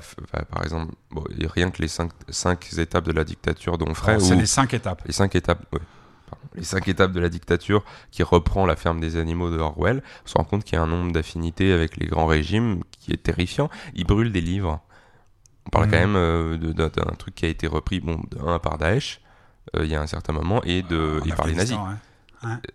par 0.52 0.64
exemple, 0.64 0.94
bon, 1.10 1.24
rien 1.52 1.72
que 1.72 1.82
les 1.82 1.88
cinq, 1.88 2.12
cinq, 2.30 2.68
étapes 2.78 3.06
de 3.06 3.12
la 3.12 3.24
dictature 3.24 3.80
d'Onfray. 3.80 4.22
C'est 4.22 4.36
les 4.36 4.46
cinq 4.46 4.76
étapes. 4.76 5.02
Les 5.08 5.14
cinq 5.14 5.34
étapes. 5.34 5.66
les 6.54 6.64
cinq 6.64 6.88
étapes 6.88 7.12
de 7.12 7.20
la 7.20 7.30
dictature 7.30 7.84
qui 8.12 8.22
reprend 8.22 8.68
la 8.68 8.76
ferme 8.76 9.00
des 9.00 9.18
animaux 9.18 9.50
de 9.50 9.58
Orwell, 9.58 10.04
on 10.26 10.30
se 10.30 10.36
rend 10.36 10.44
compte 10.44 10.64
qu'il 10.64 10.76
y 10.76 10.80
a 10.80 10.84
un 10.84 10.88
nombre 10.88 11.12
d'affinités 11.12 11.72
avec 11.72 11.98
les 11.98 12.06
grands 12.06 12.28
régimes 12.28 12.82
qui 13.00 13.14
est 13.14 13.24
terrifiant. 13.24 13.72
Ils 13.96 14.06
brûlent 14.06 14.32
des 14.32 14.42
livres. 14.42 14.80
On 15.66 15.72
parle 15.72 15.86
quand 15.86 15.98
mmh. 15.98 16.12
même 16.12 16.16
euh, 16.16 16.74
d'un 16.74 17.16
truc 17.18 17.34
qui 17.34 17.46
a 17.46 17.50
été 17.50 17.66
repris 17.66 18.00
bon, 18.00 18.22
un 18.46 18.60
par 18.60 18.78
Daesh, 18.78 19.22
il 19.74 19.88
y 19.88 19.96
a 19.96 20.02
un 20.02 20.08
certain 20.08 20.34
moment 20.34 20.62
et, 20.64 20.84
de, 20.84 21.20
et 21.26 21.30
par 21.30 21.48
les 21.48 21.56
nazis. 21.56 21.78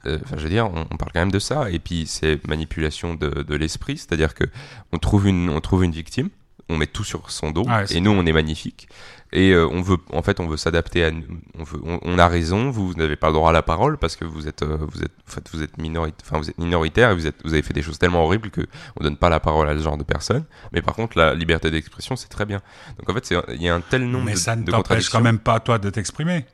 Euh, 0.07 0.19
enfin, 0.25 0.37
je 0.37 0.43
veux 0.43 0.51
dire, 0.51 0.71
on, 0.73 0.97
parle 0.97 1.13
quand 1.13 1.21
même 1.21 1.33
de 1.33 1.39
ça. 1.39 1.71
Et 1.71 1.79
puis, 1.79 2.07
c'est 2.07 2.47
manipulation 2.47 3.15
de, 3.15 3.43
de 3.43 3.55
l'esprit, 3.55 3.99
c'est-à-dire 3.99 4.35
que 4.35 4.45
on 4.93 4.99
trouve 4.99 5.27
une, 5.27 5.51
on 5.51 5.61
trouve 5.61 5.85
une 5.85 5.93
victime, 5.93 6.31
on 6.69 6.77
met 6.77 6.87
tout 6.87 7.05
sur 7.05 7.31
son 7.31 7.51
dos, 7.51 7.67
et 7.91 8.01
nous, 8.01 8.11
on 8.11 8.25
est 8.27 8.33
magnifique. 8.33 8.89
Et 9.33 9.53
euh, 9.53 9.69
on 9.71 9.81
veut, 9.81 9.99
en 10.13 10.23
fait, 10.23 10.41
on 10.41 10.49
veut 10.49 10.57
s'adapter 10.57 11.05
à, 11.05 11.13
on, 11.57 11.63
veut, 11.63 11.79
on, 11.85 12.19
a 12.19 12.27
raison. 12.27 12.71
Vous, 12.71 12.95
n'avez 12.95 13.15
pas 13.15 13.29
le 13.29 13.35
droit 13.35 13.51
à 13.51 13.53
la 13.53 13.63
parole 13.63 13.97
parce 13.97 14.17
que 14.17 14.25
vous 14.25 14.49
êtes, 14.49 14.65
vous 14.65 15.05
êtes, 15.05 15.13
en 15.29 15.31
fait, 15.31 15.49
vous 15.53 15.63
êtes 15.63 15.79
minoritaire, 15.79 16.27
enfin, 16.27 16.39
vous 16.39 16.51
êtes 16.51 16.59
minoritaire 16.59 17.11
et 17.11 17.15
vous 17.15 17.29
êtes, 17.29 17.37
vous 17.45 17.53
avez 17.53 17.63
fait 17.63 17.73
des 17.73 17.83
choses 17.83 17.97
tellement 17.97 18.25
horribles 18.25 18.51
que 18.51 18.63
on 18.99 19.05
donne 19.05 19.17
pas 19.17 19.29
la 19.29 19.39
parole 19.39 19.69
à 19.69 19.79
ce 19.79 19.85
genre 19.85 19.97
de 19.97 20.03
personnes. 20.03 20.43
Mais 20.73 20.83
par 20.83 20.97
contre, 20.97 21.17
la 21.17 21.33
liberté 21.35 21.71
d'expression, 21.71 22.17
c'est 22.17 22.27
très 22.27 22.45
bien. 22.45 22.61
Donc 22.99 23.09
en 23.09 23.15
fait, 23.15 23.33
il 23.55 23.63
y 23.63 23.69
a 23.69 23.75
un 23.77 23.81
tel 23.81 24.05
nombre 24.11 24.25
mais 24.25 24.33
de, 24.33 24.39
ça 24.39 24.57
ne 24.57 24.65
t'empêche 24.65 25.09
quand 25.11 25.21
même 25.21 25.39
pas 25.39 25.61
toi 25.61 25.79
de 25.79 25.91
t'exprimer. 25.91 26.45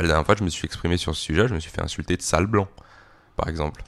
La 0.00 0.06
dernière 0.06 0.24
fois, 0.26 0.34
je 0.38 0.44
me 0.44 0.50
suis 0.50 0.64
exprimé 0.66 0.96
sur 0.96 1.14
ce 1.14 1.22
sujet, 1.22 1.46
je 1.46 1.54
me 1.54 1.60
suis 1.60 1.70
fait 1.70 1.82
insulter 1.82 2.16
de 2.16 2.22
sale 2.22 2.46
blanc, 2.46 2.68
par 3.36 3.48
exemple. 3.48 3.82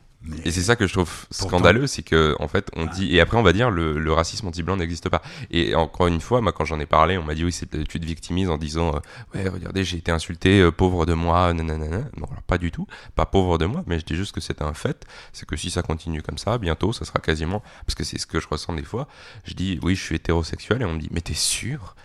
Et 0.45 0.53
c'est 0.53 0.63
ça 0.63 0.77
que 0.77 0.87
je 0.87 0.93
trouve 0.93 1.11
scandaleux, 1.33 1.89
c'est 1.89 2.05
que 2.05 2.37
en 2.39 2.47
fait 2.47 2.71
on 2.77 2.87
dit 2.87 3.17
et 3.17 3.21
après 3.21 3.37
on 3.37 3.43
va 3.43 3.53
dire 3.53 3.71
le, 3.71 3.99
le 3.99 4.13
racisme 4.13 4.47
anti-blanc 4.47 4.77
n'existe 4.77 5.09
pas. 5.09 5.21
Et 5.51 5.75
encore 5.75 6.07
une 6.07 6.21
fois, 6.21 6.41
moi 6.41 6.53
quand 6.53 6.65
j'en 6.65 6.79
ai 6.79 6.87
parlé, 6.87 7.19
on 7.19 7.25
m'a 7.25 7.35
dit 7.35 7.45
oui 7.45 7.51
c'est 7.51 7.69
tu 7.89 7.99
te 7.99 8.07
victimises 8.07 8.49
en 8.49 8.57
disant 8.57 8.95
euh, 8.95 9.01
ouais 9.35 9.49
regardez 9.49 9.83
j'ai 9.83 9.97
été 9.97 10.13
insulté 10.13 10.61
euh, 10.61 10.71
pauvre 10.71 11.07
de 11.07 11.15
moi 11.15 11.53
nanana. 11.53 12.05
Non 12.17 12.29
alors 12.31 12.43
pas 12.47 12.59
du 12.59 12.71
tout, 12.71 12.87
pas 13.17 13.27
pauvre 13.27 13.59
de 13.59 13.67
moi, 13.67 13.83
mais 13.89 13.99
je 13.99 14.05
dis 14.05 14.15
juste 14.15 14.33
que 14.33 14.41
c'est 14.41 14.63
un 14.63 14.75
fait, 14.75 15.07
c'est 15.33 15.45
que 15.45 15.57
si 15.57 15.71
ça 15.71 15.83
continue 15.83 16.23
comme 16.23 16.39
ça, 16.39 16.57
bientôt 16.57 16.93
ça 16.93 17.05
sera 17.05 17.19
quasiment 17.19 17.61
parce 17.85 17.97
que 17.97 18.05
c'est 18.05 18.19
ce 18.19 18.27
que 18.29 18.39
je 18.39 18.47
ressens 18.47 18.75
des 18.75 18.85
fois. 18.85 19.09
Je 19.43 19.55
dis 19.55 19.81
oui 19.83 19.97
je 19.97 20.05
suis 20.05 20.15
hétérosexuel 20.15 20.83
et 20.83 20.85
on 20.85 20.93
me 20.93 21.01
dit 21.01 21.09
mais 21.11 21.21
t'es 21.21 21.35
sûr? 21.35 21.97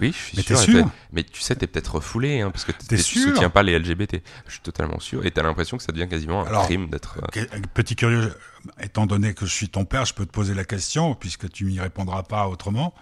Oui, 0.00 0.12
je 0.12 0.40
suis 0.40 0.56
sûr. 0.56 0.90
Mais 1.12 1.22
tu 1.22 1.40
sais, 1.40 1.54
t'es 1.54 1.66
peut-être 1.66 1.96
refoulé, 1.96 2.40
hein, 2.40 2.50
parce 2.50 2.64
que 2.64 2.72
tu 2.72 2.98
soutiens 2.98 3.50
pas 3.50 3.62
les 3.62 3.78
LGBT. 3.78 4.22
Je 4.46 4.52
suis 4.52 4.60
totalement 4.60 5.00
sûr. 5.00 5.24
Et 5.24 5.30
t'as 5.30 5.42
l'impression 5.42 5.76
que 5.76 5.82
ça 5.82 5.92
devient 5.92 6.08
quasiment 6.08 6.46
un 6.46 6.64
crime 6.64 6.88
d'être. 6.90 7.18
Euh, 7.36 7.46
petit 7.74 7.96
curieux, 7.96 8.34
étant 8.80 9.06
donné 9.06 9.34
que 9.34 9.46
je 9.46 9.52
suis 9.52 9.68
ton 9.68 9.84
père, 9.84 10.04
je 10.04 10.14
peux 10.14 10.26
te 10.26 10.32
poser 10.32 10.54
la 10.54 10.64
question, 10.64 11.14
puisque 11.14 11.50
tu 11.50 11.64
m'y 11.64 11.80
répondras 11.80 12.22
pas 12.22 12.48
autrement. 12.48 12.94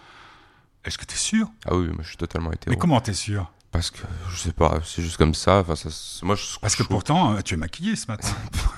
Est-ce 0.85 0.98
que 0.98 1.04
t'es 1.04 1.16
sûr? 1.16 1.48
Ah 1.66 1.74
oui, 1.76 1.88
moi 1.88 1.98
je 2.02 2.09
suis 2.09 2.16
totalement 2.16 2.52
hétéro. 2.52 2.70
Mais 2.70 2.78
comment 2.78 3.00
t'es 3.00 3.12
sûr? 3.12 3.52
Parce 3.70 3.90
que 3.90 3.98
je 4.31 4.37
sais 4.37 4.52
pas, 4.52 4.81
c'est 4.85 5.02
juste 5.02 5.18
comme 5.18 5.35
ça. 5.35 5.59
Enfin, 5.59 5.76
ça 5.76 5.90
moi, 6.22 6.35
je, 6.35 6.59
Parce 6.61 6.74
que 6.74 6.83
pourtant, 6.83 7.35
euh, 7.35 7.40
tu 7.42 7.54
es 7.54 7.57
maquillé 7.57 7.96
ce 7.96 8.07
matin. 8.07 8.28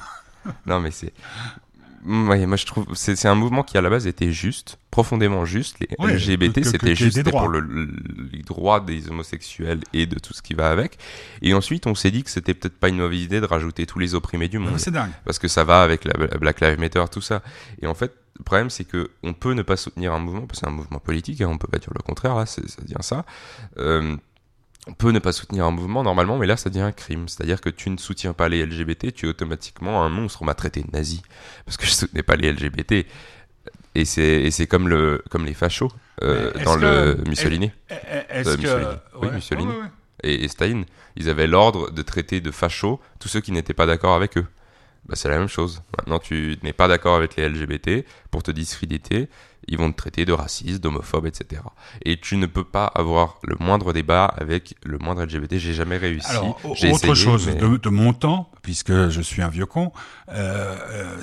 non, 0.67 0.81
mais 0.81 0.91
c'est. 0.91 1.13
Oui, 2.07 2.47
moi 2.47 2.57
je 2.57 2.67
trouve 2.67 2.87
c'est 2.95 3.27
un 3.27 3.35
mouvement 3.35 3.63
qui 3.63 3.77
à 3.77 3.81
la 3.81 3.91
base 3.91 4.07
était 4.07 4.33
juste, 4.33 4.79
profondément 4.91 5.45
juste. 5.45 5.79
Les 5.81 5.89
LGBT 5.99 6.65
c'était 6.65 6.95
juste 6.95 7.29
pour 7.31 7.49
le, 7.49 7.61
les 8.33 8.43
droits 8.43 8.81
des 8.81 9.09
homosexuels 9.11 9.81
et 9.93 10.07
de 10.07 10.19
tout 10.19 10.33
ce 10.33 10.43
qui 10.43 10.55
va 10.55 10.71
avec. 10.71 10.99
Et 11.43 11.53
ensuite 11.53 11.87
on 11.87 11.95
s'est 11.95 12.11
dit 12.11 12.23
que 12.23 12.31
c'était 12.31 12.55
peut-être 12.55 12.79
pas 12.79 12.89
une 12.89 12.97
mauvaise 12.97 13.23
idée 13.23 13.41
de 13.41 13.47
rajouter 13.47 13.87
tous 13.87 13.99
les 13.99 14.15
opprimés 14.15 14.49
du 14.49 14.59
monde. 14.59 14.79
C'est 14.79 14.91
dingue. 14.91 15.11
Parce 15.25 15.39
que 15.39 15.49
ça 15.49 15.65
va 15.65 15.83
avec 15.83 16.05
la 16.05 16.15
Black 16.39 16.61
Lives 16.61 16.81
Matter, 16.81 17.05
tout 17.11 17.21
ça. 17.21 17.43
Et 17.83 17.87
en 17.87 17.95
fait 17.95 18.15
le 18.39 18.45
problème 18.45 18.71
c'est 18.71 18.85
que 18.85 19.11
on 19.23 19.35
peut 19.35 19.53
ne 19.53 19.63
pas 19.63 19.77
soutenir 19.77 20.15
un 20.15 20.19
mouvement 20.19 20.47
parce 20.47 20.61
que 20.61 20.67
c'est 20.67 20.73
un 20.73 20.75
mouvement 20.75 21.01
politique, 21.01 21.43
hein, 21.43 21.49
on 21.51 21.59
peut 21.59 21.69
pas 21.69 21.79
dire 21.79 21.93
le 21.95 22.03
contraire 22.03 22.35
là, 22.35 22.47
ça 22.47 22.63
devient 22.83 22.95
ça. 23.01 23.27
Euh, 23.79 24.17
on 24.87 24.95
peut 24.95 25.11
ne 25.11 25.19
pas 25.19 25.33
soutenir 25.33 25.67
un 25.67 25.71
mouvement 25.71 26.03
normalement, 26.03 26.39
mais 26.39 26.47
là 26.47 26.57
ça 26.57 26.71
devient 26.71 26.83
un 26.83 26.93
crime. 26.93 27.29
C'est-à-dire 27.29 27.61
que 27.61 27.69
tu 27.69 27.91
ne 27.91 27.97
soutiens 27.99 28.33
pas 28.33 28.49
les 28.49 28.65
LGBT, 28.65 29.13
tu 29.13 29.27
es 29.27 29.29
automatiquement 29.29 30.03
un 30.03 30.09
monstre. 30.09 30.43
On 30.43 30.45
m'a 30.45 30.55
traité 30.55 30.83
de 30.83 30.91
nazi 30.93 31.23
parce 31.65 31.77
que 31.77 31.87
je 31.87 31.93
soutenais 31.93 32.23
pas 32.23 32.37
les 32.37 32.53
LGBT. 32.53 33.07
Et 33.95 34.05
c'est 34.05 34.67
comme, 34.69 34.89
le, 34.89 35.23
comme 35.31 35.45
les 35.45 35.55
fachos 35.55 35.91
euh, 36.23 36.53
dans 36.65 36.77
le 36.77 37.23
Mussolini. 37.27 37.73
Est-ce 38.29 38.57
que... 38.57 38.97
Oui, 39.21 39.29
Mussolini. 39.33 39.73
Et, 40.23 40.45
et, 40.45 40.49
Staline. 40.49 40.85
Ils 41.17 41.29
avaient 41.29 41.47
l'ordre 41.47 41.91
de 41.91 42.03
traiter 42.03 42.41
de 42.41 42.51
fachos 42.51 43.01
tous 43.19 43.29
ceux 43.29 43.41
qui 43.41 43.53
n'étaient 43.53 43.75
pas 43.75 43.87
d'accord 43.87 44.15
avec 44.15 44.39
eux. 44.39 44.47
Bah, 45.07 45.17
c'est 45.17 45.29
la 45.29 45.39
même 45.39 45.49
chose. 45.49 45.83
Maintenant, 45.99 46.19
tu 46.19 46.57
n'es 46.63 46.73
pas 46.73 46.89
d'accord 46.89 47.17
avec 47.17 47.37
les 47.37 47.49
LGBT 47.49 48.07
pour 48.31 48.43
te 48.43 48.51
discréditer 48.51 49.29
ils 49.69 49.79
vont 49.79 49.91
te 49.93 49.97
traiter 49.97 50.25
de 50.25 50.33
raciste, 50.33 50.83
d'homophobe, 50.83 51.27
etc. 51.27 51.63
Et 52.05 52.19
tu 52.19 52.37
ne 52.37 52.47
peux 52.47 52.65
pas 52.65 52.87
avoir 52.87 53.39
le 53.45 53.57
moindre 53.61 53.93
débat 53.93 54.25
avec 54.25 54.75
le 54.85 54.99
moindre 54.99 55.25
LGBT. 55.25 55.59
J'ai 55.59 55.75
jamais 55.75 55.97
réussi. 55.97 56.31
Alors, 56.31 56.61
autre 56.65 57.15
chose 57.15 57.47
de, 57.47 57.89
mon 57.89 58.13
temps, 58.13 58.51
puisque 58.63 59.09
je 59.09 59.21
suis 59.21 59.43
un 59.43 59.49
vieux 59.49 59.67
con, 59.67 59.93
euh, 60.31 60.77
euh, 60.91 61.23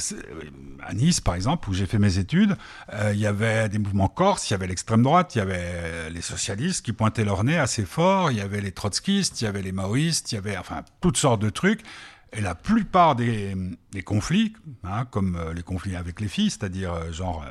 à 0.81 0.93
Nice, 0.93 1.21
par 1.21 1.35
exemple, 1.35 1.69
où 1.69 1.73
j'ai 1.73 1.85
fait 1.85 1.99
mes 1.99 2.17
études, 2.19 2.55
euh, 2.93 3.11
il 3.13 3.19
y 3.19 3.25
avait 3.25 3.69
des 3.69 3.79
mouvements 3.79 4.07
corses, 4.07 4.49
il 4.49 4.53
y 4.53 4.55
avait 4.55 4.67
l'extrême 4.67 5.03
droite, 5.03 5.35
il 5.35 5.39
y 5.39 5.41
avait 5.41 6.09
les 6.09 6.21
socialistes 6.21 6.85
qui 6.85 6.93
pointaient 6.93 7.25
leur 7.25 7.43
nez 7.43 7.57
assez 7.57 7.85
fort, 7.85 8.31
il 8.31 8.37
y 8.37 8.41
avait 8.41 8.61
les 8.61 8.71
trotskistes, 8.71 9.41
il 9.41 9.45
y 9.45 9.47
avait 9.47 9.61
les 9.61 9.71
maoïstes, 9.71 10.31
il 10.31 10.35
y 10.35 10.37
avait 10.37 10.57
enfin 10.57 10.83
toutes 11.01 11.17
sortes 11.17 11.41
de 11.41 11.49
trucs. 11.49 11.81
Et 12.33 12.41
la 12.41 12.55
plupart 12.55 13.15
des, 13.15 13.55
conflits, 14.05 14.53
hein, 14.83 15.05
comme 15.05 15.39
les 15.55 15.63
conflits 15.63 15.95
avec 15.95 16.19
les 16.19 16.27
filles, 16.27 16.49
c'est-à-dire 16.49 17.13
genre 17.13 17.45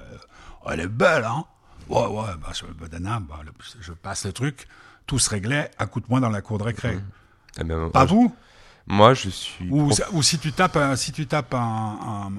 elle 0.71 0.81
est 0.81 0.89
belle, 0.89 1.25
hein 1.25 1.45
Ouais, 1.89 2.07
ouais, 2.07 2.35
bah, 2.41 2.51
je, 2.53 2.65
bah, 2.67 2.87
bah, 2.91 3.41
je 3.81 3.93
passe 3.93 4.27
le 4.27 4.33
truc, 4.33 4.67
tout 5.07 5.19
se 5.19 5.31
réglait 5.31 5.71
à 5.79 5.87
coup 5.87 6.01
de 6.01 6.07
poing 6.07 6.21
dans 6.21 6.31
la 6.31 6.41
cour 6.41 6.59
de 6.59 6.65
récré. 6.65 6.97
Mmh. 6.97 7.03
Eh 7.61 7.91
Pas 7.93 8.05
vous? 8.05 8.35
Moi, 8.89 9.15
je 9.15 9.29
suis. 9.31 9.69
Ou, 9.69 9.91
ou, 10.13 10.23
si 10.23 10.39
tu 10.39 10.53
tapes, 10.53 10.77
un, 10.77 10.95
si 10.95 11.11
tu 11.11 11.27
tapes 11.27 11.55
un, 11.55 12.31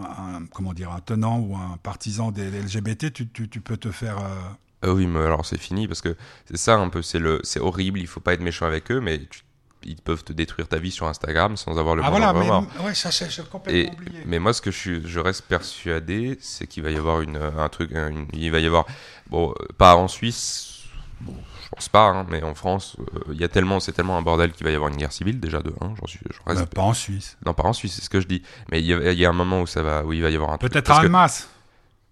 comment 0.54 0.74
dire, 0.74 0.92
un 0.92 1.02
tenant 1.02 1.40
ou 1.40 1.56
un 1.56 1.78
partisan 1.84 2.32
des, 2.32 2.50
LGBT, 2.50 3.12
tu, 3.12 3.28
tu, 3.28 3.50
tu, 3.50 3.60
peux 3.60 3.76
te 3.76 3.92
faire. 3.92 4.20
Euh, 4.20 4.40
ah 4.84 4.94
oui, 4.94 5.08
mais 5.08 5.20
alors 5.20 5.46
c'est 5.46 5.58
fini 5.58 5.88
parce 5.88 6.02
que 6.02 6.16
c'est 6.46 6.58
ça 6.58 6.76
un 6.76 6.88
peu, 6.88 7.02
c'est 7.02 7.20
le, 7.20 7.42
c'est 7.44 7.60
horrible. 7.60 8.00
Il 8.00 8.08
faut 8.08 8.22
pas 8.22 8.34
être 8.34 8.42
méchant 8.42 8.66
avec 8.66 8.92
eux, 8.92 9.02
mais 9.02 9.26
tu 9.26 9.42
ils 9.84 10.02
peuvent 10.02 10.24
te 10.24 10.34
détruire 10.34 10.68
ta 10.68 10.78
vie 10.78 10.92
sur 10.92 11.08
Instagram 11.08 11.58
sans 11.58 11.78
avoir 11.78 11.96
le 11.96 12.04
ah 12.04 12.10
voilà, 12.10 12.34
mais, 12.34 12.50
ouais, 12.84 12.94
ça 12.94 13.10
j'ai 13.10 13.44
complètement 13.44 13.94
oublié. 13.94 14.20
Mais 14.26 14.40
moi, 14.40 14.54
ce 14.54 14.62
que 14.62 14.72
je, 14.72 14.78
suis, 14.78 15.08
je 15.08 15.20
reste 15.20 15.44
persuadé, 15.44 16.38
c'est 16.42 16.68
qu'il 16.68 16.84
va 16.84 16.92
y 16.92 16.98
avoir 16.98 17.22
une, 17.22 17.38
un 17.38 17.70
truc, 17.70 17.92
il 18.34 18.52
va 18.52 18.60
y 18.60 18.66
avoir, 18.66 18.86
bon, 19.30 19.54
pas 19.78 19.96
en 19.96 20.08
Suisse, 20.08 20.84
bon, 21.22 21.36
je 21.64 21.70
pense 21.70 21.90
pas, 21.90 22.08
hein, 22.08 22.26
mais 22.30 22.44
en 22.44 22.56
France, 22.56 22.96
euh, 23.00 23.34
il 23.34 23.40
y 23.40 23.44
a 23.44 23.50
tellement, 23.50 23.80
c'est 23.80 23.92
tellement 23.92 24.18
un 24.18 24.22
bordel 24.22 24.52
qu'il 24.54 24.66
va 24.66 24.72
y 24.72 24.76
avoir 24.76 24.90
une 24.90 24.98
guerre 24.98 25.12
civile 25.12 25.40
déjà 25.40 25.60
de, 25.60 25.74
hein, 25.82 25.94
j'en 26.00 26.08
suis, 26.08 26.20
reste. 26.46 26.62
Bah, 26.62 26.68
pas 26.74 26.82
en 26.82 26.94
Suisse. 26.94 27.38
Non, 27.46 27.54
pas 27.54 27.64
en 27.64 27.74
Suisse, 27.74 27.96
c'est 27.96 28.04
ce 28.04 28.10
que 28.10 28.22
je 28.22 28.28
dis. 28.28 28.42
Mais 28.72 28.80
il 28.80 28.86
y, 28.86 28.94
a, 28.94 29.12
y, 29.12 29.26
a 29.26 29.30
un 29.30 29.34
moment 29.34 29.62
où 29.62 29.68
ça 29.68 29.84
va, 29.84 30.06
où 30.06 30.14
il 30.14 30.22
va 30.22 30.30
y 30.30 30.36
avoir 30.36 30.52
un. 30.52 30.58
Peut-être 30.58 30.92
à 30.92 31.08
masse. 31.10 31.50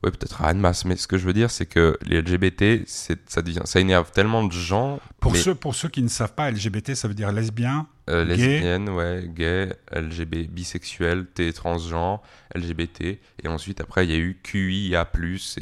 Oui, 0.05 0.11
peut-être 0.11 0.43
à 0.43 0.53
masse, 0.53 0.85
mais 0.85 0.97
ce 0.97 1.07
que 1.07 1.17
je 1.17 1.25
veux 1.25 1.33
dire, 1.33 1.49
c'est 1.49 1.65
que 1.65 1.97
les 2.05 2.21
LGBT, 2.21 2.87
ça, 2.87 3.41
devient, 3.41 3.61
ça 3.65 3.79
énerve 3.79 4.11
tellement 4.11 4.43
de 4.43 4.51
gens. 4.51 4.99
Pour, 5.19 5.35
ceux, 5.35 5.55
pour 5.55 5.73
ceux 5.73 5.89
qui 5.89 6.03
ne 6.03 6.07
savent 6.07 6.35
pas, 6.35 6.51
LGBT, 6.51 6.93
ça 6.93 7.07
veut 7.07 7.15
dire 7.15 7.31
lesbien, 7.31 7.87
euh, 8.07 8.23
lesbienne, 8.23 8.87
ouais, 8.89 9.27
gay, 9.27 9.75
LGBT, 9.91 10.47
bisexuel, 10.47 11.25
T, 11.25 11.51
transgenre, 11.53 12.21
LGBT. 12.53 13.17
Et 13.43 13.47
ensuite, 13.47 13.81
après, 13.81 14.05
il 14.05 14.11
y 14.11 14.13
a 14.13 14.19
eu 14.19 14.39
QIA, 14.43 15.09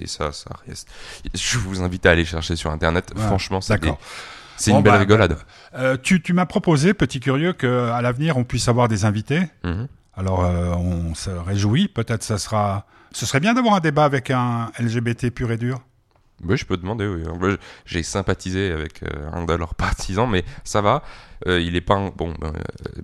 et 0.01 0.07
ça, 0.07 0.33
ça 0.33 0.49
reste. 0.67 0.89
Je 1.33 1.57
vous 1.57 1.81
invite 1.81 2.05
à 2.05 2.11
aller 2.11 2.25
chercher 2.25 2.57
sur 2.57 2.69
Internet. 2.69 3.13
Franchement, 3.15 3.61
c'est 3.61 3.79
C'est 4.57 4.71
une 4.71 4.81
belle 4.81 4.91
bah, 4.91 4.99
rigolade. 4.99 5.37
Euh, 5.73 5.95
tu, 5.95 6.21
tu 6.21 6.33
m'as 6.33 6.45
proposé, 6.45 6.93
petit 6.93 7.21
curieux, 7.21 7.53
qu'à 7.53 8.01
l'avenir, 8.01 8.35
on 8.35 8.43
puisse 8.43 8.67
avoir 8.67 8.89
des 8.89 9.05
invités. 9.05 9.43
Mhm. 9.63 9.87
Alors, 10.17 10.43
euh, 10.43 10.73
on 10.75 11.15
se 11.15 11.29
réjouit. 11.29 11.87
Peut-être 11.87 12.23
ça 12.23 12.37
sera 12.37 12.85
ce 13.13 13.25
serait 13.25 13.39
bien 13.39 13.53
d'avoir 13.53 13.75
un 13.75 13.79
débat 13.79 14.05
avec 14.05 14.31
un 14.31 14.71
LGBT 14.79 15.29
pur 15.29 15.51
et 15.51 15.57
dur. 15.57 15.81
Oui, 16.43 16.57
je 16.57 16.65
peux 16.65 16.75
demander, 16.75 17.07
oui. 17.07 17.23
J'ai 17.85 18.03
sympathisé 18.03 18.71
avec 18.71 19.03
euh, 19.03 19.31
un 19.31 19.45
de 19.45 19.53
leurs 19.53 19.75
partisans, 19.75 20.29
mais 20.29 20.43
ça 20.63 20.81
va. 20.81 21.03
Euh, 21.47 21.61
il 21.61 21.75
est 21.75 21.81
pas. 21.81 22.11
Bon, 22.15 22.33
euh, 22.43 22.51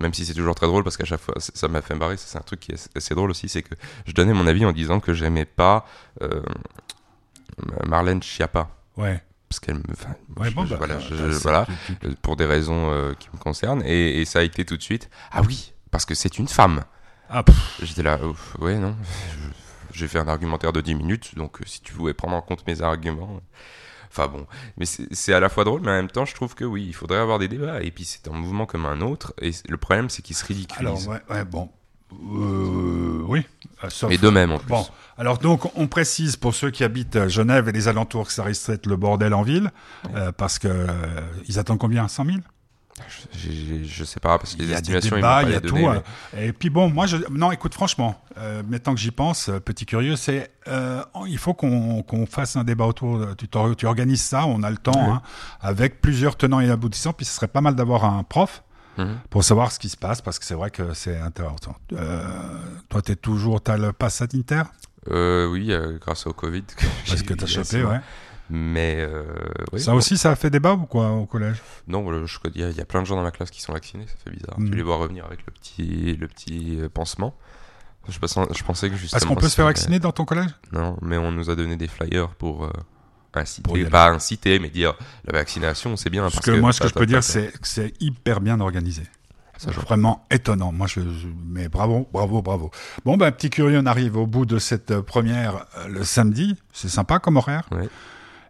même 0.01 0.13
si 0.13 0.25
c'est 0.25 0.33
toujours 0.33 0.55
très 0.55 0.67
drôle, 0.67 0.83
parce 0.83 0.97
qu'à 0.97 1.05
chaque 1.05 1.21
fois, 1.21 1.35
ça 1.37 1.67
m'a 1.67 1.81
fait 1.81 1.95
barrer. 1.95 2.17
C'est 2.17 2.37
un 2.37 2.41
truc 2.41 2.59
qui 2.59 2.71
est 2.71 2.89
assez 2.95 3.15
drôle 3.15 3.29
aussi, 3.29 3.47
c'est 3.47 3.61
que 3.61 3.75
je 4.05 4.13
donnais 4.13 4.33
mon 4.33 4.47
avis 4.47 4.65
en 4.65 4.71
disant 4.71 4.99
que 4.99 5.13
j'aimais 5.13 5.45
pas 5.45 5.85
Marlène 7.87 8.21
Schiappa. 8.21 8.69
Ouais. 8.97 9.21
parce 9.47 9.59
qu'elle 9.61 9.75
me, 9.75 9.83
voilà, 10.35 10.97
voilà 11.41 11.67
pour 12.21 12.35
des 12.35 12.45
raisons 12.45 12.91
euh, 12.91 13.13
qui 13.17 13.29
me 13.33 13.37
concernent, 13.37 13.81
et, 13.85 14.25
ça 14.25 14.39
a 14.39 14.43
été 14.43 14.65
tout 14.65 14.77
de 14.77 14.81
suite. 14.81 15.09
Ah 15.31 15.41
oui, 15.45 15.73
parce 15.91 16.05
que 16.05 16.15
c'est 16.15 16.37
une 16.37 16.47
femme. 16.47 16.83
Ah, 17.29 17.43
J'étais 17.81 18.03
là, 18.03 18.19
ouais, 18.59 18.77
non. 18.77 18.95
J'ai 19.99 20.07
fait 20.07 20.19
un 20.19 20.27
argumentaire 20.27 20.71
de 20.71 20.79
10 20.79 20.95
minutes, 20.95 21.35
donc 21.35 21.59
euh, 21.59 21.65
si 21.65 21.81
tu 21.81 21.93
pouvais 21.93 22.13
prendre 22.13 22.35
en 22.35 22.41
compte 22.41 22.65
mes 22.65 22.81
arguments. 22.81 23.41
Enfin 24.09 24.27
bon, 24.27 24.47
mais 24.77 24.85
c'est 24.85 25.33
à 25.33 25.39
la 25.39 25.49
fois 25.49 25.65
drôle, 25.65 25.81
mais 25.81 25.91
en 25.91 25.95
même 25.95 26.09
temps, 26.09 26.25
je 26.25 26.33
trouve 26.33 26.55
que 26.55 26.63
oui, 26.65 26.85
il 26.87 26.95
faudrait 26.95 27.19
avoir 27.19 27.37
des 27.37 27.47
débats. 27.47 27.83
Et 27.83 27.91
puis 27.91 28.05
c'est 28.05 28.27
un 28.27 28.33
mouvement 28.33 28.65
comme 28.65 28.85
un 28.85 29.01
autre, 29.01 29.33
et 29.41 29.51
le 29.67 29.77
problème, 29.77 30.09
c'est 30.09 30.21
qu'il 30.21 30.35
se 30.35 30.45
ridiculise. 30.45 31.07
Alors, 31.07 31.21
ouais, 31.29 31.35
ouais 31.35 31.45
bon. 31.45 31.69
Euh, 32.13 33.23
oui. 33.27 33.45
Et 34.09 34.17
de 34.17 34.29
même, 34.29 34.51
en 34.51 34.57
plus. 34.57 34.69
Bon, 34.69 34.85
alors 35.17 35.37
donc, 35.37 35.69
on 35.77 35.87
précise 35.87 36.37
pour 36.37 36.55
ceux 36.55 36.71
qui 36.71 36.83
habitent 36.83 37.27
Genève 37.27 37.69
et 37.69 37.71
les 37.71 37.87
alentours 37.87 38.27
que 38.27 38.33
ça 38.33 38.43
risque 38.43 38.71
d'être 38.71 38.87
le 38.87 38.95
bordel 38.95 39.33
en 39.33 39.43
ville, 39.43 39.71
euh, 40.15 40.31
parce 40.31 40.59
que 40.59 40.67
euh, 40.67 40.87
ils 41.47 41.59
attendent 41.59 41.77
combien? 41.77 42.07
100 42.07 42.25
000 42.25 42.37
je, 43.31 43.83
je 43.83 44.03
sais 44.03 44.19
pas 44.19 44.37
parce 44.37 44.55
que 44.55 44.61
les 44.61 44.71
estimations 44.71 45.17
il 45.17 45.21
y 45.21 45.25
a, 45.25 45.43
des 45.43 45.49
il 45.49 45.53
y 45.53 45.55
a 45.55 45.61
tout. 45.61 45.77
Hein. 45.77 46.03
Et 46.37 46.53
puis 46.53 46.69
bon, 46.69 46.89
moi, 46.89 47.05
je, 47.05 47.17
non, 47.31 47.51
écoute, 47.51 47.73
franchement, 47.73 48.21
euh, 48.37 48.63
maintenant 48.67 48.93
que 48.93 48.99
j'y 48.99 49.11
pense, 49.11 49.49
euh, 49.49 49.59
petit 49.59 49.85
curieux, 49.85 50.15
c'est 50.15 50.51
euh, 50.67 51.01
il 51.27 51.37
faut 51.37 51.53
qu'on 51.53 52.25
fasse 52.29 52.55
un 52.55 52.63
débat 52.63 52.85
autour. 52.85 53.35
Tu, 53.37 53.47
tu, 53.47 53.85
organises 53.85 54.21
ça, 54.21 54.45
on 54.45 54.63
a 54.63 54.69
le 54.69 54.77
temps, 54.77 55.13
hein, 55.13 55.21
avec 55.61 56.01
plusieurs 56.01 56.35
tenants 56.37 56.59
et 56.59 56.69
aboutissants. 56.69 57.13
Puis 57.13 57.25
ce 57.25 57.33
serait 57.33 57.47
pas 57.47 57.61
mal 57.61 57.75
d'avoir 57.75 58.05
un 58.05 58.23
prof. 58.23 58.63
Mhm. 58.97 59.17
Pour 59.29 59.45
savoir 59.45 59.71
ce 59.71 59.79
qui 59.79 59.87
se 59.87 59.95
passe, 59.95 60.21
parce 60.21 60.39
que 60.39 60.45
c'est 60.45 60.55
vrai 60.55 60.71
que 60.71 60.93
c'est 60.93 61.17
intéressant. 61.17 61.75
toi, 62.89 63.01
tu 63.01 63.11
es 63.13 63.15
toujours, 63.15 63.63
tu 63.63 63.71
as 63.71 63.77
le 63.77 63.93
pass 63.93 64.15
sanitaire? 64.15 64.65
Oui, 65.09 65.71
grâce 66.01 66.27
au 66.27 66.33
Covid. 66.33 66.63
Parce 67.07 67.23
que 67.23 67.33
tu 67.33 67.43
as 67.43 67.47
chopé, 67.47 67.83
ouais. 67.83 68.01
Mais 68.49 68.97
euh, 68.99 69.25
ça 69.77 69.93
aussi, 69.93 70.17
ça 70.17 70.31
a 70.31 70.35
fait 70.35 70.49
débat 70.49 70.73
ou 70.73 70.85
quoi 70.85 71.11
au 71.11 71.25
collège? 71.25 71.61
Non, 71.87 72.05
il 72.55 72.61
y, 72.61 72.81
a 72.81 72.85
plein 72.85 73.01
de 73.01 73.05
gens 73.05 73.15
dans 73.15 73.23
ma 73.23 73.31
classe 73.31 73.51
qui 73.51 73.61
sont 73.61 73.73
vaccinés, 73.73 74.07
ça 74.07 74.15
fait 74.23 74.31
bizarre. 74.31 74.55
Tu 74.57 74.63
hmm. 74.63 74.73
les 74.73 74.81
vois 74.81 74.97
revenir 74.97 75.25
avec 75.25 75.45
le 75.45 75.51
petit, 75.51 76.15
le 76.15 76.27
petit 76.27 76.79
euh, 76.79 76.89
pansement. 76.89 77.35
Je, 78.07 78.13
je 78.13 78.63
pensais 78.63 78.89
que 78.89 78.95
justement. 78.95 79.17
Est-ce 79.17 79.27
qu'on 79.27 79.35
peut 79.35 79.49
se 79.49 79.55
faire 79.55 79.65
vacciner 79.65 79.99
dans 79.99 80.11
ton 80.11 80.25
collège? 80.25 80.49
Non, 80.71 80.97
mais 81.03 81.17
on 81.17 81.31
nous 81.31 81.51
a 81.51 81.55
donné 81.55 81.75
des 81.75 81.87
flyers 81.87 82.29
pour 82.29 82.65
euh, 82.65 82.71
inciter, 83.35 83.85
pas 83.85 84.09
inciter, 84.09 84.57
mais 84.57 84.69
dire 84.69 84.95
la 85.25 85.37
vaccination, 85.37 85.95
c'est 85.95 86.09
bien. 86.09 86.23
Parce, 86.23 86.39
que, 86.39 86.51
moi, 86.51 86.73
ce 86.73 86.81
que 86.81 86.87
je 86.87 86.93
peux 86.93 87.05
dire, 87.05 87.23
c'est 87.23 87.51
que 87.51 87.67
c'est 87.67 87.93
hyper 88.01 88.41
bien 88.41 88.59
organisé. 88.59 89.03
C'est 89.57 89.71
vraiment 89.71 90.25
étonnant. 90.31 90.71
Moi, 90.71 90.87
je, 90.87 91.01
mais 91.45 91.67
bravo, 91.67 92.07
bravo, 92.13 92.41
bravo. 92.41 92.71
Bon, 93.03 93.17
ben, 93.17 93.29
petit 93.31 93.49
curieux, 93.49 93.77
on 93.77 93.85
arrive 93.85 94.15
au 94.15 94.25
bout 94.25 94.45
de 94.45 94.57
cette 94.57 95.01
première 95.01 95.65
le 95.89 96.05
samedi. 96.05 96.55
C'est 96.71 96.87
sympa 96.87 97.19
comme 97.19 97.35
horaire? 97.35 97.67
Ouais. 97.71 97.89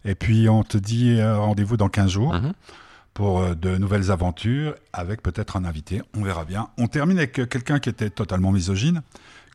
Et 0.05 0.15
puis 0.15 0.49
on 0.49 0.63
te 0.63 0.77
dit 0.77 1.19
euh, 1.19 1.37
rendez-vous 1.37 1.77
dans 1.77 1.89
15 1.89 2.11
jours. 2.11 2.33
Mhm. 2.33 2.53
pour 3.13 3.39
euh, 3.39 3.55
de 3.55 3.75
nouvelles 3.77 4.11
aventures 4.11 4.75
avec 4.93 5.21
peut-être 5.21 5.57
un 5.57 5.65
invité, 5.65 6.01
on 6.15 6.23
verra 6.23 6.45
bien. 6.45 6.69
On 6.77 6.87
termine 6.87 7.17
avec 7.17 7.39
euh, 7.39 7.45
quelqu'un 7.45 7.79
qui 7.79 7.89
était 7.89 8.09
totalement 8.09 8.51
misogyne, 8.51 9.01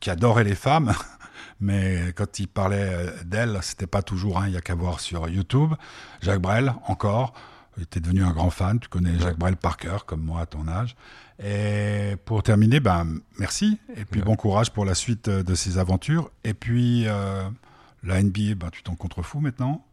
qui 0.00 0.10
adorait 0.10 0.44
les 0.44 0.54
femmes, 0.54 0.92
mais 1.60 2.12
quand 2.14 2.38
il 2.38 2.48
parlait 2.48 3.06
d'elle, 3.24 3.58
c'était 3.62 3.86
pas 3.86 4.02
toujours, 4.02 4.38
hein, 4.38 4.48
il 4.48 4.54
y 4.54 4.56
a 4.56 4.60
qu'à 4.60 4.74
voir 4.74 5.00
sur 5.00 5.28
YouTube. 5.28 5.72
Jacques 6.20 6.42
Brel, 6.42 6.74
encore, 6.88 7.32
il 7.78 7.84
était 7.84 8.00
devenu 8.00 8.22
un 8.22 8.32
grand 8.32 8.50
fan, 8.50 8.78
tu 8.78 8.88
connais 8.88 9.18
Jacques 9.18 9.38
Brel 9.38 9.56
par 9.56 9.78
cœur, 9.78 10.04
comme 10.04 10.20
moi 10.20 10.42
à 10.42 10.46
ton 10.46 10.68
âge. 10.68 10.94
Et 11.42 12.16
pour 12.26 12.42
terminer, 12.42 12.80
ben, 12.80 13.06
merci, 13.38 13.78
et 13.96 14.04
puis 14.04 14.20
bon 14.20 14.36
courage 14.36 14.72
pour 14.72 14.84
la 14.84 14.94
suite 14.94 15.30
de 15.30 15.54
ces 15.54 15.78
aventures. 15.78 16.30
Et 16.44 16.54
puis, 16.54 17.04
la 17.04 18.22
NBA, 18.22 18.56
ben, 18.56 18.68
tu 18.70 18.82
t'en 18.82 18.94
contrefous 18.94 19.40
maintenant 19.40 19.84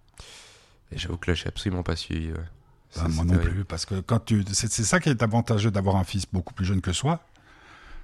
et 0.92 0.98
j'avoue 0.98 1.18
que 1.18 1.32
là, 1.32 1.36
j'ai 1.36 1.48
absolument 1.48 1.84
pas 1.84 1.96
suivi. 1.96 2.32
Bah, 2.96 3.08
moi 3.10 3.24
non 3.24 3.38
plus, 3.38 3.64
parce 3.64 3.86
que 3.86 4.02
quand 4.02 4.20
tu, 4.20 4.44
c'est, 4.52 4.70
ça 4.70 5.00
qui 5.00 5.10
est 5.10 5.24
avantageux 5.24 5.72
d'avoir 5.72 5.96
un 5.96 6.04
fils 6.04 6.26
beaucoup 6.32 6.54
plus 6.54 6.66
jeune 6.66 6.82
que 6.82 6.92
soi, 6.92 7.22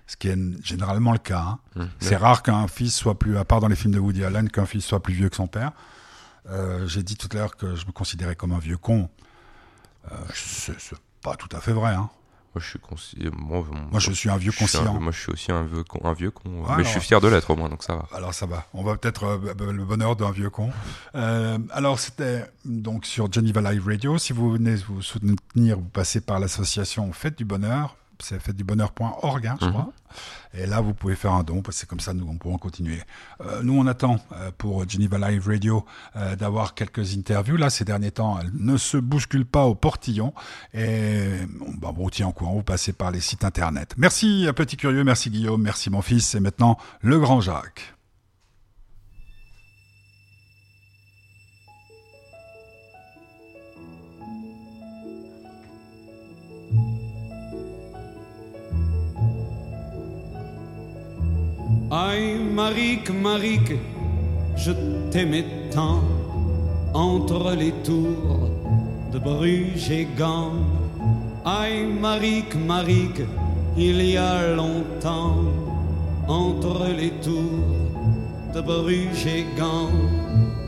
ce 0.05 0.15
qui 0.15 0.29
est 0.29 0.37
généralement 0.63 1.11
le 1.11 1.17
cas. 1.17 1.41
Hein. 1.41 1.59
Mmh. 1.75 1.85
C'est 1.99 2.15
rare 2.15 2.41
qu'un 2.41 2.67
fils 2.67 2.95
soit 2.95 3.19
plus, 3.19 3.37
à 3.37 3.43
part 3.43 3.59
dans 3.59 3.67
les 3.67 3.75
films 3.75 3.93
de 3.93 3.99
Woody 3.99 4.23
Allen, 4.23 4.49
qu'un 4.49 4.65
fils 4.65 4.85
soit 4.85 5.03
plus 5.03 5.13
vieux 5.13 5.27
que 5.29 5.35
son 5.35 5.47
père. 5.47 5.73
Euh, 6.49 6.87
j'ai 6.87 7.03
dit 7.03 7.17
tout 7.17 7.27
à 7.33 7.35
l'heure 7.35 7.57
que 7.57 7.75
je 7.75 7.85
me 7.85 7.91
considérais 7.91 8.35
comme 8.35 8.53
un 8.53 8.59
vieux 8.59 8.77
con. 8.77 9.09
Euh, 10.09 10.15
c'est, 10.33 10.73
pas 11.21 11.35
tout 11.35 11.49
à 11.55 11.59
fait 11.59 11.73
vrai. 11.73 11.93
Hein. 11.93 12.09
Moi, 12.57 12.59
je 12.59 12.69
suis 12.69 12.79
moi, 13.91 13.99
je 13.99 14.11
suis 14.11 14.29
un 14.29 14.37
vieux 14.37 14.51
conscient. 14.51 14.99
moi, 14.99 15.11
je 15.11 15.19
suis 15.19 15.31
aussi 15.31 15.51
un 15.51 15.63
vieux 15.63 15.83
con, 15.83 15.99
un 16.03 16.13
vieux 16.13 16.31
con. 16.31 16.49
mais 16.75 16.83
je 16.83 16.89
suis 16.89 16.99
fier 16.99 17.21
de 17.21 17.27
l'être 17.27 17.49
au 17.49 17.55
moins, 17.55 17.69
donc 17.69 17.83
ça 17.83 17.95
va. 17.95 18.07
Alors 18.13 18.33
ça 18.33 18.45
va. 18.45 18.65
On 18.73 18.83
va 18.83 18.95
peut-être 18.95 19.23
euh, 19.25 19.71
le 19.71 19.85
bonheur 19.85 20.15
d'un 20.15 20.31
vieux 20.31 20.49
con. 20.49 20.71
Euh, 21.15 21.57
alors 21.71 21.99
c'était 21.99 22.45
donc 22.65 23.05
sur 23.05 23.31
Geneva 23.31 23.71
Live 23.71 23.85
Radio. 23.85 24.17
Si 24.17 24.33
vous 24.33 24.51
venez 24.51 24.75
vous 24.75 25.01
soutenir, 25.01 25.77
vous 25.77 25.89
passez 25.89 26.21
par 26.21 26.39
l'association 26.39 27.11
Fête 27.13 27.37
du 27.37 27.45
Bonheur 27.45 27.95
c'est 28.19 28.39
fêtedubonheur.org, 28.41 29.47
hein, 29.47 29.57
je 29.59 29.65
mhm. 29.65 29.71
crois. 29.71 29.89
Et 30.53 30.65
là, 30.65 30.81
vous 30.81 30.93
pouvez 30.93 31.15
faire 31.15 31.33
un 31.33 31.43
don, 31.43 31.61
parce 31.61 31.75
que 31.75 31.81
c'est 31.81 31.89
comme 31.89 31.99
ça, 31.99 32.13
nous, 32.13 32.27
on 32.27 32.37
pourra 32.37 32.57
continuer. 32.57 32.99
Euh, 33.41 33.61
nous, 33.63 33.77
on 33.77 33.85
attend 33.85 34.19
euh, 34.31 34.51
pour 34.57 34.87
Geneva 34.87 35.17
Live 35.29 35.47
Radio 35.47 35.85
euh, 36.15 36.35
d'avoir 36.35 36.73
quelques 36.73 37.15
interviews. 37.15 37.57
Là, 37.57 37.69
ces 37.69 37.85
derniers 37.85 38.11
temps, 38.11 38.39
elles 38.39 38.51
ne 38.53 38.77
se 38.77 38.97
bousculent 38.97 39.45
pas 39.45 39.65
au 39.65 39.75
portillon. 39.75 40.33
Et 40.73 41.27
bah, 41.79 41.91
bon, 41.93 42.09
tiens, 42.09 42.27
en 42.27 42.31
courant, 42.31 42.53
vous 42.53 42.63
passez 42.63 42.93
par 42.93 43.11
les 43.11 43.21
sites 43.21 43.43
internet. 43.43 43.93
Merci, 43.97 44.47
Petit 44.55 44.77
Curieux, 44.77 45.03
merci 45.03 45.29
Guillaume, 45.29 45.61
merci 45.61 45.89
mon 45.89 46.01
fils. 46.01 46.35
Et 46.35 46.39
maintenant, 46.39 46.77
le 47.01 47.19
grand 47.19 47.41
Jacques. 47.41 47.96
Aïe, 61.89 62.37
Marique, 62.53 63.11
Marique, 63.11 63.75
je 64.57 64.73
t'aimais 65.09 65.45
tant 65.71 66.01
entre 66.93 67.55
les 67.55 67.71
tours 67.81 68.49
de 69.13 69.17
Bruges 69.19 69.89
et 69.89 70.05
Gand. 70.17 70.51
Aïe, 71.45 71.85
Marique, 71.85 72.55
Marique, 72.55 73.21
il 73.77 74.01
y 74.01 74.17
a 74.17 74.53
longtemps 74.53 75.45
entre 76.27 76.87
les 76.89 77.11
tours 77.21 78.03
de 78.53 78.59
Bruges 78.59 79.25
et 79.25 79.45
Gand. 79.57 79.87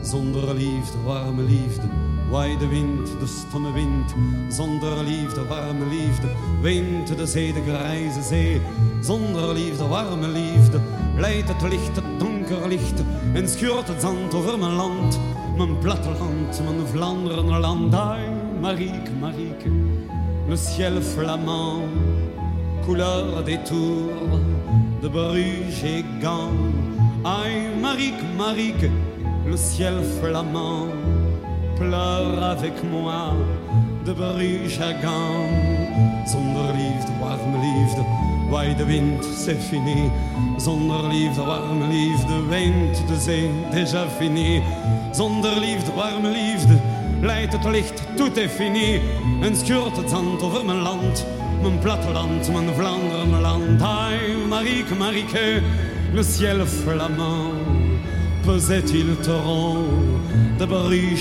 Zonder 0.02 0.54
liefde, 0.54 0.96
warme 1.06 1.46
liefde, 1.46 1.86
waai 2.32 2.56
de 2.56 2.66
wind, 2.66 3.06
de 3.20 3.26
stomme 3.26 3.70
wind. 3.74 4.08
Zonder 4.50 5.04
liefde, 5.04 5.44
warme 5.50 5.84
liefde, 5.90 6.28
weent 6.62 7.14
de 7.14 7.26
zee, 7.26 7.52
de 7.52 7.60
grijze 7.60 8.22
zee. 8.22 8.60
Zonder 9.02 9.52
liefde, 9.52 9.84
warme 9.84 10.28
liefde 10.28 10.80
leidt 11.20 11.48
het 11.48 11.62
licht, 11.62 11.96
het 11.96 12.18
donker 12.18 12.68
licht 12.68 13.02
en 13.34 13.48
schuurt 13.48 13.88
het 13.88 14.00
zand 14.00 14.34
over 14.34 14.58
mijn 14.58 14.72
land. 14.72 15.20
Mijn 15.56 15.78
platteland, 15.78 16.60
mijn 16.64 16.86
Vlaanderenland. 16.86 17.94
Ai, 17.94 18.20
Marieke, 18.60 19.10
Marieke, 19.20 19.70
le 20.48 20.56
ciel 20.56 21.02
flamand, 21.02 21.82
couleur 22.84 23.44
des 23.44 23.58
tours 23.62 24.40
de 25.00 25.10
Bruges 25.10 25.82
et 25.82 26.04
Gand. 26.22 26.74
Ai, 27.22 27.68
Marieke, 27.80 28.24
Marieke, 28.36 28.90
le 29.46 29.56
ciel 29.56 30.02
flamand, 30.20 30.88
pleure 31.74 32.42
avec 32.42 32.82
moi 32.90 33.32
de 34.04 34.12
Bruges 34.12 34.80
à 34.80 34.92
Gand. 35.02 35.50
Zonder 36.26 36.72
liefde, 36.72 37.12
warme 37.20 37.58
liefde 37.60 38.04
waai 38.50 38.74
de 38.74 38.84
wind, 38.84 39.24
c'est 39.24 39.60
fini. 39.60 40.10
Zonder 40.58 41.08
liefde, 41.08 41.40
warme 41.46 41.88
liefde, 41.88 42.48
weent 42.48 43.08
de 43.08 43.16
zee, 43.16 43.50
déjà 43.70 44.06
fini. 44.18 44.62
Zonder 45.12 45.60
liefde, 45.60 45.92
warme 45.94 46.28
liefde, 46.28 46.78
leidt 47.20 47.52
het 47.52 47.64
licht, 47.64 48.02
tout 48.16 48.36
est 48.36 48.50
fini. 48.50 49.00
En 49.42 49.56
schuurt 49.56 49.96
het 49.96 50.10
zand 50.10 50.42
over 50.42 50.64
mijn 50.64 50.82
land, 50.82 51.26
mijn 51.62 51.78
platteland, 51.78 52.52
mijn 52.52 52.74
Vlaanderen, 52.74 53.30
mijn 53.30 53.42
land. 53.42 53.82
Ai, 53.82 54.18
Marieke, 54.48 54.94
Marieke, 54.94 55.62
le 56.12 56.22
ciel 56.22 56.66
flamand, 56.66 57.54
pesait-il 58.46 59.16
torrent 59.20 59.86
de 60.58 60.66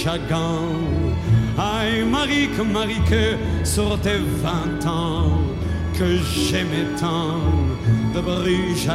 à 0.07 0.17
Gand. 0.29 1.13
Ai, 1.57 2.03
Marieke, 2.05 2.63
Marieke, 2.63 3.37
sur 3.63 3.99
tes 3.99 4.19
vingt 4.41 4.85
ans 4.85 5.58
que 5.99 6.17
j'aimais 6.23 6.85
de 8.13 8.21
Bruges. 8.21 8.87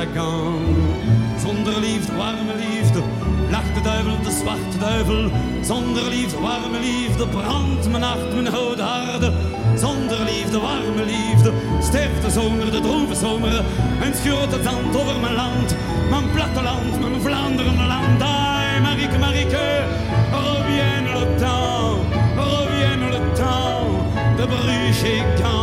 Zonder 1.39 1.79
liefde, 1.81 2.13
warme 2.17 2.55
liefde, 2.57 3.03
lacht 3.51 3.75
de 3.75 3.81
duivel, 3.83 4.17
de 4.23 4.31
zwarte 4.31 4.79
duivel. 4.79 5.31
Zonder 5.63 6.09
liefde, 6.09 6.41
warme 6.41 6.79
liefde, 6.81 7.27
brandt 7.27 7.91
mijn 7.91 8.03
hart, 8.03 8.35
mijn 8.35 8.55
rode 8.55 8.83
harde. 8.83 9.33
Zonder 9.77 10.19
liefde, 10.31 10.59
warme 10.61 11.05
liefde, 11.05 11.53
sterft 11.83 12.23
de 12.25 12.31
zomer, 12.31 12.71
de 12.71 12.81
droeve 12.81 13.15
zomer. 13.15 13.65
En 14.01 14.15
schuurt 14.15 14.53
het 14.53 14.65
zand 14.65 14.97
over 14.97 15.21
mijn 15.21 15.35
land, 15.35 15.77
mijn 16.11 16.31
platteland, 16.31 17.01
mijn 17.01 17.21
Vlaanderen 17.21 17.87
land. 17.87 18.23
Ai, 18.23 18.81
Marieke, 18.81 19.19
Marieke, 19.19 19.85
reviens 20.33 21.09
le 21.19 21.35
temps, 21.39 22.01
reviens 22.37 23.15
le 23.15 23.21
temps, 23.33 24.37
de 24.37 24.47
Bruges. 24.47 25.54